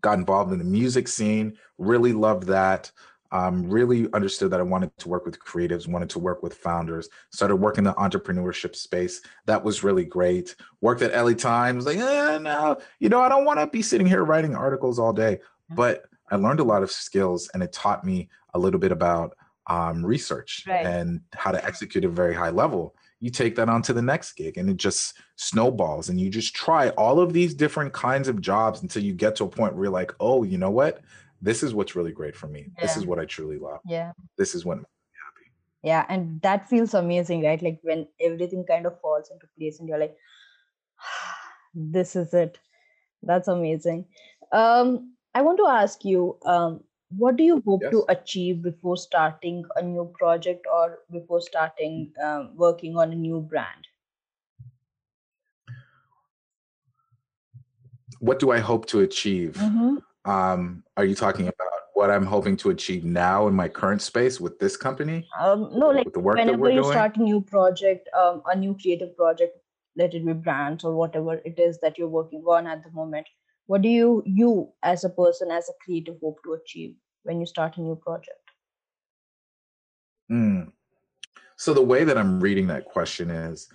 Got 0.00 0.20
involved 0.20 0.52
in 0.52 0.58
the 0.58 0.64
music 0.64 1.06
scene. 1.06 1.58
Really 1.76 2.14
loved 2.14 2.44
that 2.44 2.90
um, 3.30 3.68
really 3.68 4.08
understood 4.12 4.50
that 4.50 4.60
I 4.60 4.64
wanted 4.64 4.96
to 4.98 5.08
work 5.08 5.26
with 5.26 5.38
creatives, 5.38 5.86
wanted 5.86 6.10
to 6.10 6.18
work 6.18 6.42
with 6.42 6.54
founders, 6.54 7.08
started 7.30 7.56
working 7.56 7.84
the 7.84 7.94
entrepreneurship 7.94 8.74
space. 8.74 9.20
That 9.46 9.62
was 9.62 9.84
really 9.84 10.04
great. 10.04 10.56
Worked 10.80 11.02
at 11.02 11.14
LA 11.14 11.34
Times, 11.34 11.86
like, 11.86 11.98
eh, 11.98 12.38
no, 12.38 12.78
you 13.00 13.08
know, 13.08 13.20
I 13.20 13.28
don't 13.28 13.44
want 13.44 13.60
to 13.60 13.66
be 13.66 13.82
sitting 13.82 14.06
here 14.06 14.24
writing 14.24 14.54
articles 14.54 14.98
all 14.98 15.12
day. 15.12 15.40
But 15.70 16.04
I 16.30 16.36
learned 16.36 16.60
a 16.60 16.64
lot 16.64 16.82
of 16.82 16.90
skills 16.90 17.50
and 17.52 17.62
it 17.62 17.72
taught 17.72 18.04
me 18.04 18.28
a 18.54 18.58
little 18.58 18.80
bit 18.80 18.92
about 18.92 19.36
um, 19.66 20.04
research 20.04 20.64
right. 20.66 20.86
and 20.86 21.20
how 21.34 21.52
to 21.52 21.62
execute 21.64 22.04
at 22.04 22.10
a 22.10 22.12
very 22.12 22.34
high 22.34 22.50
level. 22.50 22.94
You 23.20 23.30
take 23.30 23.56
that 23.56 23.68
on 23.68 23.82
to 23.82 23.92
the 23.92 24.02
next 24.02 24.34
gig 24.34 24.56
and 24.56 24.70
it 24.70 24.76
just 24.76 25.14
snowballs 25.36 26.08
and 26.08 26.20
you 26.20 26.30
just 26.30 26.54
try 26.54 26.90
all 26.90 27.20
of 27.20 27.32
these 27.32 27.52
different 27.52 27.92
kinds 27.92 28.28
of 28.28 28.40
jobs 28.40 28.82
until 28.82 29.02
you 29.02 29.12
get 29.12 29.36
to 29.36 29.44
a 29.44 29.48
point 29.48 29.74
where 29.74 29.84
you're 29.84 29.92
like, 29.92 30.14
oh, 30.20 30.44
you 30.44 30.56
know 30.56 30.70
what? 30.70 31.02
This 31.40 31.62
is 31.62 31.74
what's 31.74 31.94
really 31.94 32.12
great 32.12 32.36
for 32.36 32.48
me. 32.48 32.70
Yeah. 32.76 32.82
This 32.82 32.96
is 32.96 33.06
what 33.06 33.18
I 33.18 33.24
truly 33.24 33.58
love. 33.58 33.80
Yeah. 33.86 34.12
This 34.36 34.54
is 34.54 34.64
what 34.64 34.78
makes 34.78 34.88
me 34.88 35.18
happy. 35.24 35.50
Yeah. 35.82 36.06
And 36.08 36.40
that 36.42 36.68
feels 36.68 36.94
amazing, 36.94 37.44
right? 37.44 37.60
Like 37.62 37.78
when 37.82 38.06
everything 38.20 38.64
kind 38.64 38.86
of 38.86 39.00
falls 39.00 39.30
into 39.30 39.46
place 39.58 39.78
and 39.78 39.88
you're 39.88 39.98
like, 39.98 40.16
this 41.74 42.16
is 42.16 42.34
it. 42.34 42.58
That's 43.22 43.48
amazing. 43.48 44.06
Um, 44.52 45.14
I 45.34 45.42
want 45.42 45.58
to 45.58 45.66
ask 45.66 46.04
you, 46.04 46.38
um, 46.44 46.82
what 47.16 47.36
do 47.36 47.44
you 47.44 47.62
hope 47.66 47.82
yes. 47.82 47.92
to 47.92 48.04
achieve 48.08 48.62
before 48.62 48.96
starting 48.96 49.64
a 49.76 49.82
new 49.82 50.12
project 50.18 50.66
or 50.72 50.98
before 51.10 51.40
starting 51.40 52.12
um, 52.22 52.50
working 52.54 52.96
on 52.96 53.12
a 53.12 53.14
new 53.14 53.40
brand? 53.40 53.86
what 58.20 58.38
do 58.38 58.50
I 58.50 58.58
hope 58.58 58.86
to 58.86 59.00
achieve? 59.00 59.54
Mhm. 59.54 60.02
Um, 60.28 60.84
are 60.98 61.06
you 61.06 61.14
talking 61.14 61.48
about 61.48 61.68
what 61.94 62.10
I'm 62.10 62.26
hoping 62.26 62.56
to 62.58 62.68
achieve 62.70 63.02
now 63.02 63.48
in 63.48 63.54
my 63.54 63.66
current 63.66 64.02
space 64.02 64.38
with 64.38 64.58
this 64.58 64.76
company, 64.76 65.26
Um, 65.40 65.70
no, 65.72 65.88
like 65.88 66.04
with 66.04 66.14
the 66.14 66.20
work 66.20 66.36
that 66.36 66.44
whenever 66.44 66.62
we're 66.62 66.70
you 66.72 66.82
doing? 66.82 66.92
start 66.92 67.16
a 67.16 67.22
new 67.22 67.40
project, 67.40 68.08
um, 68.14 68.42
a 68.46 68.54
new 68.54 68.76
creative 68.80 69.16
project, 69.16 69.56
let 69.96 70.12
it 70.12 70.26
be 70.26 70.34
brands 70.34 70.84
or 70.84 70.94
whatever 70.94 71.34
it 71.46 71.58
is 71.58 71.80
that 71.80 71.96
you're 71.96 72.14
working 72.20 72.44
on 72.46 72.66
at 72.66 72.84
the 72.84 72.90
moment. 72.90 73.26
What 73.66 73.80
do 73.80 73.88
you, 73.88 74.22
you 74.26 74.70
as 74.82 75.04
a 75.04 75.08
person, 75.08 75.50
as 75.50 75.70
a 75.70 75.72
creative, 75.82 76.18
hope 76.20 76.38
to 76.44 76.52
achieve 76.52 76.94
when 77.22 77.40
you 77.40 77.46
start 77.46 77.78
a 77.78 77.80
new 77.80 77.96
project? 77.96 78.50
Mm. 80.30 80.72
So 81.56 81.72
the 81.72 81.82
way 81.82 82.04
that 82.04 82.18
I'm 82.18 82.38
reading 82.38 82.66
that 82.66 82.84
question 82.84 83.30
is 83.30 83.68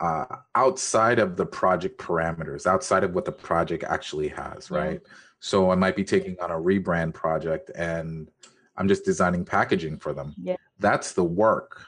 uh, 0.00 0.24
outside 0.54 1.18
of 1.18 1.36
the 1.36 1.46
project 1.46 2.00
parameters, 2.00 2.66
outside 2.66 3.04
of 3.04 3.14
what 3.14 3.26
the 3.26 3.32
project 3.32 3.84
actually 3.84 4.28
has, 4.28 4.70
Yeah. 4.70 4.98
So 5.40 5.70
I 5.70 5.74
might 5.74 5.96
be 5.96 6.04
taking 6.04 6.36
on 6.40 6.50
a 6.50 6.54
rebrand 6.54 7.14
project 7.14 7.70
and 7.76 8.30
I'm 8.76 8.88
just 8.88 9.04
designing 9.04 9.44
packaging 9.44 9.98
for 9.98 10.12
them. 10.12 10.34
Yeah. 10.36 10.56
That's 10.78 11.12
the 11.12 11.24
work. 11.24 11.84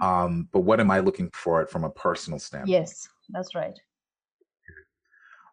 Um, 0.00 0.48
but 0.52 0.60
what 0.60 0.80
am 0.80 0.90
I 0.90 1.00
looking 1.00 1.30
for 1.30 1.60
it 1.62 1.68
from 1.70 1.84
a 1.84 1.90
personal 1.90 2.38
standpoint? 2.38 2.70
Yes, 2.70 3.08
that's 3.30 3.54
right. 3.54 3.78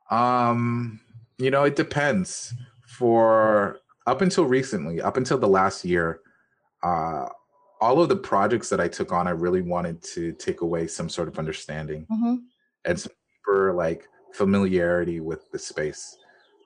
Um, 0.10 1.00
you 1.38 1.52
know, 1.52 1.64
it 1.64 1.76
depends. 1.76 2.54
For 2.88 3.80
up 4.08 4.22
until 4.22 4.45
recently, 4.45 5.00
up 5.02 5.18
until 5.18 5.38
the 5.38 5.47
last 5.47 5.86
year, 5.86 6.22
uh, 6.84 7.28
all 7.82 8.02
of 8.02 8.10
the 8.10 8.16
projects 8.16 8.68
that 8.70 8.82
I 8.82 8.88
took 8.88 9.12
on, 9.12 9.28
I 9.28 9.32
really 9.32 9.62
wanted 9.62 10.02
to 10.16 10.34
take 10.34 10.62
away 10.62 10.88
some 10.88 11.08
sort 11.10 11.28
of 11.28 11.38
understanding 11.38 12.08
Mm-hmm. 12.12 12.36
and 12.86 13.00
some 13.00 13.12
deeper 13.45 13.74
like 13.74 14.08
familiarity 14.34 15.20
with 15.20 15.50
the 15.52 15.60
space. 15.60 16.18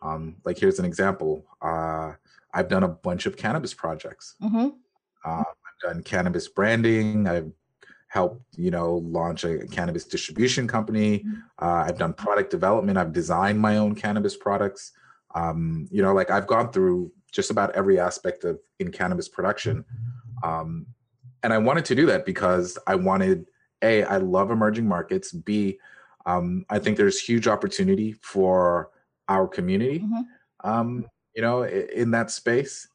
Um, 0.03 0.35
like 0.43 0.59
here's 0.59 0.79
an 0.79 0.85
example. 0.85 1.45
Uh, 1.61 2.13
I've 2.53 2.67
done 2.67 2.83
a 2.83 2.89
bunch 2.89 3.25
of 3.25 3.37
cannabis 3.37 3.73
projects. 3.73 4.35
Mm-hmm. 4.41 4.69
Uh, 5.25 5.43
I've 5.43 5.79
done 5.81 6.03
cannabis 6.03 6.47
branding. 6.47 7.27
I've 7.27 7.51
helped, 8.09 8.43
you 8.57 8.69
know, 8.69 8.97
launch 8.97 9.43
a 9.43 9.65
cannabis 9.67 10.03
distribution 10.03 10.67
company. 10.67 11.19
Mhm. 11.19 11.41
Uh, 11.59 11.85
I've 11.87 11.97
done 11.97 12.13
product 12.13 12.51
development. 12.51 12.97
I've 12.97 13.11
designed 13.11 13.59
my 13.59 13.77
own 13.77 13.95
cannabis 13.95 14.37
products. 14.37 14.91
Um, 15.33 15.87
you 15.89 16.03
know, 16.03 16.13
like 16.13 16.29
I've 16.29 16.45
gone 16.45 16.71
through 16.71 17.11
just 17.31 17.49
about 17.49 17.71
every 17.71 17.99
aspect 17.99 18.43
of 18.43 18.59
in 18.77 18.91
cannabis 18.91 19.27
production. 19.27 19.83
Um, 20.43 20.85
and 21.41 21.51
I 21.51 21.57
wanted 21.57 21.85
to 21.85 21.95
do 21.95 22.05
that 22.05 22.25
because 22.25 22.77
I 22.85 22.95
wanted 22.95 23.47
a. 23.81 24.03
I 24.03 24.17
love 24.17 24.51
emerging 24.51 24.87
markets. 24.87 25.31
B. 25.31 25.79
Um, 26.27 26.65
I 26.69 26.77
think 26.79 26.97
there's 26.97 27.19
huge 27.19 27.47
opportunity 27.47 28.13
for 28.21 28.91
our 29.27 29.47
community 29.47 29.99
Mhm. 29.99 30.25
um, 30.63 31.05
you 31.35 31.41
know, 31.41 31.63
in 31.63 32.11
that 32.11 32.29
space. 32.31 32.87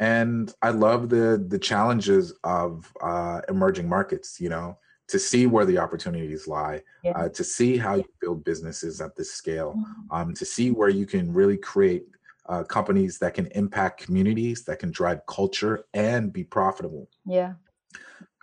And 0.00 0.52
I 0.60 0.70
love 0.70 1.08
the 1.08 1.44
the 1.48 1.58
challenges 1.58 2.32
of 2.42 2.92
uh, 3.00 3.40
emerging 3.48 3.88
markets. 3.88 4.40
You 4.40 4.48
know, 4.48 4.78
to 5.08 5.18
see 5.18 5.46
where 5.46 5.64
the 5.64 5.78
opportunities 5.78 6.48
lie, 6.48 6.82
Yeah. 7.04 7.12
uh, 7.16 7.28
to 7.28 7.44
see 7.44 7.76
how 7.76 7.94
you 7.94 8.04
build 8.20 8.42
businesses 8.44 9.00
at 9.00 9.14
this 9.14 9.32
scale, 9.32 9.74
Mhm. 9.76 10.06
um, 10.10 10.34
to 10.34 10.44
see 10.44 10.70
where 10.72 10.88
you 10.88 11.06
can 11.06 11.32
really 11.32 11.56
create 11.56 12.06
uh, 12.46 12.64
companies 12.64 13.18
that 13.20 13.32
can 13.34 13.46
impact 13.54 14.04
communities, 14.04 14.64
that 14.64 14.78
can 14.78 14.90
drive 14.90 15.24
culture 15.26 15.84
and 15.94 16.32
be 16.32 16.44
profitable. 16.44 17.08
Yeah. 17.24 17.54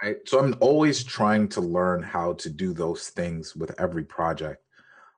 Right. 0.01 0.17
So 0.25 0.39
I'm 0.39 0.55
always 0.59 1.03
trying 1.03 1.47
to 1.49 1.61
learn 1.61 2.01
how 2.01 2.33
to 2.33 2.49
do 2.49 2.73
those 2.73 3.09
things 3.09 3.55
with 3.55 3.79
every 3.79 4.03
project. 4.03 4.63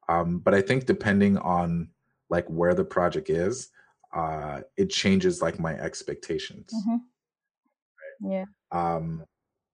Um, 0.10 0.40
but 0.40 0.54
I 0.54 0.62
think 0.62 0.86
depending 0.86 1.38
on 1.38 1.90
like 2.30 2.48
where 2.48 2.74
the 2.74 2.86
project 2.86 3.30
is, 3.30 3.70
uh, 4.14 4.62
it 4.78 4.90
changes 4.90 5.42
like 5.42 5.60
my 5.60 5.74
expectations. 5.76 6.72
Mm-hmm. 6.74 8.32
Yeah. 8.32 8.46
Um, 8.72 9.26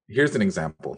here's 0.08 0.36
an 0.36 0.42
example. 0.42 0.98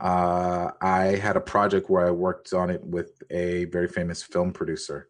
Uh, 0.00 0.70
I 0.80 1.16
had 1.16 1.36
a 1.36 1.40
project 1.40 1.90
where 1.90 2.06
I 2.06 2.10
worked 2.10 2.52
on 2.52 2.70
it 2.70 2.82
with 2.82 3.22
a 3.30 3.66
very 3.66 3.88
famous 3.88 4.22
film 4.22 4.52
producer 4.52 5.08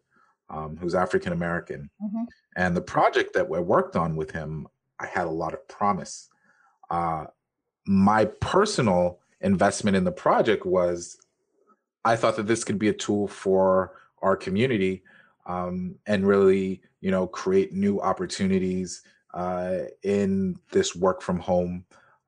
um, 0.49 0.77
who's 0.77 0.93
African 0.93 1.33
American. 1.33 1.89
Mhm. 2.01 2.25
And 2.55 2.75
the 2.75 2.81
project 2.81 3.33
that 3.33 3.47
I 3.51 3.59
worked 3.59 3.95
on 3.95 4.15
with 4.15 4.31
him, 4.31 4.67
I 4.99 5.07
had 5.07 5.25
a 5.25 5.31
lot 5.31 5.53
of 5.53 5.67
promise. 5.67 6.29
Uh, 6.89 7.25
my 7.85 8.25
personal 8.25 9.19
investment 9.41 9.97
in 9.97 10.03
the 10.03 10.11
project 10.11 10.65
was 10.65 11.17
I 12.05 12.15
thought 12.15 12.35
that 12.35 12.47
this 12.47 12.63
could 12.63 12.77
be 12.77 12.89
a 12.89 12.93
tool 12.93 13.27
for 13.27 13.93
our 14.21 14.35
community 14.35 15.03
um, 15.45 15.95
and 16.05 16.25
really, 16.27 16.81
you 17.01 17.11
know, 17.11 17.27
create 17.27 17.73
new 17.73 17.99
opportunities 18.01 19.01
uh, 19.33 19.79
in 20.03 20.57
this 20.71 20.95
work 20.95 21.21
from 21.21 21.39
home, 21.39 21.85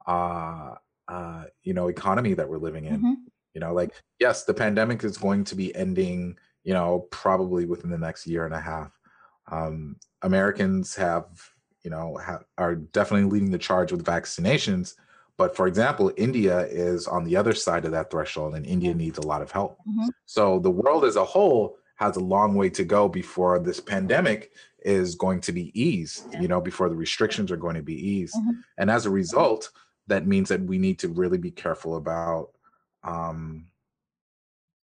uh, 0.08 0.76
uh, 1.08 1.44
you 1.64 1.74
know, 1.74 1.88
economy 1.88 2.34
that 2.34 2.50
we're 2.50 2.58
living 2.58 2.86
in. 2.86 3.02
Mhm. 3.02 3.16
You 3.54 3.62
know, 3.62 3.74
like 3.74 3.94
yes, 4.20 4.44
the 4.44 4.54
pandemic 4.54 5.04
is 5.04 5.18
going 5.18 5.44
to 5.46 5.56
be 5.56 5.74
ending, 5.76 6.38
you 6.64 6.74
know, 6.74 7.08
probably 7.12 7.66
within 7.66 7.90
the 7.90 7.98
next 7.98 8.28
year 8.28 8.46
and 8.46 8.54
a 8.54 8.60
half. 8.60 8.92
Um, 9.52 9.98
Americans 10.24 10.96
have, 10.96 11.26
you 11.84 11.92
know, 11.92 12.18
ha- 12.18 12.44
are 12.58 12.76
definitely 12.76 13.30
leading 13.30 13.52
the 13.52 13.58
charge 13.60 13.92
with 13.92 14.04
vaccinations. 14.04 14.96
But 15.38 15.56
for 15.56 15.68
example, 15.68 16.12
India 16.18 16.66
is 16.68 17.08
on 17.08 17.24
the 17.24 17.36
other 17.36 17.54
side 17.54 17.86
of 17.86 17.92
that 17.92 18.10
threshold, 18.10 18.56
and 18.56 18.66
India 18.66 18.94
needs 18.94 19.18
a 19.18 19.28
lot 19.28 19.42
of 19.42 19.52
help. 19.52 19.78
Mhm. 19.88 20.10
So 20.26 20.60
the 20.60 20.72
world 20.72 21.06
as 21.06 21.16
a 21.18 21.26
whole 21.26 21.78
has 21.96 22.16
a 22.18 22.20
long 22.22 22.56
way 22.56 22.70
to 22.70 22.84
go 22.84 23.08
before 23.08 23.60
this 23.60 23.80
pandemic 23.80 24.52
is 24.80 25.16
going 25.16 25.42
to 25.42 25.52
be 25.52 25.72
eased, 25.80 26.26
Yeah. 26.32 26.42
you 26.42 26.48
know, 26.48 26.62
before 26.62 26.90
the 26.90 26.96
restrictions 26.96 27.52
are 27.52 27.58
going 27.58 27.76
to 27.76 27.82
be 27.82 27.96
eased. 27.96 28.36
Mhm. 28.36 28.64
And 28.78 28.92
as 28.92 29.06
a 29.06 29.10
result, 29.10 29.72
that 30.08 30.28
means 30.28 30.50
that 30.50 30.62
we 30.62 30.78
need 30.78 31.00
to 31.00 31.08
really 31.10 31.38
be 31.38 31.52
careful 31.52 31.96
about 31.96 32.52
um, 33.04 33.68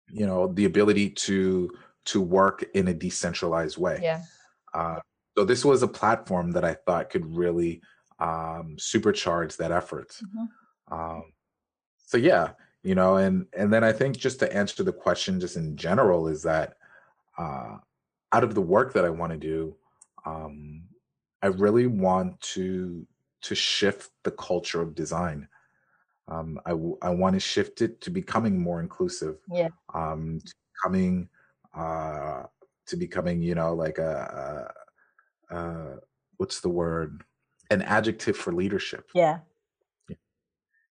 you 0.08 0.26
know, 0.26 0.46
the 0.46 0.64
ability 0.66 1.10
to 1.10 1.70
to 2.04 2.20
work 2.20 2.64
in 2.74 2.86
a 2.88 2.94
decentralized 2.94 3.78
way. 3.78 3.98
Yeah. 4.02 4.22
Uh, 4.74 5.00
so 5.36 5.44
this 5.44 5.64
was 5.64 5.82
a 5.82 5.88
platform 5.88 6.50
that 6.52 6.64
I 6.64 6.74
thought 6.74 7.10
could 7.10 7.24
really 7.26 7.80
um, 8.20 8.76
supercharge 8.78 9.56
that 9.56 9.72
effort. 9.72 10.10
Mhm. 10.22 10.48
Um, 10.92 11.32
so 12.06 12.16
yeah, 12.16 12.52
you 12.84 12.94
know, 12.94 13.16
and 13.16 13.46
and 13.54 13.72
then 13.72 13.82
I 13.82 13.92
think 13.92 14.16
just 14.16 14.38
to 14.40 14.54
answer 14.54 14.84
the 14.84 14.92
question, 14.92 15.40
just 15.40 15.56
in 15.56 15.76
general, 15.76 16.28
is 16.28 16.42
that 16.42 16.76
uh, 17.42 17.78
out 18.34 18.44
of 18.44 18.54
the 18.54 18.60
work 18.74 18.92
that 18.94 19.04
I 19.04 19.10
want 19.10 19.32
to 19.32 19.38
do, 19.38 19.76
um, 20.24 20.84
I 21.42 21.48
really 21.48 21.86
want 21.86 22.40
to 22.54 23.06
to 23.42 23.54
shift 23.54 24.10
the 24.22 24.30
culture 24.30 24.80
of 24.80 24.94
design. 24.94 25.48
Um, 26.28 26.60
I 26.64 26.70
w- 26.70 26.98
I 27.02 27.10
want 27.10 27.34
to 27.34 27.40
shift 27.40 27.82
it 27.82 28.00
to 28.02 28.10
becoming 28.10 28.56
more 28.62 28.80
inclusive. 28.80 29.36
Yeah. 29.50 29.70
Um, 29.92 30.40
to 30.44 30.54
becoming 30.72 31.28
uh, 31.74 32.44
to 32.86 32.96
becoming, 32.96 33.42
you 33.42 33.54
know, 33.54 33.74
like 33.74 33.98
a, 33.98 34.72
a, 35.50 35.56
a 35.56 35.98
what's 36.36 36.60
the 36.60 36.68
word? 36.68 37.24
An 37.70 37.82
adjective 37.82 38.36
for 38.36 38.52
leadership 38.52 39.08
Yeah. 39.14 39.38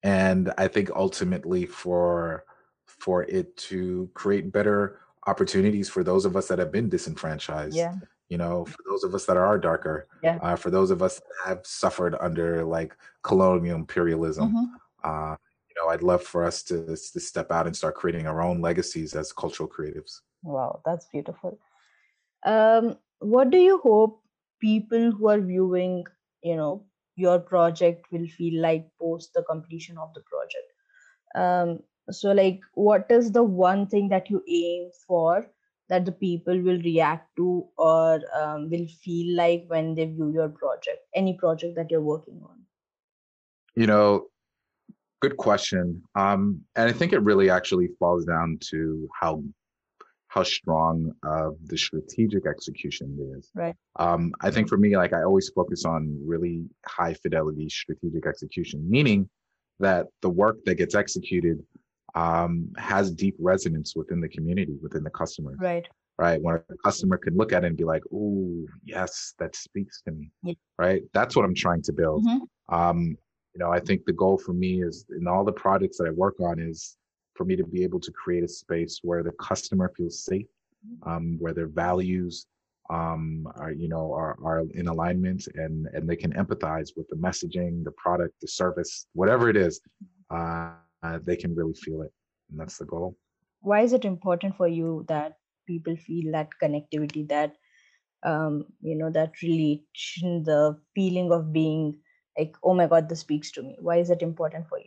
and 0.02 0.52
i 0.58 0.68
think 0.68 0.90
ultimately 0.94 1.64
for 1.64 2.44
for 2.84 3.22
it 3.38 3.56
to 3.56 4.10
create 4.12 4.52
better 4.52 5.00
opportunities 5.26 5.88
for 5.88 6.02
those 6.04 6.24
of 6.24 6.36
us 6.36 6.48
that 6.48 6.58
have 6.58 6.72
been 6.72 6.88
disenfranchised 6.88 7.76
Yeah. 7.76 7.94
you 8.28 8.38
know 8.38 8.64
for 8.64 8.78
those 8.88 9.04
of 9.04 9.14
us 9.14 9.24
that 9.26 9.36
are 9.36 9.58
darker 9.58 10.06
Yeah. 10.22 10.38
uh, 10.42 10.56
for 10.56 10.70
those 10.70 10.90
of 10.90 11.02
us 11.02 11.14
that 11.20 11.48
have 11.48 11.60
suffered 11.66 12.14
under 12.20 12.64
like 12.64 12.96
colonial 13.22 13.76
imperialism 13.76 14.48
Mhm. 14.52 14.66
uh, 15.04 15.36
you 15.68 15.74
know 15.76 15.88
i'd 15.92 16.02
love 16.02 16.22
for 16.22 16.44
us 16.44 16.62
to, 16.68 16.76
to 16.86 17.20
step 17.20 17.50
out 17.50 17.66
and 17.66 17.76
start 17.76 17.94
creating 17.94 18.26
our 18.26 18.40
own 18.42 18.60
legacies 18.60 19.14
as 19.14 19.32
cultural 19.32 19.68
creatives 19.68 20.20
Wow, 20.42 20.80
that's 20.84 21.06
beautiful. 21.06 21.58
Um, 22.44 22.98
what 23.18 23.50
do 23.50 23.58
you 23.58 23.78
hope 23.78 24.22
people 24.60 25.10
who 25.10 25.28
are 25.28 25.40
viewing, 25.40 26.04
you 26.42 26.54
know, 26.56 26.84
your 27.16 27.40
project 27.40 28.06
will 28.12 28.26
feel 28.28 28.62
like 28.62 28.86
post 29.00 29.32
the 29.34 29.42
completion 29.42 29.98
of 29.98 30.14
the 30.14 30.22
project? 30.32 30.68
Um, 31.34 31.80
so 32.10 32.32
like 32.32 32.60
what 32.74 33.06
is 33.10 33.32
the 33.32 33.42
one 33.42 33.86
thing 33.86 34.08
that 34.08 34.30
you 34.30 34.42
aim 34.48 34.90
for 35.06 35.46
that 35.88 36.04
the 36.04 36.12
people 36.12 36.60
will 36.62 36.80
react 36.82 37.28
to 37.36 37.64
or 37.78 38.20
um, 38.34 38.68
will 38.70 38.86
feel 39.04 39.36
like 39.36 39.64
when 39.68 39.94
they 39.94 40.04
view 40.04 40.32
your 40.32 40.48
project, 40.48 40.98
any 41.14 41.34
project 41.34 41.76
that 41.76 41.90
you're 41.90 42.00
working 42.00 42.40
on? 42.42 42.56
you 43.76 43.86
know 43.86 44.26
good 45.20 45.36
question 45.36 46.02
um, 46.14 46.60
and 46.74 46.88
i 46.88 46.92
think 46.92 47.12
it 47.12 47.22
really 47.22 47.50
actually 47.50 47.88
falls 47.98 48.24
down 48.24 48.58
to 48.60 49.08
how 49.20 49.42
how 50.28 50.42
strong 50.42 51.12
of 51.24 51.56
the 51.64 51.78
strategic 51.78 52.46
execution 52.46 53.16
is 53.36 53.50
Right. 53.54 53.76
um, 53.96 54.32
i 54.40 54.50
think 54.50 54.68
for 54.68 54.76
me 54.78 54.96
like 54.96 55.12
i 55.12 55.22
always 55.22 55.50
focus 55.54 55.84
on 55.84 56.18
really 56.26 56.64
high 56.86 57.14
fidelity 57.14 57.68
strategic 57.68 58.26
execution 58.26 58.84
meaning 58.88 59.28
that 59.78 60.06
the 60.22 60.30
work 60.30 60.56
that 60.64 60.76
gets 60.76 60.94
executed 60.94 61.62
um, 62.16 62.72
has 62.78 63.12
deep 63.12 63.36
resonance 63.38 63.94
within 63.94 64.20
the 64.20 64.28
community 64.28 64.74
within 64.82 65.04
the 65.04 65.10
customer. 65.10 65.54
Right. 65.58 65.86
right? 66.18 66.40
When 66.40 66.56
a 66.56 66.76
customer 66.82 67.18
can 67.18 67.36
look 67.36 67.52
at 67.52 67.62
it 67.62 67.66
and 67.68 67.76
be 67.76 67.84
like, 67.84 68.02
"Ooh, 68.10 68.66
yes, 68.82 69.34
that 69.38 69.54
speaks 69.54 70.00
to 70.02 70.10
me," 70.12 70.30
Yeah. 70.42 70.54
right? 70.78 71.02
That's 71.12 71.36
what 71.36 71.44
I'm 71.44 71.54
trying 71.54 71.82
to 71.82 71.92
build. 71.92 72.24
Mhm. 72.24 72.40
Um, 72.70 73.00
you 73.54 73.58
know, 73.60 73.70
I 73.70 73.80
think 73.80 74.04
the 74.06 74.14
goal 74.14 74.38
for 74.38 74.54
me 74.54 74.82
is 74.82 75.04
in 75.18 75.28
all 75.28 75.44
the 75.44 75.52
projects 75.52 75.98
that 75.98 76.06
I 76.06 76.10
work 76.10 76.40
on 76.40 76.58
is 76.58 76.96
for 77.34 77.44
me 77.44 77.54
to 77.56 77.64
be 77.64 77.82
able 77.84 78.00
to 78.00 78.10
create 78.12 78.44
a 78.44 78.48
space 78.48 79.00
where 79.02 79.22
the 79.22 79.32
customer 79.32 79.90
feels 79.96 80.24
safe, 80.24 80.46
um, 81.02 81.36
where 81.38 81.52
their 81.52 81.68
values 81.68 82.46
um, 82.88 83.46
are, 83.56 83.72
you 83.72 83.88
know, 83.88 84.12
are, 84.12 84.38
are 84.44 84.60
in 84.74 84.86
alignment 84.86 85.48
and, 85.56 85.86
and 85.92 86.08
they 86.08 86.14
can 86.16 86.32
empathize 86.34 86.90
with 86.96 87.08
the 87.08 87.16
messaging, 87.16 87.82
the 87.84 87.90
product, 87.92 88.34
the 88.40 88.46
service, 88.48 89.06
whatever 89.12 89.50
it 89.50 89.56
is, 89.56 89.80
uh, 90.30 90.70
uh, 91.02 91.18
they 91.24 91.36
can 91.36 91.54
really 91.54 91.74
feel 91.74 92.02
it. 92.02 92.12
And 92.50 92.60
that's 92.60 92.78
the 92.78 92.84
goal. 92.84 93.16
Why 93.60 93.82
is 93.82 93.92
it 93.92 94.04
important 94.04 94.56
for 94.56 94.68
you 94.68 95.04
that 95.08 95.38
people 95.66 95.96
feel 95.96 96.32
that 96.32 96.48
connectivity, 96.62 97.28
that 97.28 97.56
um, 98.22 98.66
you 98.80 98.96
know, 98.96 99.10
that 99.10 99.32
relation, 99.42 100.42
the 100.42 100.78
feeling 100.94 101.32
of 101.32 101.52
being 101.52 101.98
like, 102.38 102.56
oh 102.62 102.74
my 102.74 102.86
God, 102.86 103.08
this 103.08 103.20
speaks 103.20 103.50
to 103.52 103.62
me? 103.62 103.76
Why 103.80 103.96
is 103.96 104.10
it 104.10 104.22
important 104.22 104.68
for 104.68 104.78
you? 104.78 104.86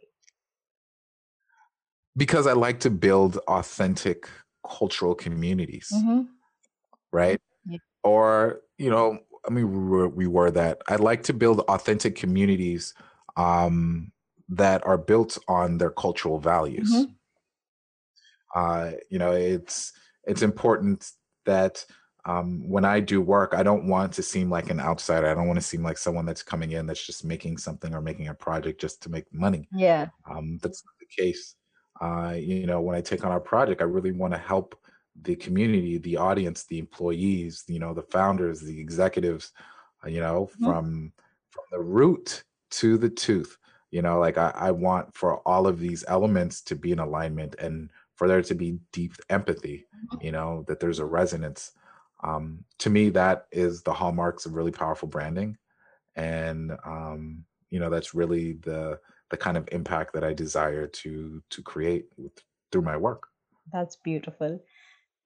Because 2.17 2.47
I 2.47 2.53
like 2.53 2.79
to 2.81 2.89
build 2.89 3.37
authentic 3.47 4.29
cultural 4.67 5.15
communities, 5.15 5.89
Mm-hmm. 5.93 6.21
right? 7.11 7.39
Yeah. 7.65 7.77
Or, 8.03 8.61
you 8.77 8.89
know, 8.89 9.19
I 9.47 9.51
mean, 9.51 10.15
we 10.15 10.27
were 10.27 10.51
that. 10.51 10.81
I 10.87 10.95
like 10.97 11.23
to 11.23 11.33
build 11.33 11.61
authentic 11.61 12.15
communities 12.15 12.93
um, 13.37 14.11
that 14.49 14.85
are 14.85 14.97
built 14.97 15.37
on 15.47 15.77
their 15.77 15.91
cultural 15.91 16.39
values. 16.39 16.89
Mhm. 16.91 17.19
Uh, 18.55 18.91
you 19.09 19.19
know, 19.19 19.31
it's 19.31 19.93
it's 20.25 20.41
important 20.41 21.11
that 21.45 21.85
um, 22.25 22.67
when 22.67 22.85
I 22.85 22.99
do 22.99 23.21
work, 23.21 23.53
I 23.53 23.63
don't 23.63 23.87
want 23.87 24.13
to 24.13 24.23
seem 24.23 24.49
like 24.49 24.69
an 24.69 24.79
outsider. 24.79 25.27
I 25.27 25.33
don't 25.35 25.47
want 25.47 25.57
to 25.59 25.65
seem 25.65 25.83
like 25.83 25.97
someone 25.97 26.25
that's 26.25 26.43
coming 26.43 26.71
in 26.73 26.85
that's 26.85 27.05
just 27.05 27.23
making 27.25 27.57
something 27.57 27.93
or 27.93 28.01
making 28.01 28.27
a 28.27 28.33
project 28.33 28.81
just 28.81 29.01
to 29.03 29.09
make 29.09 29.31
money. 29.33 29.69
Yeah. 29.71 30.09
Um, 30.29 30.57
that's 30.61 30.83
not 30.85 30.95
the 30.99 31.07
case. 31.23 31.55
Uh, 32.01 32.35
you 32.37 32.67
know, 32.67 32.81
when 32.81 32.95
I 32.95 33.01
take 33.01 33.25
on 33.25 33.31
our 33.31 33.41
project, 33.41 33.81
I 33.81 33.85
really 33.85 34.13
want 34.13 34.33
to 34.33 34.39
help 34.39 34.79
the 35.21 35.35
community, 35.37 35.97
the 35.99 36.17
audience, 36.17 36.65
the 36.65 36.79
employees, 36.79 37.65
you 37.67 37.79
know, 37.79 37.93
the 37.93 38.03
founders, 38.03 38.61
the 38.61 38.79
executives, 38.81 39.53
uh, 40.05 40.09
you 40.09 40.21
know, 40.21 40.49
Mhm. 40.59 40.73
from 40.73 41.13
from 41.51 41.65
the 41.71 41.81
root 41.81 42.43
to 42.71 42.97
the 42.97 43.09
tooth. 43.11 43.57
You 43.91 44.01
know, 44.01 44.19
like 44.19 44.37
I, 44.37 44.51
I 44.55 44.71
want 44.71 45.15
for 45.15 45.37
all 45.47 45.65
of 45.67 45.79
these 45.79 46.03
elements 46.07 46.61
to 46.63 46.75
be 46.75 46.91
in 46.91 46.99
alignment 46.99 47.55
and 47.59 47.89
for 48.15 48.27
there 48.27 48.41
to 48.41 48.53
be 48.53 48.79
deep 48.91 49.13
empathy, 49.29 49.87
you 50.21 50.31
know, 50.31 50.63
that 50.67 50.79
there's 50.79 50.99
a 50.99 51.05
resonance. 51.05 51.71
Um, 52.23 52.65
to 52.79 52.89
me, 52.89 53.09
that 53.11 53.47
is 53.51 53.81
the 53.81 53.93
hallmarks 53.93 54.45
of 54.45 54.53
really 54.53 54.71
powerful 54.71 55.07
branding. 55.07 55.57
And 56.15 56.73
um, 56.85 57.45
you 57.69 57.79
know, 57.79 57.89
that's 57.89 58.13
really 58.13 58.53
the 58.53 58.99
the 59.29 59.37
kind 59.37 59.57
of 59.57 59.69
impact 59.71 60.13
that 60.13 60.23
I 60.23 60.33
desire 60.33 60.87
to 60.87 61.41
to 61.49 61.61
create 61.61 62.07
with, 62.17 62.33
through 62.71 62.81
my 62.81 62.97
work. 62.97 63.27
That's 63.71 63.95
beautiful. 63.95 64.59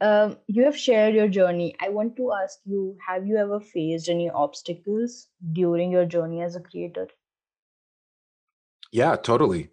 Um, 0.01 0.38
you 0.47 0.66
have 0.66 0.78
shared 0.78 1.16
your 1.16 1.30
journey. 1.30 1.76
I 1.80 1.89
want 1.89 2.18
to 2.18 2.34
ask 2.34 2.59
you, 2.66 2.97
have 3.07 3.26
you 3.26 3.38
ever 3.38 3.59
faced 3.59 4.09
any 4.09 4.30
obstacles 4.30 5.28
during 5.53 5.91
your 5.91 6.05
journey 6.05 6.41
as 6.41 6.55
a 6.55 6.59
creator? 6.59 7.07
Yeah, 8.93 9.15
totally. 9.15 9.69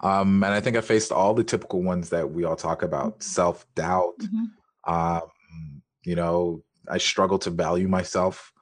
Um, 0.00 0.42
and 0.42 0.52
I 0.52 0.60
think 0.60 0.76
I 0.76 0.80
faced 0.80 1.12
all 1.12 1.32
the 1.32 1.44
typical 1.44 1.82
ones 1.82 2.10
that 2.10 2.32
we 2.32 2.44
all 2.44 2.56
talk 2.56 2.82
about: 2.82 3.22
Mhm. 3.22 3.22
self 3.22 3.72
doubt. 3.76 4.28
Mhm. 4.28 4.54
Um, 4.84 5.22
you 6.04 6.16
know, 6.16 6.64
I 6.88 6.98
struggle 6.98 7.38
to 7.40 7.50
value 7.50 7.88
myself. 7.88 8.52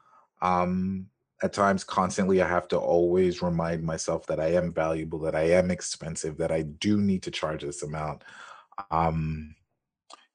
Um, 0.43 1.09
at 1.43 1.53
times, 1.55 1.85
constantly, 1.85 2.43
I 2.43 2.49
have 2.49 2.69
to 2.69 2.79
always 2.79 3.43
remind 3.43 3.85
myself 3.85 4.27
that 4.27 4.41
I 4.41 4.49
am 4.55 4.73
valuable, 4.75 5.19
that 5.21 5.35
I 5.35 5.45
am 5.51 5.71
expensive, 5.71 6.37
that 6.39 6.53
I 6.53 6.63
do 6.63 7.01
need 7.01 7.23
to 7.25 7.31
charge 7.33 7.63
this 7.63 7.83
amount. 7.83 8.25
Um, 8.91 9.57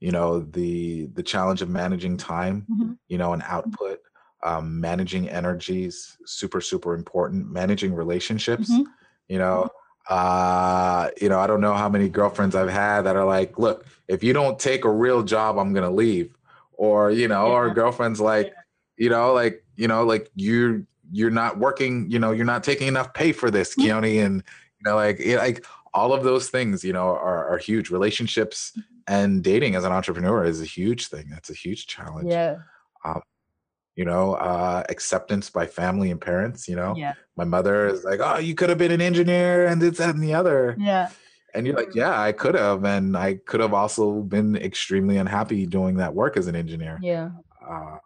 you 0.01 0.11
know, 0.11 0.41
the 0.41 1.07
the 1.07 1.23
challenge 1.23 1.61
of 1.63 1.69
managing 1.69 2.17
time, 2.17 2.69
Mhm. 2.69 2.97
you 3.09 3.17
know, 3.19 3.33
and 3.33 3.43
output, 3.43 4.01
um, 4.43 4.79
managing 4.81 5.29
energies, 5.29 6.17
super, 6.25 6.61
super 6.61 6.93
important. 6.95 7.51
Managing 7.51 7.93
relationships, 7.95 8.69
Mhm. 8.69 8.96
You 9.27 9.37
know. 9.37 9.69
Uh, 10.09 11.09
you 11.21 11.27
know, 11.27 11.37
I 11.37 11.47
don't 11.47 11.59
know 11.59 11.73
how 11.73 11.89
many 11.89 12.07
girlfriends 12.07 12.55
I've 12.55 12.69
had 12.69 13.01
that 13.01 13.17
are 13.17 13.25
like, 13.25 13.59
look, 13.59 13.85
if 14.07 14.23
you 14.23 14.31
don't 14.31 14.57
take 14.57 14.85
a 14.85 14.89
real 14.89 15.21
job, 15.21 15.57
I'm 15.57 15.73
gonna 15.73 15.91
leave. 15.91 16.33
Or, 16.73 17.11
you 17.11 17.27
know, 17.27 17.47
or 17.47 17.73
girlfriends 17.73 18.21
like, 18.21 18.53
you 18.95 19.09
know, 19.09 19.33
like, 19.33 19.65
you 19.75 19.87
know, 19.87 20.05
like 20.05 20.31
you're 20.35 20.83
you're 21.11 21.29
not 21.31 21.57
working, 21.57 22.09
you 22.09 22.19
know, 22.19 22.31
you're 22.31 22.45
not 22.45 22.63
taking 22.63 22.87
enough 22.87 23.13
pay 23.13 23.33
for 23.33 23.51
this, 23.51 23.75
Mhm. 23.75 23.85
Keone. 23.85 24.25
And 24.25 24.35
you 24.79 24.89
know, 24.89 24.95
like 24.95 25.19
it, 25.19 25.39
like 25.39 25.65
all 25.93 26.13
of 26.13 26.23
those 26.23 26.49
things, 26.49 26.83
you 26.85 26.93
know, 26.93 27.07
are, 27.07 27.49
are 27.49 27.57
huge. 27.57 27.89
Relationships 27.89 28.77
and 29.07 29.43
dating 29.43 29.75
as 29.75 29.83
an 29.83 29.91
entrepreneur 29.91 30.45
is 30.45 30.61
a 30.61 30.65
huge 30.65 31.07
thing. 31.07 31.27
That's 31.29 31.49
a 31.49 31.53
huge 31.53 31.87
challenge. 31.87 32.29
Yeah. 32.29 32.59
Um, 33.03 33.21
you 33.97 34.05
know, 34.05 34.35
uh, 34.35 34.83
acceptance 34.89 35.49
by 35.49 35.65
family 35.65 36.11
and 36.11 36.21
parents. 36.21 36.69
You 36.69 36.77
know, 36.77 36.93
Yeah. 36.95 37.15
my 37.35 37.43
mother 37.43 37.87
is 37.87 38.05
like, 38.05 38.21
"Oh, 38.23 38.37
you 38.37 38.55
could 38.55 38.69
have 38.69 38.77
been 38.77 38.91
an 38.91 39.01
engineer 39.01 39.65
and 39.67 39.81
this, 39.81 39.97
that, 39.97 40.15
and 40.15 40.23
the 40.23 40.35
other," 40.35 40.77
Yeah. 40.79 41.09
and 41.53 41.67
you're 41.67 41.75
like, 41.75 41.93
"Yeah, 41.95 42.17
I 42.21 42.31
could 42.31 42.55
have," 42.55 42.85
and 42.85 43.17
I 43.17 43.35
could 43.47 43.59
have 43.59 43.73
also 43.73 44.21
been 44.21 44.55
extremely 44.55 45.17
unhappy 45.17 45.65
doing 45.65 45.97
that 45.97 46.13
work 46.13 46.37
as 46.37 46.47
an 46.47 46.55
engineer. 46.55 46.99
Yeah. 47.01 47.31
Uh, 47.67 47.97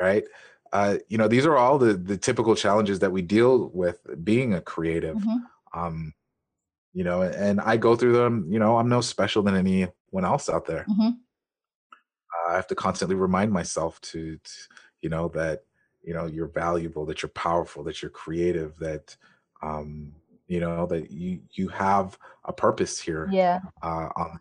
right? 0.00 0.24
Uh, 0.72 0.98
you 1.08 1.16
know, 1.18 1.28
these 1.28 1.46
are 1.46 1.56
all 1.56 1.78
the 1.78 1.94
the 1.94 2.18
typical 2.18 2.54
challenges 2.54 2.98
that 3.00 3.12
we 3.12 3.22
deal 3.22 3.70
with 3.70 3.98
being 4.22 4.52
a 4.54 4.60
creative. 4.60 5.16
Mhm. 5.16 5.40
Um, 5.74 6.12
you 6.92 7.04
know, 7.04 7.22
and 7.22 7.60
I 7.60 7.76
go 7.78 7.96
through 7.96 8.14
them. 8.14 8.46
You 8.52 8.58
know, 8.58 8.76
I'm 8.78 8.88
no 8.88 9.00
special 9.00 9.42
than 9.42 9.56
anyone 9.56 10.24
else 10.24 10.48
out 10.50 10.66
there. 10.66 10.84
Mhm. 10.88 11.16
I 12.48 12.54
have 12.54 12.66
to 12.68 12.74
constantly 12.74 13.16
remind 13.16 13.52
myself 13.52 14.00
to, 14.02 14.36
to, 14.38 14.50
you 15.02 15.08
know, 15.08 15.28
that 15.28 15.64
you 16.02 16.14
know 16.14 16.26
you're 16.26 16.48
valuable, 16.48 17.04
that 17.06 17.22
you're 17.22 17.30
powerful, 17.30 17.82
that 17.84 18.02
you're 18.02 18.10
creative, 18.10 18.76
that 18.78 19.16
um, 19.62 20.12
you 20.46 20.60
know 20.60 20.86
that 20.86 21.10
you 21.10 21.40
you 21.52 21.68
have 21.68 22.18
a 22.44 22.52
purpose 22.52 22.98
here 23.00 23.30
Yeah. 23.32 23.60
uh, 23.82 24.08
on 24.16 24.40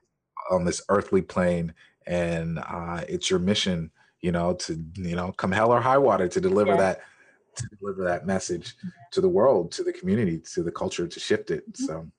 on 0.51 0.65
this 0.65 0.81
earthly 0.89 1.21
plane, 1.21 1.73
and 2.07 2.59
uh, 2.59 3.03
it's 3.09 3.29
your 3.29 3.39
mission, 3.39 3.91
you 4.21 4.31
know, 4.31 4.53
to 4.53 4.73
you 4.95 5.15
know 5.15 5.31
come 5.31 5.51
hell 5.51 5.71
or 5.71 5.81
high 5.81 5.97
water 5.97 6.27
to 6.27 6.41
deliver 6.41 6.71
Yeah. 6.71 6.77
that 6.77 7.01
to 7.55 7.67
deliver 7.79 8.03
that 8.03 8.25
message 8.27 8.75
to 9.11 9.21
the 9.21 9.29
world, 9.29 9.71
to 9.71 9.83
the 9.83 9.93
community, 9.93 10.39
to 10.53 10.61
the 10.61 10.71
culture, 10.71 11.07
to 11.07 11.19
shift 11.19 11.51
it. 11.51 11.65
Mhm. 11.73 11.77
So, 11.87 12.11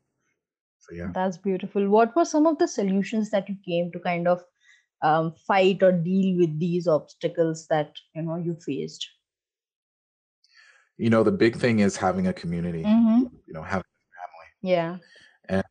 so 0.78 0.95
yeah. 0.95 1.11
That's 1.12 1.37
beautiful. 1.37 1.89
What 1.89 2.16
were 2.16 2.24
some 2.24 2.47
of 2.47 2.59
the 2.59 2.66
solutions 2.66 3.30
that 3.30 3.49
you 3.49 3.57
came 3.64 3.93
to 3.93 4.01
kind 4.01 4.26
of 4.26 4.43
um, 5.03 5.35
fight 5.47 5.83
or 5.83 5.93
deal 5.93 6.39
with 6.39 6.59
these 6.59 6.87
obstacles 6.89 7.67
that 7.69 7.93
you 8.15 8.23
know 8.23 8.37
you 8.37 8.57
faced? 8.65 9.09
You 10.99 11.11
know, 11.11 11.23
the 11.23 11.33
big 11.33 11.57
thing 11.57 11.81
is 11.81 11.97
having 11.97 12.27
a 12.27 12.33
community. 12.33 12.83
Mm-hmm. 12.83 13.25
You 13.47 13.53
know, 13.53 13.63
having 13.63 13.85
a 13.85 14.13
family. 14.17 14.73
Yeah. 14.75 14.97
And 15.49 15.65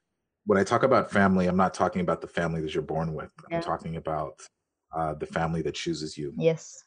when 0.46 0.60
I 0.60 0.64
talk 0.64 0.84
about 0.84 1.12
family, 1.12 1.48
I'm 1.48 1.58
not 1.58 1.74
talking 1.74 2.02
about 2.02 2.22
the 2.22 2.28
family 2.28 2.62
that 2.62 2.74
you're 2.74 2.84
born 2.84 3.14
with. 3.14 3.32
Yeah. 3.50 3.58
I'm 3.58 3.64
talking 3.64 3.96
about 3.96 4.42
uh, 4.96 5.16
the 5.16 5.26
family 5.26 5.62
that 5.64 5.74
chooses 5.74 6.18
you. 6.18 6.34
Yes. 6.38 6.84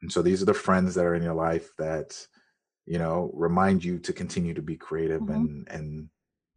And 0.00 0.10
so 0.10 0.22
these 0.22 0.40
are 0.40 0.46
the 0.46 0.54
friends 0.54 0.94
that 0.94 1.04
are 1.04 1.14
in 1.14 1.22
your 1.22 1.34
life 1.34 1.70
that, 1.78 2.26
you 2.86 2.98
know, 2.98 3.30
remind 3.34 3.84
you 3.84 3.98
to 3.98 4.12
continue 4.12 4.54
to 4.54 4.62
be 4.62 4.76
creative 4.76 5.20
Mhm. 5.20 5.34
and 5.34 5.68
and 5.68 6.08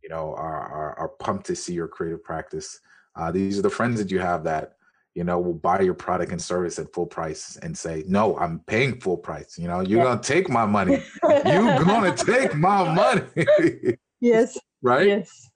you 0.01 0.09
know 0.09 0.33
are, 0.35 0.61
are 0.61 0.99
are 0.99 1.09
pumped 1.19 1.45
to 1.47 1.55
see 1.55 1.73
your 1.73 1.87
creative 1.87 2.23
practice. 2.23 2.79
Uh, 3.15 3.31
these 3.31 3.59
are 3.59 3.61
the 3.61 3.69
friends 3.69 3.99
that 3.99 4.11
you 4.11 4.19
have 4.19 4.43
that 4.45 4.75
you 5.15 5.23
know 5.25 5.39
will 5.39 5.53
buy 5.53 5.81
your 5.81 5.93
product 5.93 6.31
and 6.31 6.41
service 6.41 6.79
at 6.79 6.93
full 6.93 7.05
price 7.05 7.57
and 7.61 7.77
say, 7.77 8.03
"No, 8.07 8.37
I'm 8.37 8.59
paying 8.59 8.99
full 8.99 9.17
price." 9.17 9.57
You 9.57 9.67
know, 9.67 9.81
you're 9.81 9.99
Yeah. 9.99 10.05
gonna 10.05 10.21
take 10.21 10.49
my 10.49 10.65
money. 10.65 11.03
You're 11.45 11.79
gonna 11.83 12.15
take 12.15 12.55
my 12.55 12.93
money, 12.93 13.23
yes. 14.21 14.57
right? 14.81 15.07
Yes. 15.07 15.49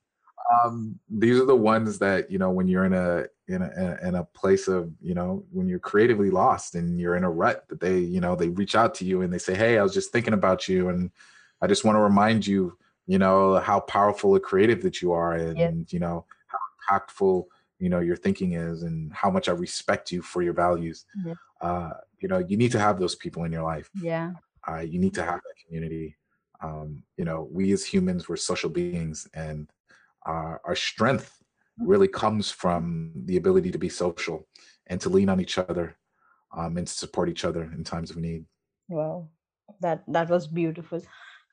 um, 0.64 1.00
these 1.10 1.40
are 1.40 1.46
the 1.46 1.56
ones 1.56 1.98
that 2.00 2.30
you 2.30 2.38
know 2.38 2.52
when 2.52 2.68
you're 2.68 2.86
in 2.86 2.94
a 2.94 3.26
in 3.48 3.62
a 3.62 3.98
in 4.04 4.16
a 4.16 4.24
place 4.26 4.68
of 4.68 4.92
you 5.02 5.14
know 5.16 5.44
when 5.52 5.68
you're 5.68 5.80
creatively 5.80 6.30
lost 6.30 6.76
and 6.76 7.00
you're 7.00 7.16
in 7.16 7.24
a 7.24 7.30
rut 7.32 7.66
that 7.70 7.80
they 7.80 7.98
you 8.00 8.20
know 8.22 8.36
they 8.36 8.50
reach 8.50 8.76
out 8.76 8.94
to 8.96 9.06
you 9.06 9.22
and 9.22 9.32
they 9.34 9.38
say 9.40 9.56
hey 9.56 9.78
i 9.80 9.84
was 9.84 9.94
just 9.94 10.12
thinking 10.12 10.34
about 10.34 10.68
you 10.68 10.90
and 10.90 11.10
i 11.62 11.68
just 11.68 11.84
want 11.86 11.96
to 11.96 12.00
remind 12.02 12.46
you 12.46 12.76
you 13.08 13.18
know 13.20 13.60
how 13.60 13.80
powerful 13.80 14.36
a 14.36 14.40
creative 14.40 14.82
that 14.84 15.00
you 15.02 15.12
are 15.12 15.34
and 15.34 15.58
Yeah. 15.58 15.72
you 15.90 16.00
know 16.00 16.26
impactful 16.90 17.44
you 17.80 17.90
know 17.90 18.00
your 18.00 18.16
thinking 18.16 18.54
is 18.54 18.84
and 18.84 19.12
how 19.14 19.30
much 19.30 19.50
i 19.50 19.52
respect 19.52 20.12
you 20.12 20.22
for 20.22 20.42
your 20.42 20.54
values 20.54 21.06
Yeah. 21.26 21.34
uh 21.62 21.92
you 22.20 22.28
know 22.28 22.40
you 22.40 22.58
need 22.58 22.72
to 22.72 22.80
have 22.80 23.00
those 23.00 23.16
people 23.16 23.44
in 23.44 23.52
your 23.52 23.64
life 23.64 23.90
Yeah. 23.94 24.32
uh, 24.68 24.80
you 24.80 25.00
need 25.00 25.14
to 25.14 25.24
have 25.24 25.36
that 25.46 25.56
community. 25.66 26.18
Um, 26.62 27.04
you 27.18 27.26
know, 27.26 27.48
we 27.52 27.72
as 27.72 27.86
humans, 27.86 28.28
we're 28.28 28.38
social 28.38 28.70
beings, 28.70 29.28
and 29.34 29.70
uh, 30.26 30.58
our 30.64 30.76
strength 30.76 31.44
really 31.78 32.08
comes 32.08 32.50
from 32.50 33.12
the 33.26 33.38
ability 33.38 33.70
to 33.72 33.78
be 33.78 33.90
social 33.90 34.48
and 34.88 35.00
to 35.02 35.10
lean 35.10 35.30
on 35.30 35.40
each 35.40 35.58
other 35.60 35.96
um, 36.58 36.78
and 36.78 36.88
to 36.88 36.94
support 36.94 37.30
each 37.30 37.46
other 37.46 37.64
in 37.76 37.84
times 37.84 38.10
of 38.10 38.18
need. 38.18 38.46
Wow, 38.90 39.28
that 39.82 40.04
that 40.08 40.30
was 40.30 40.48
beautiful. 40.48 41.02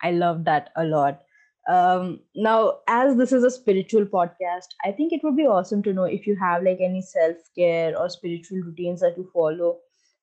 I 0.01 0.13
love 0.13 0.45
that 0.45 0.71
a 0.77 0.85
lot. 0.85 1.23
Um, 1.69 2.21
now, 2.35 2.79
as 2.89 3.17
this 3.17 3.33
is 3.33 3.45
a 3.45 3.51
spiritual 3.51 4.05
podcast, 4.05 4.67
I 4.85 4.91
think 4.91 5.13
it 5.13 5.21
would 5.23 5.37
be 5.37 5.47
awesome 5.47 5.83
to 5.85 5.93
know 5.93 6.05
if 6.05 6.27
you 6.27 6.37
have 6.37 6.63
like 6.63 6.79
any 6.81 7.01
self 7.01 7.37
care 7.57 7.97
or 7.97 8.09
spiritual 8.09 8.59
routines 8.59 9.01
that 9.01 9.17
you 9.17 9.31
follow, 9.33 9.79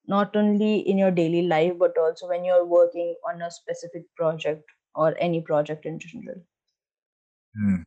not 0.05 0.35
only 0.35 0.79
in 0.79 0.97
your 0.97 1.11
daily 1.11 1.43
life 1.43 1.73
but 1.79 1.97
also 1.97 2.27
when 2.27 2.43
you're 2.43 2.65
working 2.65 3.15
on 3.27 3.41
a 3.41 3.51
specific 3.51 4.03
project 4.15 4.63
or 4.95 5.15
any 5.19 5.39
project 5.39 5.85
in 5.85 5.99
general. 5.99 6.35
Hmm. 7.55 7.81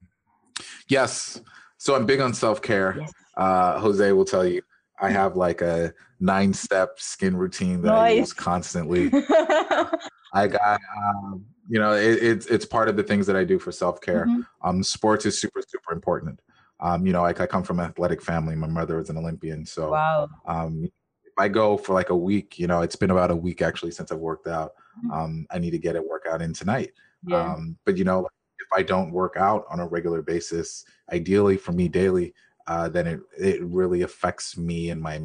Yes. 0.88 1.40
So 1.76 1.94
I'm 1.94 2.06
big 2.06 2.20
on 2.20 2.32
self 2.32 2.62
care. 2.62 2.96
Yes. 2.98 3.12
Uh, 3.36 3.78
Jose 3.80 4.12
will 4.12 4.24
tell 4.24 4.46
you 4.46 4.62
I 5.00 5.10
have 5.20 5.36
like 5.36 5.60
a 5.60 5.92
nine 6.20 6.54
step 6.54 6.98
skin 6.98 7.36
routine 7.36 7.82
that 7.82 7.92
I 7.92 8.10
use 8.10 8.32
constantly. 8.32 9.10
I 10.34 10.48
got, 10.48 10.80
um, 10.96 11.44
you 11.72 11.78
know, 11.80 11.92
it, 11.94 12.22
it's 12.30 12.46
it's 12.54 12.66
part 12.76 12.88
of 12.90 12.96
the 12.96 13.02
things 13.10 13.26
that 13.28 13.36
I 13.36 13.44
do 13.44 13.58
for 13.58 13.72
self 13.72 14.00
care. 14.08 14.26
Mhm. 14.26 14.46
Um, 14.66 14.82
sports 14.82 15.24
is 15.26 15.40
super 15.42 15.60
super 15.66 15.92
important. 15.98 16.40
Um, 16.80 17.06
you 17.06 17.12
know, 17.14 17.22
like 17.22 17.40
I 17.40 17.46
come 17.46 17.62
from 17.68 17.78
an 17.80 17.86
athletic 17.86 18.20
family. 18.22 18.54
My 18.56 18.66
mother 18.66 18.96
was 18.98 19.08
an 19.10 19.16
Olympian, 19.16 19.64
so 19.64 19.90
Wow. 19.92 20.28
um, 20.46 20.84
if 21.24 21.32
I 21.38 21.48
go 21.48 21.76
for 21.78 21.94
like 21.94 22.10
a 22.10 22.16
week, 22.30 22.58
you 22.58 22.66
know, 22.66 22.82
it's 22.82 22.96
been 23.02 23.10
about 23.10 23.30
a 23.30 23.36
week 23.36 23.62
actually 23.62 23.92
since 23.92 24.12
I've 24.12 24.18
worked 24.30 24.48
out. 24.48 24.72
Mhm. 25.04 25.10
Um, 25.16 25.46
I 25.50 25.58
need 25.58 25.70
to 25.72 25.78
get 25.78 25.96
a 25.96 26.02
workout 26.02 26.42
in 26.42 26.52
tonight. 26.52 26.92
Yeah. 27.24 27.52
Um, 27.54 27.78
but 27.86 27.96
you 27.96 28.04
know, 28.04 28.26
if 28.64 28.68
I 28.78 28.82
don't 28.82 29.10
work 29.12 29.34
out 29.38 29.64
on 29.70 29.80
a 29.80 29.86
regular 29.96 30.20
basis, 30.22 30.84
ideally 31.10 31.56
for 31.56 31.72
me 31.72 31.88
daily, 31.88 32.34
uh, 32.66 32.88
then 32.94 33.06
it 33.12 33.20
it 33.50 33.58
really 33.64 34.02
affects 34.02 34.56
me 34.58 34.90
and 34.90 35.00
my 35.00 35.16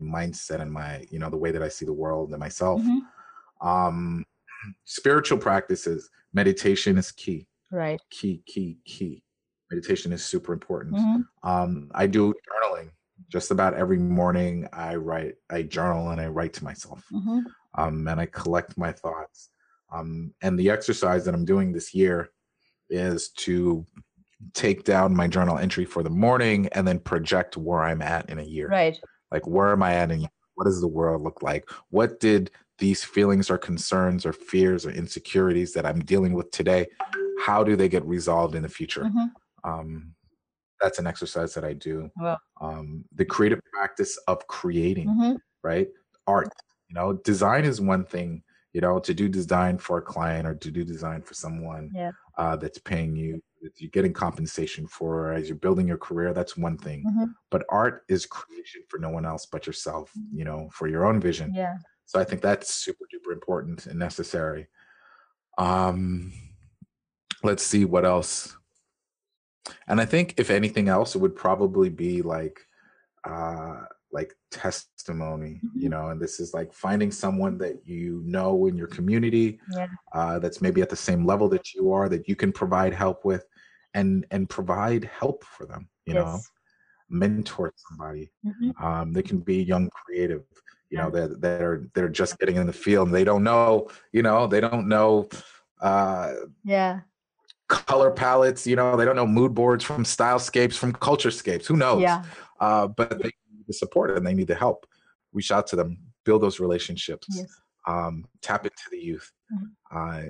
mindset 0.00 0.60
and 0.60 0.70
my 0.72 0.92
you 1.10 1.18
know 1.18 1.30
the 1.30 1.42
way 1.44 1.50
that 1.52 1.62
I 1.62 1.70
see 1.76 1.86
the 1.86 1.92
world 2.04 2.30
and 2.30 2.40
myself. 2.40 2.80
Mhm. 2.82 3.00
Um, 3.60 4.24
spiritual 4.84 5.38
practices, 5.38 6.08
meditation 6.32 6.98
is 6.98 7.12
key, 7.12 7.46
Right. 7.70 8.00
key, 8.10 8.42
key, 8.46 8.78
key. 8.84 9.22
Meditation 9.70 10.12
is 10.12 10.24
super 10.24 10.52
important. 10.52 10.94
Mhm. 10.96 11.24
Um, 11.42 11.90
I 11.94 12.06
do 12.06 12.32
journaling 12.48 12.90
just 13.28 13.50
about 13.50 13.74
every 13.74 13.98
morning. 13.98 14.68
I 14.72 14.94
write, 14.96 15.34
I 15.50 15.62
journal, 15.62 16.10
and 16.10 16.20
I 16.20 16.28
write 16.28 16.52
to 16.54 16.64
myself 16.64 17.04
Mhm. 17.12 17.44
um, 17.74 18.06
and 18.08 18.20
I 18.20 18.26
collect 18.26 18.76
my 18.78 18.92
thoughts. 18.92 19.50
Um, 19.92 20.34
and 20.42 20.58
the 20.58 20.70
exercise 20.70 21.24
that 21.24 21.34
I'm 21.34 21.44
doing 21.44 21.72
this 21.72 21.94
year 21.94 22.30
is 22.90 23.30
to 23.30 23.86
take 24.52 24.84
down 24.84 25.14
my 25.16 25.26
journal 25.26 25.58
entry 25.58 25.84
for 25.84 26.02
the 26.02 26.10
morning 26.10 26.68
and 26.68 26.86
then 26.86 26.98
project 27.00 27.56
where 27.56 27.82
I'm 27.82 28.02
at 28.02 28.28
in 28.30 28.38
a 28.38 28.42
year. 28.44 28.68
Right. 28.68 28.98
Like, 29.32 29.46
where 29.46 29.72
am 29.72 29.82
I 29.82 29.94
at 29.94 30.10
in 30.10 30.18
a 30.18 30.20
year? 30.22 30.30
What 30.54 30.64
does 30.64 30.80
the 30.80 30.88
world 30.88 31.22
look 31.22 31.42
like? 31.42 31.68
What 31.90 32.20
did 32.20 32.50
these 32.78 33.02
feelings 33.04 33.50
or 33.50 33.58
concerns 33.58 34.26
or 34.26 34.32
fears 34.32 34.84
or 34.86 34.90
insecurities 34.90 35.72
that 35.74 35.86
I'm 35.86 36.00
dealing 36.00 36.32
with 36.34 36.50
today, 36.50 36.86
how 37.40 37.64
do 37.64 37.76
they 37.76 37.88
get 37.88 38.04
resolved 38.04 38.54
in 38.54 38.62
the 38.62 38.68
future? 38.68 39.04
Mhm. 39.04 39.30
Um, 39.64 40.14
that's 40.80 40.98
an 40.98 41.06
exercise 41.06 41.54
that 41.54 41.64
I 41.64 41.72
do. 41.72 42.10
Wow. 42.18 42.38
Um, 42.60 43.04
the 43.14 43.24
creative 43.24 43.60
practice 43.72 44.16
of 44.28 44.46
creating 44.46 45.08
Mhm. 45.08 45.38
right? 45.62 45.88
Art, 46.26 46.48
you 46.88 46.94
know, 46.94 47.14
design 47.14 47.64
is 47.64 47.80
one 47.80 48.04
thing, 48.04 48.42
you 48.72 48.80
know, 48.80 48.98
to 49.00 49.14
do 49.14 49.28
design 49.28 49.78
for 49.78 49.98
a 49.98 50.02
client 50.02 50.46
or 50.46 50.54
to 50.54 50.70
do 50.70 50.84
design 50.84 51.22
for 51.22 51.34
someone 51.34 51.90
Yeah. 51.94 52.12
uh, 52.38 52.56
that's 52.56 52.78
paying 52.78 53.16
you, 53.16 53.42
that 53.62 53.80
you're 53.80 53.90
getting 53.90 54.12
compensation 54.12 54.86
for 54.86 55.32
as 55.32 55.48
you're 55.48 55.56
building 55.58 55.88
your 55.88 55.96
career, 55.98 56.34
that's 56.34 56.56
one 56.56 56.76
thing. 56.76 57.04
Mhm. 57.04 57.34
But 57.50 57.64
art 57.70 58.04
is 58.08 58.26
creation 58.26 58.82
for 58.88 58.98
no 58.98 59.08
one 59.10 59.24
else 59.24 59.46
but 59.46 59.66
yourself, 59.66 60.12
you 60.30 60.44
know, 60.44 60.68
for 60.72 60.86
your 60.88 61.06
own 61.06 61.18
vision. 61.20 61.52
Yeah. 61.54 61.78
So 62.06 62.20
I 62.20 62.24
think 62.24 62.40
that's 62.40 62.72
super 62.72 63.04
duper 63.12 63.32
important 63.32 63.86
and 63.86 63.98
necessary. 63.98 64.68
Um, 65.58 66.32
let's 67.42 67.64
see 67.64 67.84
what 67.84 68.04
else. 68.04 68.56
And 69.88 70.00
I 70.00 70.04
think 70.04 70.34
if 70.38 70.50
anything 70.50 70.88
else, 70.88 71.14
it 71.14 71.18
would 71.18 71.36
probably 71.36 71.88
be 71.90 72.22
like 72.22 72.60
uh 73.24 73.82
like 74.12 74.32
testimony, 74.52 75.60
you 75.74 75.88
Mhm. 75.88 75.90
know, 75.90 76.08
and 76.10 76.20
this 76.20 76.38
is 76.38 76.54
like 76.54 76.72
finding 76.72 77.10
someone 77.10 77.58
that 77.58 77.84
you 77.84 78.22
know 78.24 78.66
in 78.66 78.76
your 78.76 78.86
community 78.86 79.58
Yeah. 79.74 79.86
uh 80.12 80.38
that's 80.38 80.62
maybe 80.62 80.80
at 80.82 80.88
the 80.88 80.96
same 80.96 81.26
level 81.26 81.48
that 81.48 81.74
you 81.74 81.92
are 81.92 82.08
that 82.08 82.28
you 82.28 82.36
can 82.36 82.52
provide 82.52 82.94
help 82.94 83.24
with 83.24 83.44
and 83.94 84.24
and 84.30 84.48
provide 84.48 85.04
help 85.04 85.42
for 85.44 85.66
them, 85.66 85.88
you 86.06 86.14
know, 86.14 86.40
mentor 87.08 87.72
somebody 87.76 88.30
Mhm. 88.44 88.72
um, 88.82 89.12
they 89.12 89.22
can 89.22 89.40
be 89.40 89.62
young 89.62 89.88
creative 89.90 90.44
you 90.90 90.98
know 90.98 91.10
that 91.10 91.40
that 91.40 91.60
are 91.62 91.88
they're 91.94 92.08
just 92.08 92.38
getting 92.38 92.56
in 92.56 92.66
the 92.66 92.72
field 92.72 93.08
and 93.08 93.14
they 93.14 93.24
don't 93.24 93.42
know 93.42 93.88
you 94.12 94.22
know 94.22 94.46
they 94.46 94.60
don't 94.60 94.88
know 94.88 95.28
uh 95.80 96.32
Yeah. 96.64 97.00
color 97.68 98.10
palettes 98.12 98.66
you 98.66 98.76
know 98.76 98.96
they 98.96 99.04
don't 99.04 99.16
know 99.16 99.26
mood 99.26 99.54
boards 99.54 99.84
from 99.84 100.04
stylescapes 100.04 100.76
from 100.76 100.92
culturescapes 100.92 101.66
who 101.66 101.76
knows 101.76 102.02
Yeah. 102.02 102.22
uh 102.60 102.86
but 102.86 103.10
they 103.10 103.32
need 103.52 103.66
the 103.66 103.72
support 103.72 104.16
and 104.16 104.26
they 104.26 104.34
need 104.34 104.46
the 104.46 104.54
help 104.54 104.86
reach 105.32 105.50
out 105.50 105.66
to 105.68 105.76
them 105.76 105.98
build 106.24 106.42
those 106.42 106.60
relationships 106.60 107.26
Yes. 107.30 107.48
um 107.86 108.24
tap 108.42 108.64
into 108.64 108.88
the 108.90 108.98
youth 108.98 109.32
Mhm. 109.52 109.70
uh 109.92 110.22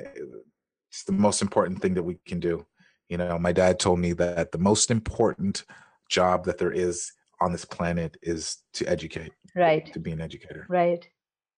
it's 0.91 1.05
the 1.05 1.13
most 1.13 1.43
important 1.43 1.83
thing 1.83 1.95
that 1.95 2.03
we 2.03 2.19
can 2.27 2.41
do 2.41 2.65
you 3.11 3.19
know 3.19 3.39
my 3.39 3.53
dad 3.53 3.79
told 3.79 3.99
me 3.99 4.13
that 4.15 4.53
the 4.53 4.59
most 4.59 4.91
important 4.91 5.65
job 6.09 6.45
that 6.47 6.57
there 6.59 6.73
is 6.73 7.13
on 7.41 7.53
this 7.53 7.64
planet 7.64 8.16
is 8.22 8.59
to 8.74 8.87
educate 8.89 9.32
Right. 9.55 9.93
to 9.93 10.01
be 10.01 10.12
an 10.12 10.20
educator. 10.20 10.66
Right. 10.68 11.07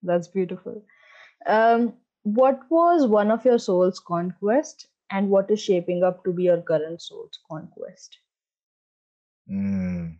That's 0.03 0.29
beautiful. 0.29 0.85
Um, 1.47 1.95
what 2.23 2.61
was 2.71 3.07
one 3.07 3.31
of 3.31 3.45
your 3.45 3.59
soul's 3.59 4.01
conquest 4.01 4.89
and 5.11 5.31
what 5.31 5.51
is 5.51 5.61
shaping 5.61 6.03
up 6.03 6.25
to 6.25 6.33
be 6.33 6.45
your 6.45 6.61
current 6.63 7.01
soul's 7.01 7.39
conquest? 7.51 8.19
Mm. 9.51 10.19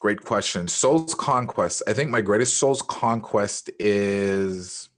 Great 0.00 0.22
question. 0.24 0.68
Soul's 0.68 1.14
conquest. 1.14 1.82
I 1.88 1.92
think 1.92 2.10
my 2.10 2.20
greatest 2.20 2.56
soul's 2.56 2.82
conquest 2.82 3.70
is 3.78 4.88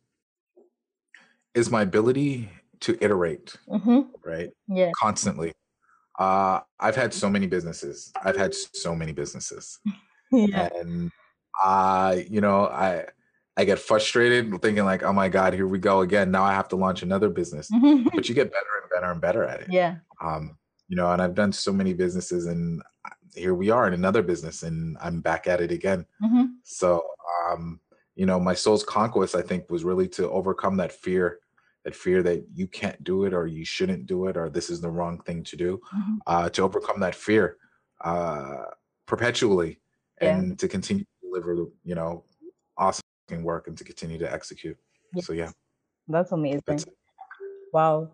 is 1.54 1.70
my 1.70 1.82
ability 1.82 2.48
to 2.80 2.96
iterate, 3.02 3.56
Mm-hmm. 3.68 4.00
right? 4.24 4.50
Yeah. 4.68 4.90
Constantly. 4.96 5.52
Uh, 6.20 6.60
I've 6.78 6.96
had 6.96 7.14
so 7.14 7.30
many 7.30 7.46
businesses. 7.46 8.12
I've 8.22 8.36
had 8.36 8.54
so 8.54 8.94
many 8.94 9.12
businesses. 9.12 9.78
Yeah. 10.32 10.68
and 10.76 11.10
I, 11.60 12.24
you 12.30 12.40
know, 12.40 12.66
I 12.66 13.06
I 13.56 13.64
get 13.64 13.80
frustrated 13.80 14.62
thinking 14.62 14.84
like, 14.84 15.02
oh 15.02 15.12
my 15.12 15.28
God, 15.28 15.54
here 15.54 15.66
we 15.66 15.80
go 15.80 16.02
again. 16.02 16.30
Now 16.30 16.44
I 16.44 16.52
have 16.52 16.68
to 16.68 16.76
launch 16.76 17.02
another 17.02 17.28
business. 17.28 17.68
But 18.14 18.28
you 18.28 18.34
get 18.40 18.52
better 18.52 18.64
and 18.80 18.90
better 18.94 19.10
and 19.10 19.20
better 19.20 19.42
at 19.42 19.62
it. 19.62 19.66
yeah. 19.72 19.96
Um, 20.22 20.56
you 20.86 20.94
know, 20.94 21.10
and 21.10 21.20
I've 21.20 21.34
done 21.34 21.52
so 21.52 21.72
many 21.72 21.94
businesses 21.94 22.46
and 22.46 22.80
uh, 23.04 23.10
here 23.34 23.54
we 23.56 23.70
are 23.70 23.88
in 23.88 23.92
another 23.92 24.22
business 24.22 24.62
and 24.62 24.96
I'm 25.00 25.20
back 25.20 25.48
at 25.48 25.60
it 25.60 25.72
again. 25.72 26.06
Mm-hmm. 26.22 26.44
So 26.62 27.04
um, 27.50 27.80
you 28.14 28.26
know, 28.26 28.38
my 28.38 28.54
soul's 28.54 28.84
conquest, 28.84 29.34
I 29.34 29.42
think, 29.42 29.68
was 29.68 29.82
really 29.82 30.06
to 30.10 30.30
overcome 30.30 30.76
that 30.76 30.92
fear, 30.92 31.40
that 31.84 31.94
fear 31.94 32.22
that 32.22 32.44
you 32.54 32.66
can't 32.66 33.02
do 33.04 33.24
it 33.24 33.32
or 33.32 33.46
you 33.46 33.64
shouldn't 33.64 34.06
do 34.06 34.26
it 34.26 34.36
or 34.36 34.48
this 34.50 34.68
is 34.70 34.80
the 34.80 34.90
wrong 34.90 35.20
thing 35.22 35.42
to 35.44 35.56
do. 35.56 35.80
Mhm. 35.94 36.18
Uh, 36.26 36.48
to 36.50 36.62
overcome 36.62 37.00
that 37.00 37.14
fear 37.14 37.56
uh 38.02 38.64
perpetually 39.06 39.80
Yeah. 40.20 40.38
and 40.38 40.58
to 40.58 40.68
continue 40.68 41.04
to 41.04 41.26
deliver, 41.26 41.54
you 41.84 41.94
know, 41.94 42.24
awesome 42.76 43.02
work 43.42 43.68
and 43.68 43.76
to 43.78 43.84
continue 43.84 44.18
to 44.18 44.30
execute. 44.32 44.76
So 45.20 45.32
yeah, 45.32 45.50
That's 46.08 46.32
amazing. 46.32 46.62
that's. 46.66 46.84
Wow. 47.72 48.10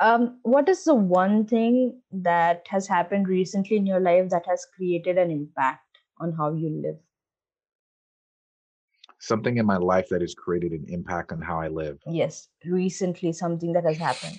Um, 0.00 0.40
what 0.42 0.68
is 0.68 0.84
the 0.84 0.94
one 0.94 1.46
thing 1.46 2.00
that 2.12 2.66
has 2.68 2.86
happened 2.86 3.28
recently 3.28 3.76
in 3.76 3.86
your 3.86 4.00
life 4.00 4.28
that 4.30 4.44
has 4.46 4.66
created 4.76 5.16
an 5.16 5.30
impact 5.30 5.98
on 6.20 6.32
how 6.32 6.52
you 6.52 6.68
live? 6.70 6.98
Something 9.26 9.56
in 9.56 9.66
my 9.66 9.76
life 9.76 10.08
that 10.10 10.20
has 10.20 10.34
created 10.34 10.72
an 10.72 10.84
impact 10.88 11.32
on 11.32 11.40
how 11.40 11.60
I 11.60 11.68
live. 11.68 11.98
Yes, 12.06 12.48
recently 12.64 13.32
something 13.32 13.72
that 13.72 13.84
has 13.84 13.96
happened. 13.96 14.38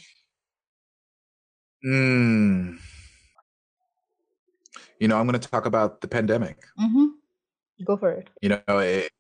Mm. 1.85 2.77
You 4.99 5.07
know, 5.07 5.19
I'm 5.19 5.27
going 5.27 5.39
to 5.39 5.49
talk 5.49 5.65
about 5.65 6.01
the 6.01 6.07
pandemic. 6.07 6.57
Mm-hmm. 6.79 7.05
Go 7.85 7.97
for 7.97 8.11
it. 8.11 8.29
You 8.41 8.49
know, 8.49 8.79
it, 8.79 9.11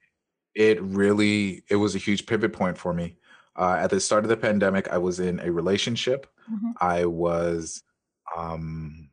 it 0.55 0.81
really 0.81 1.63
it 1.69 1.75
was 1.75 1.93
a 1.93 1.99
huge 1.99 2.25
pivot 2.25 2.53
point 2.53 2.77
for 2.77 2.93
me. 2.93 3.17
Uh, 3.55 3.77
at 3.79 3.89
the 3.89 3.99
start 3.99 4.23
of 4.23 4.29
the 4.29 4.37
pandemic, 4.37 4.87
I 4.89 4.97
was 4.97 5.19
in 5.19 5.39
a 5.39 5.51
relationship. 5.51 6.27
Mhm. 6.51 6.73
I 6.79 7.05
was, 7.05 7.83
um, 8.35 9.06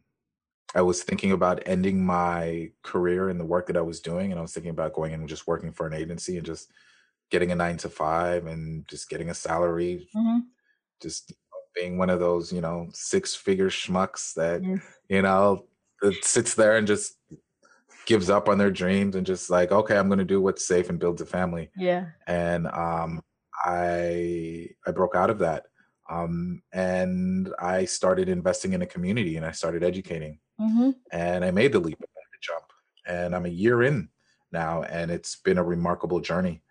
I 0.74 0.82
was 0.82 1.02
thinking 1.04 1.32
about 1.32 1.62
ending 1.66 2.04
my 2.04 2.70
career 2.82 3.28
in 3.30 3.38
the 3.38 3.44
work 3.44 3.66
that 3.68 3.76
I 3.76 3.80
was 3.82 4.00
doing, 4.00 4.30
and 4.32 4.38
I 4.38 4.42
was 4.42 4.52
thinking 4.52 4.70
about 4.70 4.92
going 4.92 5.12
and 5.14 5.28
just 5.28 5.46
working 5.46 5.72
for 5.72 5.86
an 5.86 5.92
agency 5.94 6.36
and 6.36 6.44
just 6.46 6.70
getting 7.30 7.52
a 7.52 7.54
nine 7.54 7.76
to 7.78 7.88
five 7.88 8.46
and 8.46 8.86
just 8.88 9.08
getting 9.08 9.30
a 9.30 9.34
salary, 9.34 10.08
Mm-hmm. 10.16 10.40
just 11.02 11.32
being 11.74 11.98
one 11.98 12.10
of 12.10 12.20
those, 12.20 12.52
you 12.52 12.60
know, 12.60 12.88
six 12.92 13.34
figure 13.34 13.68
schmucks 13.70 14.34
that 14.34 14.62
Yes. 14.62 14.80
you 15.08 15.22
know, 15.22 15.66
sits 16.22 16.54
there 16.54 16.76
and 16.76 16.86
just 16.86 17.18
gives 18.06 18.28
up 18.30 18.48
on 18.48 18.58
their 18.58 18.70
dreams 18.70 19.16
and 19.16 19.26
just 19.26 19.50
like, 19.50 19.72
okay, 19.72 19.96
I'm 19.96 20.08
going 20.08 20.18
to 20.18 20.24
do 20.24 20.40
what's 20.40 20.66
safe 20.66 20.90
and 20.90 20.98
builds 20.98 21.22
a 21.22 21.26
family. 21.26 21.70
Yeah. 21.76 22.06
And 22.26 22.66
um, 22.68 23.22
I 23.64 24.68
I 24.86 24.90
broke 24.92 25.14
out 25.16 25.30
of 25.30 25.38
that, 25.40 25.66
um, 26.10 26.62
and 26.72 27.52
I 27.58 27.84
started 27.86 28.28
investing 28.28 28.72
in 28.74 28.82
a 28.82 28.86
community 28.86 29.36
and 29.36 29.46
I 29.46 29.52
started 29.52 29.82
educating, 29.82 30.38
Mm-hmm. 30.60 30.90
and 31.10 31.44
I 31.44 31.50
made 31.50 31.72
the 31.72 31.80
leap, 31.80 31.98
and 31.98 32.08
the 32.32 32.38
jump, 32.40 32.72
and 33.06 33.34
I'm 33.34 33.46
a 33.46 33.48
year 33.48 33.82
in 33.82 34.08
now, 34.52 34.82
and 34.84 35.10
it's 35.10 35.36
been 35.36 35.58
a 35.58 35.64
remarkable 35.64 36.20
journey. 36.20 36.62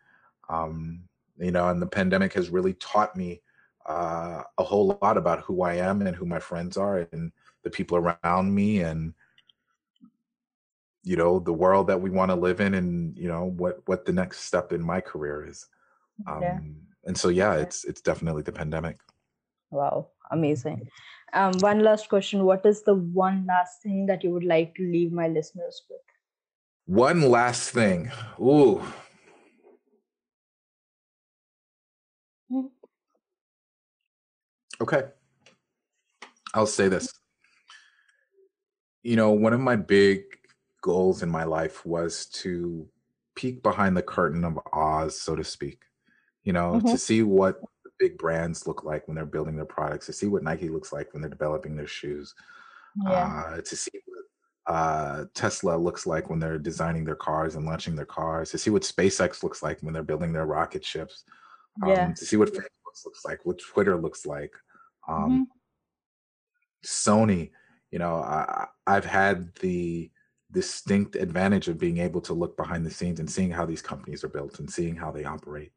Um, 0.49 1.01
you 1.38 1.51
know, 1.51 1.67
and 1.69 1.81
the 1.81 1.88
pandemic 1.88 2.34
has 2.34 2.49
really 2.49 2.73
taught 2.75 3.15
me 3.15 3.41
uh, 3.86 4.43
a 4.57 4.63
whole 4.63 4.97
lot 5.01 5.17
about 5.17 5.41
who 5.41 5.63
I 5.63 5.73
am 5.75 6.01
and 6.01 6.15
who 6.15 6.25
my 6.25 6.39
friends 6.39 6.77
are 6.77 7.07
and 7.11 7.31
the 7.63 7.69
people 7.69 7.97
around 7.97 8.53
me 8.53 8.81
and 8.81 9.13
you 11.03 11.17
know 11.17 11.39
the 11.39 11.51
world 11.51 11.88
that 11.88 11.99
we 11.99 12.09
want 12.09 12.31
to 12.31 12.36
live 12.36 12.61
in 12.61 12.75
and 12.75 13.17
you 13.17 13.27
know 13.27 13.45
what 13.57 13.81
what 13.88 14.05
the 14.05 14.13
next 14.13 14.39
step 14.41 14.71
in 14.71 14.81
my 14.81 15.01
career 15.01 15.45
is 15.45 15.65
Yeah. 16.25 16.38
um 16.59 16.75
and 17.05 17.17
so 17.17 17.27
yeah 17.27 17.55
Yeah. 17.55 17.61
it's 17.63 17.84
it's 17.84 17.99
definitely 17.99 18.41
the 18.43 18.53
pandemic 18.53 18.99
Wow. 19.69 20.09
Amazing. 20.31 20.88
Um, 21.34 21.51
one 21.61 21.79
last 21.84 22.09
question. 22.09 22.43
What 22.45 22.65
is 22.65 22.84
the 22.84 22.93
one 22.93 23.45
last 23.47 23.81
thing 23.81 24.05
that 24.05 24.23
you 24.23 24.29
would 24.31 24.43
like 24.43 24.75
to 24.75 24.84
leave 24.84 25.11
my 25.11 25.27
listeners 25.27 25.84
with? 25.89 25.99
one 26.86 27.21
last 27.29 27.69
thing 27.69 28.11
ooh 28.41 28.84
Mm. 32.51 32.69
okay 34.81 35.03
i'll 36.53 36.67
say 36.67 36.89
this 36.89 37.09
you 39.01 39.15
know 39.15 39.31
one 39.31 39.53
of 39.53 39.61
my 39.61 39.77
big 39.77 40.23
goals 40.81 41.23
in 41.23 41.29
my 41.29 41.45
life 41.45 41.86
was 41.86 42.25
to 42.25 42.86
peek 43.36 43.63
behind 43.63 43.95
the 43.95 44.03
curtain 44.03 44.43
of 44.43 44.59
oz 44.73 45.17
so 45.17 45.38
to 45.38 45.43
speak 45.45 45.84
you 46.43 46.51
know 46.51 46.81
Mhm. 46.84 46.91
to 46.91 46.97
see 46.97 47.23
what 47.23 47.61
big 47.99 48.17
brands 48.17 48.67
look 48.67 48.83
like 48.83 49.07
when 49.07 49.15
they're 49.15 49.25
building 49.25 49.55
their 49.55 49.65
products 49.65 50.05
to 50.07 50.13
see 50.13 50.27
what 50.27 50.43
nike 50.43 50.67
looks 50.69 50.91
like 50.91 51.11
when 51.13 51.21
they're 51.21 51.29
developing 51.29 51.75
their 51.75 51.87
shoes 51.87 52.33
Yeah. 53.05 53.43
uh, 53.47 53.61
to 53.61 53.75
see 53.75 53.91
what 54.05 54.23
uh, 54.75 55.25
Tesla 55.33 55.75
looks 55.75 56.07
like 56.07 56.29
when 56.29 56.39
they're 56.39 56.57
designing 56.57 57.03
their 57.03 57.15
cars 57.17 57.55
and 57.55 57.65
launching 57.65 57.95
their 57.97 58.05
cars, 58.05 58.49
to 58.51 58.57
see 58.57 58.69
what 58.69 58.83
SpaceX 58.83 59.43
looks 59.43 59.61
like 59.61 59.77
when 59.81 59.93
they're 59.93 60.03
building 60.03 60.31
their 60.31 60.45
rocket 60.45 60.85
ships, 60.85 61.25
um, 61.81 61.89
Yeah. 61.89 62.13
to 62.13 62.25
see 62.25 62.37
what 62.37 62.47
Facebook 62.47 62.95
looks 63.05 63.25
like, 63.25 63.45
what 63.45 63.59
Twitter 63.59 63.97
looks 63.99 64.25
like, 64.25 64.53
um, 65.05 65.31
Mhm. 65.31 65.45
Sony. 66.85 67.51
You 67.91 67.99
know, 67.99 68.15
I, 68.15 68.67
I've 68.87 69.03
had 69.05 69.53
the 69.55 70.09
distinct 70.51 71.15
advantage 71.17 71.67
of 71.67 71.77
being 71.77 71.97
able 71.97 72.21
to 72.21 72.33
look 72.33 72.55
behind 72.55 72.85
the 72.85 72.91
scenes 72.91 73.19
and 73.19 73.29
seeing 73.29 73.51
how 73.51 73.65
these 73.65 73.81
companies 73.81 74.23
are 74.23 74.29
built 74.29 74.59
and 74.59 74.71
seeing 74.71 74.95
how 74.95 75.11
they 75.11 75.25
operate. 75.25 75.73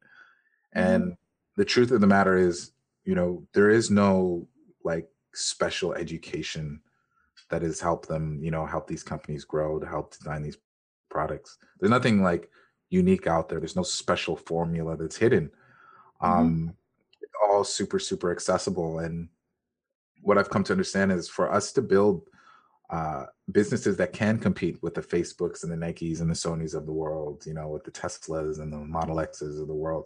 And 0.73 1.17
the 1.57 1.65
truth 1.65 1.91
of 1.91 1.99
the 1.99 2.07
matter 2.07 2.37
is, 2.37 2.71
you 3.03 3.15
know, 3.15 3.43
there 3.53 3.69
is 3.69 3.91
no 3.91 4.47
like 4.83 5.09
special 5.33 5.93
education 5.93 6.81
that 7.49 7.61
has 7.61 7.79
helped 7.79 8.07
them, 8.07 8.39
you 8.41 8.51
know, 8.51 8.65
help 8.65 8.87
these 8.87 9.03
companies 9.03 9.43
grow, 9.43 9.79
to 9.79 9.85
help 9.85 10.15
design 10.15 10.43
these 10.43 10.57
products. 11.09 11.57
There's 11.79 11.89
nothing 11.89 12.21
like 12.21 12.49
unique 12.89 13.27
out 13.27 13.49
there. 13.49 13.59
There's 13.59 13.75
no 13.75 13.83
special 13.83 14.35
formula 14.35 14.95
that's 14.95 15.17
hidden. 15.17 15.51
Mhm. 16.21 16.27
Um, 16.27 16.73
it's 17.21 17.33
all 17.43 17.63
super, 17.63 17.99
super 17.99 18.31
accessible. 18.31 18.99
And 18.99 19.29
what 20.21 20.37
I've 20.37 20.49
come 20.49 20.63
to 20.65 20.73
understand 20.73 21.11
is 21.11 21.27
for 21.27 21.51
us 21.51 21.71
to 21.73 21.81
build 21.81 22.29
uh, 22.89 23.25
businesses 23.51 23.97
that 23.97 24.13
can 24.13 24.39
compete 24.39 24.81
with 24.81 24.93
the 24.93 25.01
Facebooks 25.01 25.63
and 25.63 25.71
the 25.71 25.75
Nikes 25.75 26.21
and 26.21 26.29
the 26.29 26.33
Sonys 26.33 26.73
of 26.73 26.85
the 26.85 26.93
world, 26.93 27.45
you 27.45 27.53
know, 27.53 27.67
with 27.67 27.83
the 27.83 27.91
Teslas 27.91 28.59
and 28.59 28.71
the 28.71 28.77
Model 28.77 29.19
X's 29.19 29.59
of 29.59 29.67
the 29.67 29.73
world, 29.73 30.05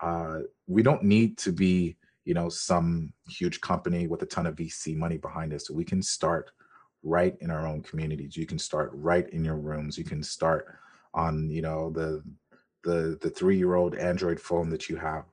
uh, 0.00 0.40
we 0.66 0.82
don't 0.82 1.02
need 1.02 1.38
to 1.38 1.52
be, 1.52 1.96
you 2.24 2.34
know, 2.34 2.48
some 2.48 3.12
huge 3.28 3.60
company 3.60 4.06
with 4.06 4.22
a 4.22 4.26
ton 4.26 4.46
of 4.46 4.56
VC 4.56 4.94
money 4.94 5.18
behind 5.18 5.52
us. 5.52 5.70
We 5.70 5.84
can 5.84 6.02
start 6.02 6.52
right 7.02 7.36
in 7.40 7.50
our 7.50 7.66
own 7.66 7.82
communities. 7.82 8.36
You 8.36 8.46
can 8.46 8.58
start 8.58 8.90
right 8.94 9.28
in 9.30 9.44
your 9.44 9.56
rooms. 9.56 9.98
You 9.98 10.04
can 10.04 10.22
start 10.22 10.66
on, 11.12 11.50
you 11.50 11.62
know, 11.62 11.90
the 11.90 12.22
the 12.82 13.18
the 13.20 13.30
three 13.30 13.56
year 13.56 13.74
old 13.74 13.94
Android 13.94 14.40
phone 14.40 14.70
that 14.70 14.88
you 14.88 14.96
have. 14.96 15.26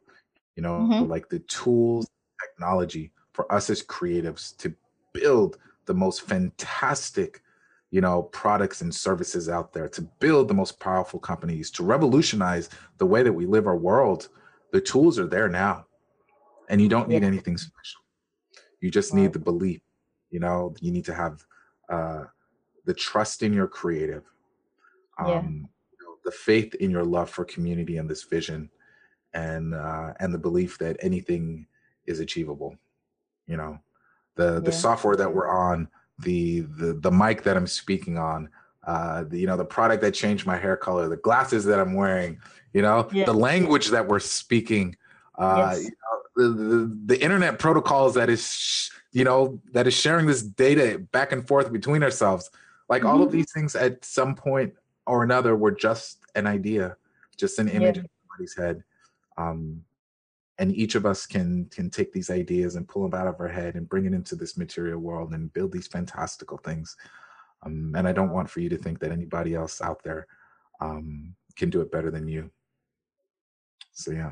You 0.56 0.64
know, 0.64 0.94
Mhm. 0.94 1.06
like 1.06 1.30
the 1.30 1.40
tools, 1.40 2.08
technology 2.42 3.14
for 3.34 3.52
us 3.52 3.70
as 3.70 3.84
creatives 3.84 4.56
to 4.58 4.76
build 5.14 5.58
the 5.86 5.94
most 5.94 6.22
fantastic 6.22 7.44
you 7.92 8.00
know 8.02 8.24
products 8.24 8.82
and 8.82 8.96
services 8.96 9.50
out 9.50 9.74
there 9.74 9.90
to 9.90 10.02
build 10.02 10.48
the 10.48 10.54
most 10.54 10.80
powerful 10.80 11.20
companies 11.20 11.70
to 11.72 11.84
revolutionize 11.84 12.70
the 12.98 13.06
way 13.06 13.22
that 13.22 13.34
we 13.34 13.46
live 13.46 13.68
our 13.68 13.76
world 13.76 14.30
the 14.72 14.82
tools 14.82 15.20
are 15.20 15.28
there 15.28 15.50
now 15.50 15.86
and 16.70 16.82
you 16.82 16.88
don't 16.90 17.08
need 17.10 17.22
Yeah. 17.22 17.28
anything 17.28 17.58
special 17.58 18.02
you 18.80 18.90
just 18.90 19.14
need 19.14 19.34
the 19.34 19.40
belief 19.40 19.82
you 20.30 20.40
know 20.40 20.74
you 20.80 20.92
need 20.92 21.06
to 21.06 21.14
have 21.14 21.46
uh 21.90 22.24
the 22.86 22.94
trust 22.94 23.44
in 23.44 23.54
your 23.54 23.68
creative 23.68 24.24
Yeah. 25.26 25.40
um 25.40 25.70
you 25.92 26.06
know, 26.06 26.16
the 26.26 26.32
faith 26.32 26.74
in 26.76 26.90
your 26.90 27.04
love 27.04 27.30
for 27.30 27.46
community 27.46 27.98
and 27.98 28.10
this 28.10 28.24
vision 28.24 28.70
and 29.34 29.74
uh 29.74 30.14
and 30.20 30.34
the 30.34 30.38
belief 30.38 30.78
that 30.80 30.98
anything 31.02 31.68
is 32.06 32.20
achievable 32.20 32.76
you 33.48 33.58
know 33.58 33.78
the 34.36 34.62
the 34.62 34.72
Yeah. 34.72 34.78
software 34.78 35.16
that 35.16 35.34
we're 35.34 35.50
on 35.50 35.88
the 36.20 36.62
the 36.62 36.94
the 37.02 37.12
mic 37.12 37.44
that 37.44 37.58
i'm 37.58 37.68
speaking 37.68 38.18
on 38.18 38.50
uh 38.86 39.24
the, 39.26 39.38
you 39.38 39.46
know 39.48 39.58
the 39.58 39.66
product 39.66 40.02
that 40.02 40.14
changed 40.14 40.46
my 40.46 40.58
hair 40.58 40.76
color 40.76 41.08
the 41.08 41.18
glasses 41.18 41.66
that 41.66 41.80
i'm 41.80 41.94
wearing 41.94 42.40
you 42.74 42.82
know 42.82 43.08
Yeah. 43.12 43.26
the 43.26 43.34
language 43.34 43.90
that 43.90 44.08
we're 44.08 44.20
speaking 44.20 44.96
uh 45.38 45.74
Yes. 45.76 45.84
you 45.86 45.90
know, 45.92 46.18
the, 46.36 46.50
the 46.64 46.98
the 47.16 47.24
internet 47.24 47.60
protocols 47.60 48.16
that 48.16 48.30
is 48.30 48.44
sh- 48.52 48.90
you 49.12 49.24
know 49.24 49.62
that 49.74 49.86
is 49.88 49.94
sharing 49.94 50.26
this 50.26 50.42
data 50.42 51.00
back 51.12 51.32
and 51.32 51.48
forth 51.48 51.72
between 51.72 52.02
ourselves 52.04 52.50
like 52.90 53.06
all 53.06 53.22
of 53.22 53.30
Mhm. 53.30 53.34
these 53.34 53.52
things 53.54 53.76
at 53.76 54.04
some 54.04 54.34
point 54.36 54.74
or 55.06 55.24
another 55.24 55.56
were 55.56 55.72
just 55.72 56.20
an 56.36 56.48
idea 56.48 56.98
just 57.38 57.60
an 57.60 57.68
image 57.70 57.98
Yeah. 57.98 58.04
in 58.04 58.10
somebody's 58.28 58.56
head 58.58 58.84
um 59.38 59.84
and 60.58 60.76
each 60.76 60.96
of 60.96 61.06
us 61.06 61.26
can 61.28 61.66
can 61.66 61.90
take 61.92 62.12
these 62.14 62.30
ideas 62.32 62.76
and 62.76 62.88
pull 62.88 63.08
them 63.08 63.20
out 63.20 63.28
of 63.28 63.40
our 63.40 63.48
head 63.48 63.76
and 63.76 63.88
bring 63.88 64.06
it 64.06 64.14
into 64.14 64.36
this 64.36 64.58
material 64.58 65.00
world 65.00 65.34
and 65.34 65.54
build 65.54 65.72
these 65.72 65.88
fantastical 65.88 66.58
things 66.58 66.98
um, 67.64 67.94
and 67.96 68.08
i 68.08 68.12
don't 68.12 68.32
want 68.32 68.50
for 68.50 68.60
you 68.60 68.70
to 68.70 68.78
think 68.78 69.00
that 69.00 69.12
anybody 69.12 69.56
else 69.56 69.82
out 69.82 70.04
there 70.04 70.28
um, 70.82 71.36
can 71.56 71.70
do 71.70 71.82
it 71.82 71.92
better 71.92 72.12
than 72.12 72.28
you 72.28 72.50
so 73.94 74.12
yeah 74.12 74.32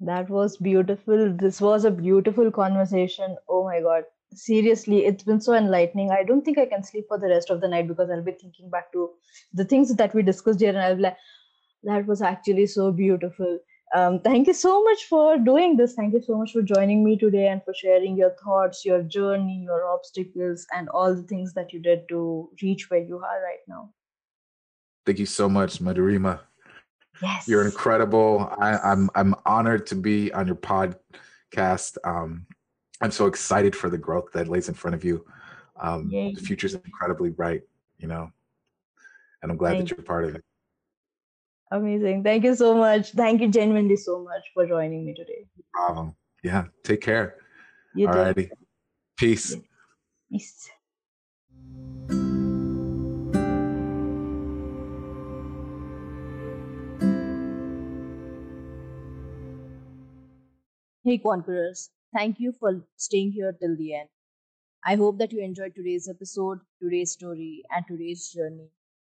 That 0.00 0.30
was 0.30 0.56
beautiful. 0.56 1.32
This 1.34 1.60
was 1.60 1.84
a 1.84 1.90
beautiful 1.90 2.50
conversation. 2.50 3.36
Oh 3.48 3.64
my 3.64 3.80
God. 3.80 4.04
Seriously, 4.32 5.04
it's 5.04 5.24
been 5.24 5.40
so 5.40 5.54
enlightening. 5.54 6.10
I 6.10 6.22
don't 6.24 6.44
think 6.44 6.58
I 6.58 6.66
can 6.66 6.82
sleep 6.84 7.06
for 7.08 7.18
the 7.18 7.28
rest 7.28 7.50
of 7.50 7.60
the 7.60 7.68
night 7.68 7.88
because 7.88 8.10
I'll 8.10 8.22
be 8.22 8.32
thinking 8.32 8.70
back 8.70 8.92
to 8.92 9.10
the 9.52 9.64
things 9.64 9.94
that 9.94 10.14
we 10.14 10.22
discussed 10.22 10.60
here 10.60 10.70
and 10.70 10.78
I'll 10.78 10.96
be 10.96 11.02
like, 11.02 11.16
that 11.84 12.06
was 12.06 12.22
actually 12.22 12.66
so 12.66 12.92
beautiful. 12.92 13.58
Um, 13.94 14.20
thank 14.20 14.46
you 14.46 14.52
so 14.54 14.84
much 14.84 15.04
for 15.04 15.36
doing 15.36 15.76
this. 15.76 15.94
Thank 15.94 16.14
you 16.14 16.22
so 16.22 16.36
much 16.38 16.52
for 16.52 16.62
joining 16.62 17.02
me 17.04 17.16
today 17.16 17.48
and 17.48 17.62
for 17.64 17.74
sharing 17.74 18.16
your 18.16 18.30
thoughts, 18.42 18.84
your 18.84 19.02
journey, 19.02 19.62
your 19.64 19.84
obstacles, 19.84 20.66
and 20.76 20.88
all 20.90 21.12
the 21.14 21.24
things 21.24 21.54
that 21.54 21.72
you 21.72 21.80
did 21.80 22.08
to 22.08 22.50
reach 22.62 22.88
where 22.90 23.00
you 23.02 23.16
are 23.16 23.42
right 23.42 23.64
now. 23.66 23.90
thank 25.06 25.18
you 25.18 25.26
so 25.26 25.48
much 25.48 25.78
madhurima 25.80 26.40
Yes. 27.22 27.48
you're 27.48 27.64
incredible 27.64 28.52
I, 28.58 28.78
i'm 28.78 29.10
i'm 29.14 29.34
honored 29.44 29.86
to 29.86 29.94
be 29.94 30.32
on 30.32 30.46
your 30.46 30.56
podcast 30.56 31.96
um, 32.04 32.46
i'm 33.00 33.10
so 33.10 33.26
excited 33.26 33.74
for 33.74 33.90
the 33.90 33.98
growth 33.98 34.28
that 34.32 34.48
lays 34.48 34.68
in 34.68 34.74
front 34.74 34.94
of 34.94 35.04
you 35.04 35.24
um, 35.80 36.08
Yay. 36.10 36.34
the 36.34 36.40
future's 36.40 36.74
incredibly 36.74 37.30
bright 37.30 37.62
you 37.98 38.08
know 38.08 38.30
and 39.42 39.50
i'm 39.50 39.58
glad 39.58 39.76
Thank 39.76 39.88
that 39.88 39.96
you're 39.96 40.04
part 40.04 40.24
of 40.24 40.34
it 40.36 40.44
Amazing. 41.70 42.24
Thank 42.24 42.44
you 42.44 42.54
so 42.54 42.74
much. 42.74 43.12
Thank 43.12 43.40
you 43.40 43.48
genuinely 43.48 43.96
so 43.96 44.22
much 44.22 44.42
for 44.54 44.66
joining 44.66 45.04
me 45.06 45.14
today. 45.14 45.46
um, 45.88 46.14
yeah 46.42 46.64
take 46.84 47.00
care 47.02 47.36
You 47.94 48.08
all 48.08 48.14
righty 48.14 48.50
peace 49.18 49.56
Peace. 50.30 50.70
Hey, 61.04 61.18
Conquerors. 61.18 61.90
Thank 62.14 62.40
you 62.40 62.52
for 62.52 62.84
staying 62.96 63.32
here 63.32 63.52
till 63.52 63.76
the 63.76 63.94
end. 63.94 64.08
I 64.84 64.96
hope 64.96 65.18
that 65.18 65.32
you 65.32 65.42
enjoyed 65.42 65.74
today's 65.74 66.08
episode, 66.08 66.60
today's 66.82 67.12
story, 67.12 67.64
and 67.70 67.84
today's 67.86 68.28
journey. 68.30 68.70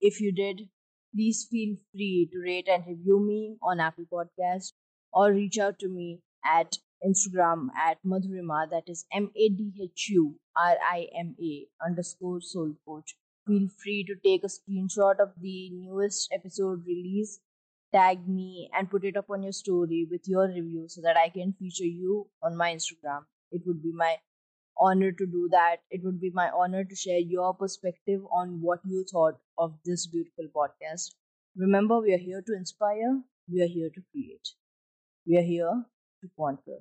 If 0.01 0.21
you 0.21 0.31
did, 0.31 0.69
please 1.13 1.47
feel 1.49 1.75
free 1.91 2.29
to 2.31 2.39
rate 2.39 2.67
and 2.67 2.85
review 2.87 3.19
me 3.19 3.57
on 3.63 3.79
Apple 3.79 4.05
Podcast 4.11 4.73
or 5.13 5.31
reach 5.31 5.57
out 5.57 5.79
to 5.79 5.89
me 5.89 6.21
at 6.45 6.77
Instagram 7.05 7.67
at 7.75 7.97
Madhurima, 8.05 8.69
that 8.69 8.83
is 8.87 9.05
M 9.11 9.31
A 9.35 9.49
D 9.49 9.71
H 9.81 10.09
U 10.09 10.35
R 10.57 10.77
I 10.91 11.07
M 11.17 11.35
A 11.41 11.67
underscore 11.85 12.41
soul 12.41 12.75
coach. 12.85 13.15
feel 13.47 13.67
free 13.83 14.03
to 14.07 14.15
take 14.23 14.43
a 14.43 14.47
screenshot 14.47 15.19
of 15.19 15.31
the 15.41 15.69
newest 15.71 16.31
episode 16.31 16.85
release, 16.85 17.39
tag 17.93 18.27
me, 18.27 18.69
and 18.77 18.89
put 18.89 19.03
it 19.03 19.17
up 19.17 19.29
on 19.29 19.43
your 19.43 19.51
story 19.51 20.07
with 20.09 20.27
your 20.27 20.47
review 20.47 20.85
so 20.87 21.01
that 21.01 21.17
I 21.17 21.29
can 21.29 21.53
feature 21.53 21.91
you 22.03 22.27
on 22.43 22.55
my 22.55 22.73
Instagram. 22.75 23.25
It 23.51 23.63
would 23.65 23.81
be 23.81 23.91
my 23.93 24.17
honor 24.79 25.11
to 25.11 25.25
do 25.25 25.47
that. 25.51 25.77
It 25.89 26.03
would 26.03 26.19
be 26.19 26.31
my 26.31 26.49
honor 26.49 26.83
to 26.83 26.95
share 26.95 27.19
your 27.19 27.53
perspective 27.53 28.21
on 28.31 28.61
what 28.61 28.79
you 28.85 29.05
thought 29.11 29.39
of 29.57 29.75
this 29.85 30.07
beautiful 30.07 30.47
podcast. 30.55 31.15
Remember, 31.55 31.99
we 31.99 32.13
are 32.13 32.17
here 32.29 32.41
to 32.41 32.53
inspire, 32.55 33.21
we 33.51 33.61
are 33.61 33.67
here 33.67 33.89
to 33.89 34.01
create, 34.11 34.49
we 35.27 35.37
are 35.37 35.43
here 35.43 35.85
to 36.21 36.29
conquer. 36.37 36.79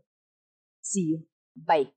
See 0.83 1.03
you. 1.03 1.25
Bye. 1.57 1.91